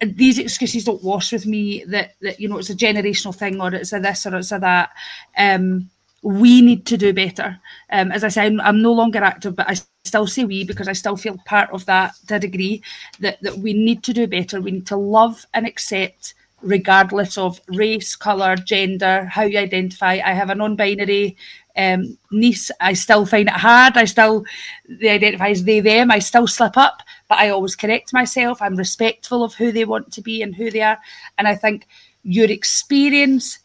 [0.00, 1.84] These excuses don't wash with me.
[1.84, 4.58] That that you know it's a generational thing, or it's a this, or it's a
[4.58, 4.90] that.
[5.36, 5.90] Um,
[6.22, 7.60] we need to do better.
[7.90, 10.88] Um, as I say, I'm, I'm, no longer active, but I still say we because
[10.88, 12.82] I still feel part of that to a degree.
[13.20, 14.60] That that we need to do better.
[14.60, 20.20] We need to love and accept regardless of race, colour, gender, how you identify.
[20.24, 21.36] I have a non binary
[21.76, 22.70] um, niece.
[22.80, 23.96] I still find it hard.
[23.96, 24.44] I still,
[24.88, 26.10] they identify as they, them.
[26.10, 28.60] I still slip up, but I always correct myself.
[28.60, 30.98] I'm respectful of who they want to be and who they are.
[31.38, 31.86] And I think
[32.24, 33.60] your experience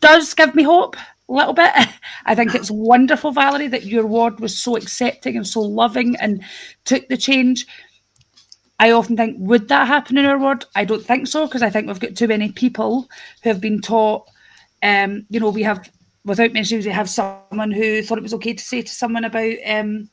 [0.00, 0.96] does give me hope
[1.28, 1.72] a little bit.
[2.26, 6.42] I think it's wonderful, Valerie, that your ward was so accepting and so loving and
[6.84, 7.66] took the change.
[8.78, 10.64] I often think, would that happen in our ward?
[10.74, 13.08] I don't think so because I think we've got too many people
[13.42, 14.28] who have been taught.
[14.82, 15.88] Um, you know, we have,
[16.24, 19.54] without mentioning, we have someone who thought it was okay to say to someone about
[19.66, 20.10] um,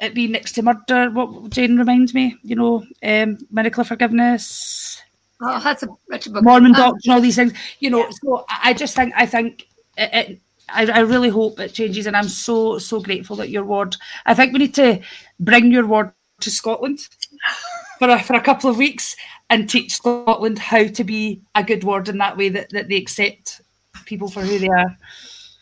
[0.00, 1.10] it being next to murder.
[1.10, 5.02] What Jane reminds me, you know, um, miracle of forgiveness.
[5.42, 6.44] Oh, that's a, that's a book.
[6.44, 7.52] Mormon um, doctrine, all these things.
[7.80, 8.10] You know, yeah.
[8.22, 9.66] so I just think, I think
[9.98, 13.64] it, it I, I, really hope it changes, and I'm so so grateful that your
[13.64, 13.96] ward.
[14.24, 15.00] I think we need to
[15.38, 17.06] bring your ward to Scotland
[17.98, 19.16] for a, for a couple of weeks
[19.50, 22.96] and teach Scotland how to be a good ward in that way that, that they
[22.96, 23.60] accept
[24.04, 24.96] people for who they are.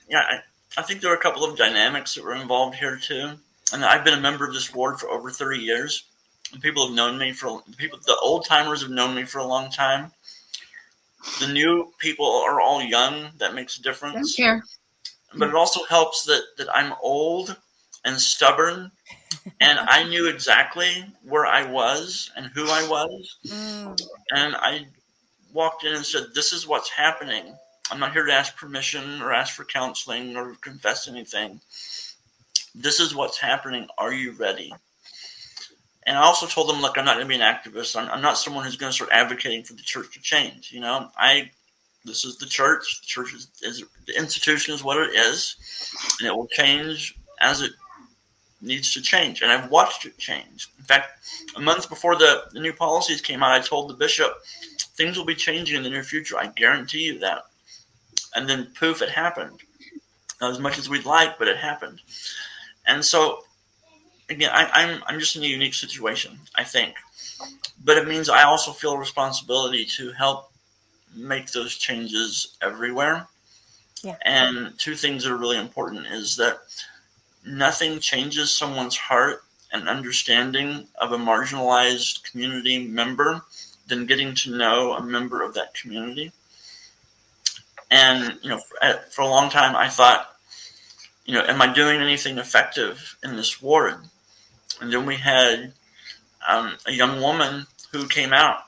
[0.09, 0.40] Yeah, I,
[0.76, 3.32] I think there are a couple of dynamics that were involved here too.
[3.72, 6.05] And I've been a member of this ward for over 30 years.
[6.52, 7.98] And people have known me for people.
[8.06, 10.12] The old timers have known me for a long time.
[11.40, 13.30] The new people are all young.
[13.38, 14.36] That makes a difference.
[14.36, 14.62] Don't care.
[15.36, 17.56] But it also helps that that I'm old
[18.05, 18.92] and stubborn,
[19.61, 24.01] and I knew exactly where I was and who I was, Mm.
[24.35, 24.86] and I
[25.52, 27.56] walked in and said, "This is what's happening."
[27.90, 31.61] I'm not here to ask permission or ask for counseling or confess anything.
[32.74, 33.89] This is what's happening.
[33.98, 34.74] Are you ready?
[36.06, 37.94] And I also told them, look, I'm not going to be an activist.
[37.94, 40.73] I'm, I'm not someone who's going to start advocating for the church to change.
[40.73, 41.51] You know, I
[42.05, 43.01] this is the church.
[43.01, 45.56] The church is, is the institution is what it is,
[46.20, 47.73] and it will change as it
[48.65, 49.43] needs to change.
[49.43, 50.69] And I've watched it change.
[50.78, 51.11] In fact,
[51.57, 54.32] a month before the, the new policies came out, I told the bishop
[54.97, 56.39] things will be changing in the near future.
[56.39, 57.45] I guarantee you that.
[58.35, 59.61] And then poof, it happened.
[60.41, 62.01] Not as much as we'd like, but it happened.
[62.86, 63.45] And so,
[64.28, 66.95] again, I, I'm I'm just in a unique situation, I think.
[67.85, 70.51] But it means I also feel a responsibility to help
[71.15, 73.27] make those changes everywhere.
[74.03, 74.16] Yeah.
[74.24, 76.59] And two things that are really important is that
[77.44, 83.42] nothing changes someone's heart and understanding of a marginalized community member
[83.86, 86.32] than getting to know a member of that community.
[87.90, 88.60] And you know,
[89.10, 90.34] for, a long time, I thought,
[91.26, 93.96] you know, am I doing anything effective in this ward?
[94.80, 95.72] And then we had
[96.48, 98.64] um, a young woman who came out,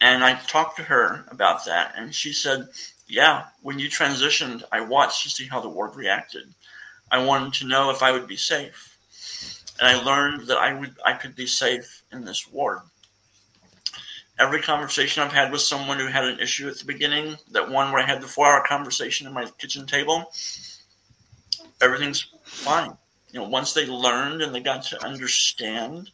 [0.00, 2.68] and I talked to her about that, and she said,
[3.06, 6.52] "Yeah, when you transitioned, I watched to see how the ward reacted.
[7.14, 8.96] I wanted to know if I would be safe,
[9.78, 12.80] and I learned that I would, I could be safe in this ward."
[14.38, 17.92] every conversation I've had with someone who had an issue at the beginning, that one
[17.92, 20.32] where I had the four hour conversation at my kitchen table,
[21.80, 22.96] everything's fine.
[23.30, 26.10] You know, once they learned and they got to understand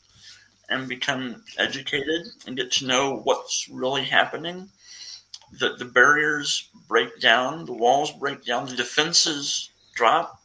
[0.68, 4.68] and become educated and get to know what's really happening,
[5.58, 10.39] the, the barriers break down, the walls break down, the defenses drop,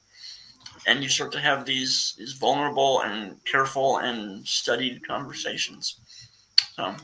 [0.88, 6.00] and you start to have these, these vulnerable and careful and studied conversations.
[6.76, 6.96] So,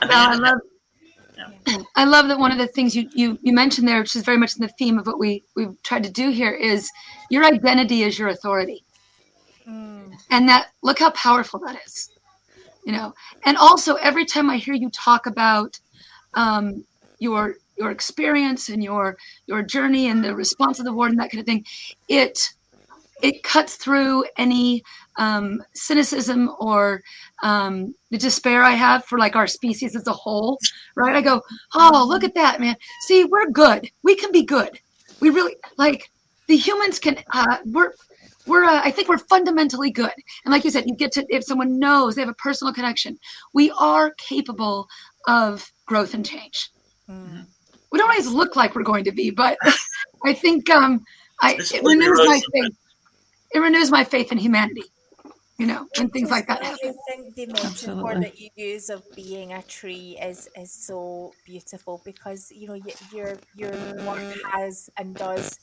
[0.00, 0.58] I Well, I love
[1.36, 1.82] Yeah.
[1.96, 4.38] I love that one of the things you, you you mentioned there, which is very
[4.38, 6.90] much in the theme of what we we've tried to do here, is
[7.30, 8.84] your identity is your authority,
[9.68, 10.14] Mm.
[10.30, 12.10] and that look how powerful that is,
[12.84, 13.12] you know.
[13.44, 15.78] And also, every time I hear you talk about
[16.34, 16.84] um,
[17.18, 21.30] your your experience and your your journey and the response of the ward and that
[21.30, 21.64] kind of thing,
[22.08, 22.38] it
[23.22, 24.82] it cuts through any
[25.18, 27.02] um, cynicism or
[27.42, 30.58] um, the despair I have for like our species as a whole,
[30.96, 31.16] right?
[31.16, 31.42] I go,
[31.74, 32.76] oh, look at that, man.
[33.06, 33.90] See, we're good.
[34.02, 34.78] We can be good.
[35.20, 36.10] We really like
[36.46, 37.18] the humans can.
[37.32, 37.92] Uh, we're
[38.46, 38.64] we're.
[38.64, 40.12] Uh, I think we're fundamentally good.
[40.44, 43.18] And like you said, you get to if someone knows they have a personal connection,
[43.52, 44.88] we are capable
[45.26, 46.70] of growth and change.
[47.10, 47.46] Mm.
[47.90, 49.58] We don't always look like we're going to be, but
[50.24, 51.04] I think um,
[51.40, 52.42] I It's it like renews you're my right.
[52.52, 52.76] faith.
[53.54, 54.84] It renews my faith in humanity.
[55.58, 56.94] You know, and things like that I happen.
[57.08, 62.50] think the metaphor that you use of being a tree is is so beautiful because
[62.52, 63.72] you know y- your your
[64.06, 64.22] work
[64.52, 65.58] has and does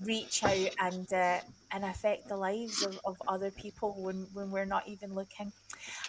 [0.00, 1.40] reach out and uh,
[1.72, 5.52] and affect the lives of, of other people when, when we're not even looking.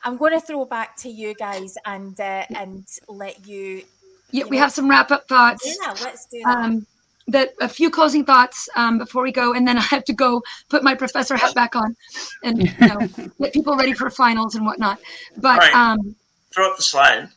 [0.03, 3.83] I'm going to throw back to you guys and uh, and let you.
[4.31, 5.77] Yeah, we have some wrap up thoughts.
[5.81, 6.57] Yeah, let's do that.
[6.57, 6.87] um,
[7.27, 10.41] that a few closing thoughts um, before we go, and then I have to go
[10.69, 11.95] put my professor hat back on
[12.43, 13.07] and you know
[13.41, 14.99] get people ready for finals and whatnot.
[15.37, 15.73] But Right.
[15.75, 16.15] um,
[16.53, 17.29] throw up the slide.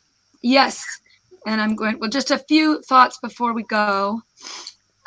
[0.43, 0.85] yes,
[1.47, 1.99] and I'm going.
[2.01, 4.21] Well, just a few thoughts before we go.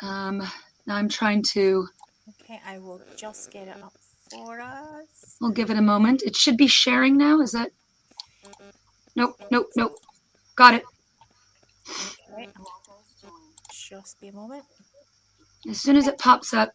[0.00, 0.38] Um,
[0.86, 1.86] now I'm trying to.
[2.42, 3.92] okay, I will just get it up
[4.30, 5.36] for us.
[5.40, 6.22] We'll give it a moment.
[6.22, 7.40] It should be sharing now.
[7.40, 7.70] Is that?
[9.16, 9.36] Nope.
[9.50, 9.66] Nope.
[9.76, 9.96] Nope.
[10.56, 10.84] Got it.
[12.32, 12.48] Okay,
[13.90, 14.62] just be a moment.
[15.68, 16.70] As soon as it pops up.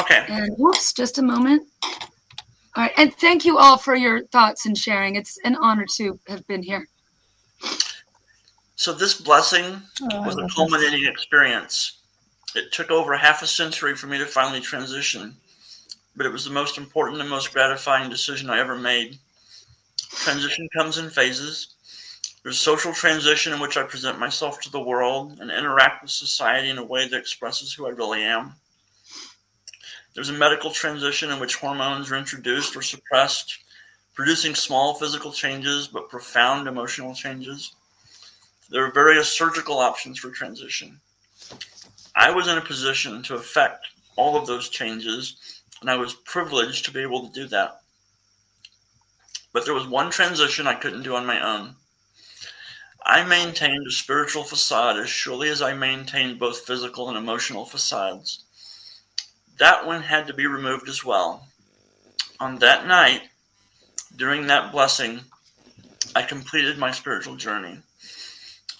[0.00, 0.24] Okay.
[0.28, 1.62] And whoops, just a moment.
[1.84, 5.14] All right, and thank you all for your thoughts and sharing.
[5.14, 6.88] It's an honor to have been here.
[8.74, 9.80] So this blessing
[10.10, 10.54] Oh, was a love this.
[10.56, 12.00] culminating experience.
[12.56, 15.36] It took over half a century for me to finally transition,
[16.16, 19.18] but it was the most important and most gratifying decision I ever made.
[20.10, 21.74] Transition comes in phases.
[22.42, 26.10] There's a social transition in which I present myself to the world and interact with
[26.10, 28.54] society in a way that expresses who I really am.
[30.14, 33.58] There's a medical transition in which hormones are introduced or suppressed,
[34.14, 37.74] producing small physical changes but profound emotional changes.
[38.70, 41.00] There are various surgical options for transition.
[42.16, 43.86] I was in a position to affect
[44.16, 47.82] all of those changes, and I was privileged to be able to do that.
[49.52, 51.76] But there was one transition I couldn't do on my own.
[53.04, 58.44] I maintained a spiritual facade as surely as I maintained both physical and emotional facades.
[59.58, 61.48] That one had to be removed as well.
[62.38, 63.22] On that night,
[64.14, 65.20] during that blessing,
[66.14, 67.78] I completed my spiritual journey.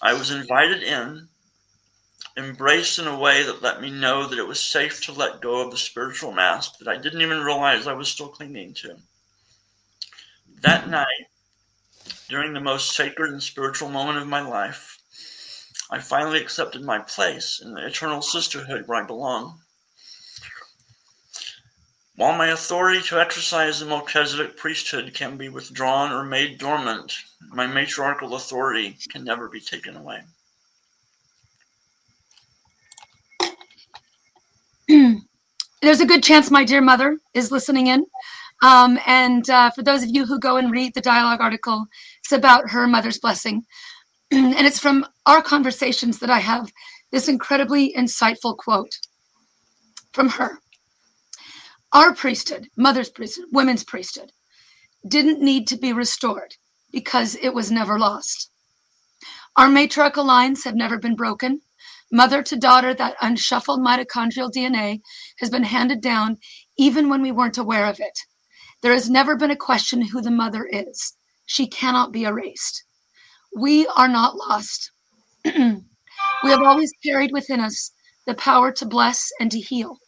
[0.01, 1.27] I was invited in,
[2.37, 5.61] embraced in a way that let me know that it was safe to let go
[5.61, 8.97] of the spiritual mask that I didn't even realize I was still clinging to.
[10.61, 11.27] That night,
[12.33, 14.97] during the most sacred and spiritual moment of my life,
[15.91, 19.59] I finally accepted my place in the eternal sisterhood where I belong.
[22.15, 27.13] While my authority to exercise the Melchizedek priesthood can be withdrawn or made dormant,
[27.49, 30.23] my matriarchal authority can never be taken away.
[35.83, 38.07] There's a good chance my dear mother is listening in.
[38.63, 41.85] Um, and uh, for those of you who go and read the dialogue article,
[42.23, 43.63] it's about her mother's blessing.
[44.31, 46.71] and it's from our conversations that I have
[47.11, 48.97] this incredibly insightful quote
[50.13, 50.59] from her.
[51.91, 54.31] Our priesthood, mother's priesthood, women's priesthood,
[55.07, 56.55] didn't need to be restored
[56.91, 58.49] because it was never lost.
[59.55, 61.61] Our matriarchal lines have never been broken.
[62.11, 65.01] Mother to daughter, that unshuffled mitochondrial DNA
[65.39, 66.37] has been handed down
[66.77, 68.17] even when we weren't aware of it.
[68.81, 71.13] There has never been a question who the mother is.
[71.53, 72.83] She cannot be erased.
[73.55, 74.89] We are not lost.
[75.45, 77.91] we have always carried within us
[78.25, 79.99] the power to bless and to heal.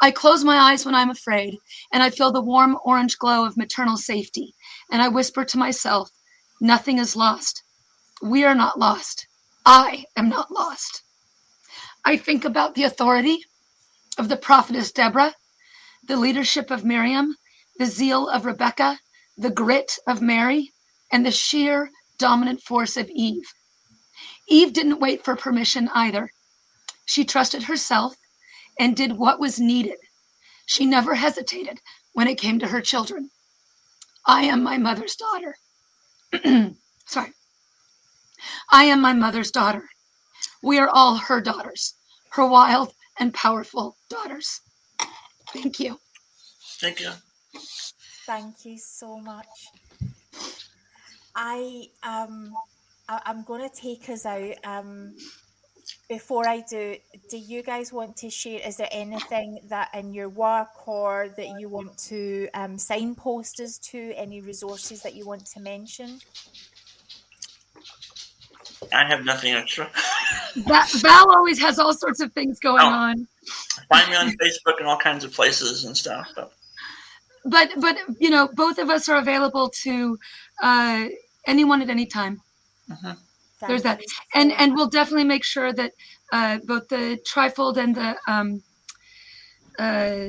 [0.00, 1.58] I close my eyes when I'm afraid,
[1.92, 4.54] and I feel the warm orange glow of maternal safety,
[4.90, 6.08] and I whisper to myself,
[6.62, 7.62] Nothing is lost.
[8.22, 9.26] We are not lost.
[9.66, 11.02] I am not lost.
[12.06, 13.44] I think about the authority
[14.16, 15.34] of the prophetess Deborah,
[16.08, 17.36] the leadership of Miriam,
[17.78, 18.98] the zeal of Rebecca,
[19.40, 20.70] the grit of Mary,
[21.12, 23.52] and the sheer dominant force of Eve.
[24.48, 26.30] Eve didn't wait for permission either.
[27.06, 28.14] She trusted herself
[28.78, 29.96] and did what was needed.
[30.66, 31.80] She never hesitated
[32.12, 33.30] when it came to her children.
[34.26, 35.56] I am my mother's daughter.
[37.06, 37.32] Sorry.
[38.70, 39.84] I am my mother's daughter.
[40.62, 41.94] We are all her daughters,
[42.32, 44.60] her wild and powerful daughters.
[45.52, 45.98] Thank you.
[46.80, 47.10] Thank you.
[48.30, 49.72] Thank you so much.
[51.34, 52.54] I um
[53.08, 54.54] I, I'm going to take us out.
[54.62, 55.16] Um,
[56.08, 56.94] before I do,
[57.28, 58.60] do you guys want to share?
[58.64, 63.78] Is there anything that in your work or that you want to um, signpost us
[63.90, 64.12] to?
[64.16, 66.20] Any resources that you want to mention?
[68.94, 69.90] I have nothing extra.
[70.54, 72.86] Va- Val always has all sorts of things going Oh.
[72.90, 73.26] on.
[73.88, 76.28] Find me on Facebook and all kinds of places and stuff.
[76.36, 76.52] But
[77.44, 80.18] But but you know, both of us are available to
[80.62, 81.06] uh,
[81.46, 82.40] anyone at any time.
[83.66, 84.00] There's that,
[84.34, 85.92] and and we'll definitely make sure that
[86.32, 88.62] uh, both the trifold and the um,
[89.78, 90.28] uh,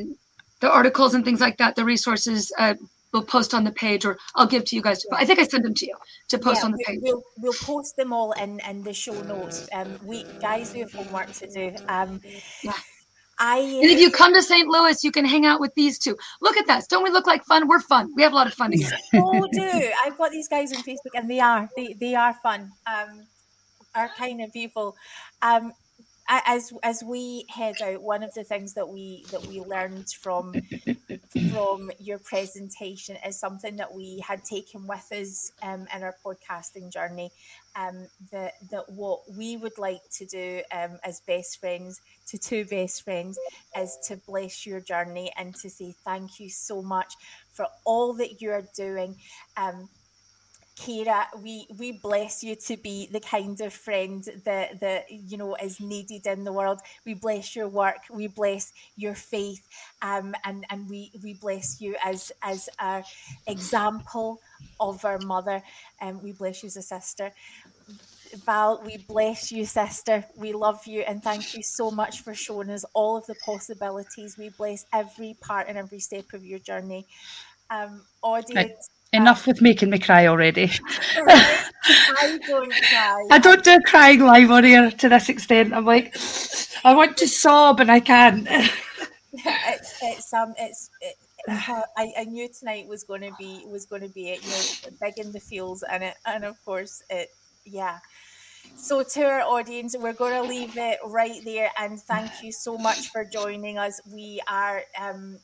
[0.60, 2.76] the articles and things like that, the resources, uh,
[3.12, 5.06] we'll post on the page, or I'll give to you guys.
[5.12, 5.96] I think I sent them to you
[6.30, 7.00] to post yeah, on the we- page.
[7.02, 9.68] We'll, we'll post them all in, in the show notes.
[9.74, 11.76] Um, we guys, we have homework to do.
[11.88, 12.22] Um,
[12.64, 12.74] Yeah.
[13.44, 14.68] I And if you come to St.
[14.68, 16.16] Louis, you can hang out with these two.
[16.42, 16.84] Look at that!
[16.90, 17.68] Don't we look like fun?
[17.68, 18.14] We're fun.
[18.16, 18.98] We have a lot of fun together.
[19.16, 22.72] oh do I've got these guys on Facebook and they are they, they are fun.
[22.86, 23.26] Um,
[23.96, 24.96] are kind of people.
[25.42, 25.74] Um,
[26.32, 30.54] as as we head out, one of the things that we that we learned from
[31.52, 36.92] from your presentation is something that we had taken with us um, in our podcasting
[36.92, 37.32] journey.
[37.76, 42.66] Um, that that what we would like to do um, as best friends to two
[42.66, 43.38] best friends
[43.78, 47.14] is to bless your journey and to say thank you so much
[47.52, 49.18] for all that you're doing.
[49.58, 49.90] Um,
[50.82, 55.56] Kira, we we bless you to be the kind of friend that that you know
[55.56, 56.80] is needed in the world.
[57.06, 59.62] We bless your work, we bless your faith,
[60.02, 63.04] um, and and we we bless you as as a
[63.46, 64.42] example
[64.80, 65.62] of our mother,
[66.00, 67.32] and um, we bless you as a sister.
[68.46, 70.26] Val, we bless you, sister.
[70.36, 74.38] We love you and thank you so much for showing us all of the possibilities.
[74.38, 77.06] We bless every part and every step of your journey.
[77.70, 80.72] Um, audience, Enough with making me cry already.
[81.18, 83.28] I don't cry.
[83.32, 85.74] I don't do crying live on here to this extent.
[85.74, 86.16] I'm like,
[86.84, 88.48] I want to sob and I can't.
[89.34, 91.16] it's it's um it's it,
[91.48, 94.98] I, I knew tonight was going to be was going to be it you know
[95.02, 97.30] big in the feels and it and of course it
[97.66, 98.00] yeah
[98.76, 102.78] so to our audience we're going to leave it right there and thank you so
[102.78, 105.40] much for joining us we are um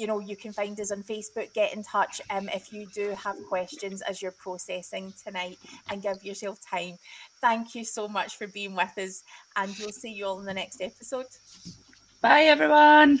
[0.00, 1.52] you know, you can find us on Facebook.
[1.52, 5.58] Get in touch um, if you do have questions as you're processing tonight
[5.90, 6.96] and give yourself time.
[7.42, 9.22] Thank you so much for being with us,
[9.56, 11.26] and we'll see you all in the next episode.
[12.22, 13.20] Bye, everyone.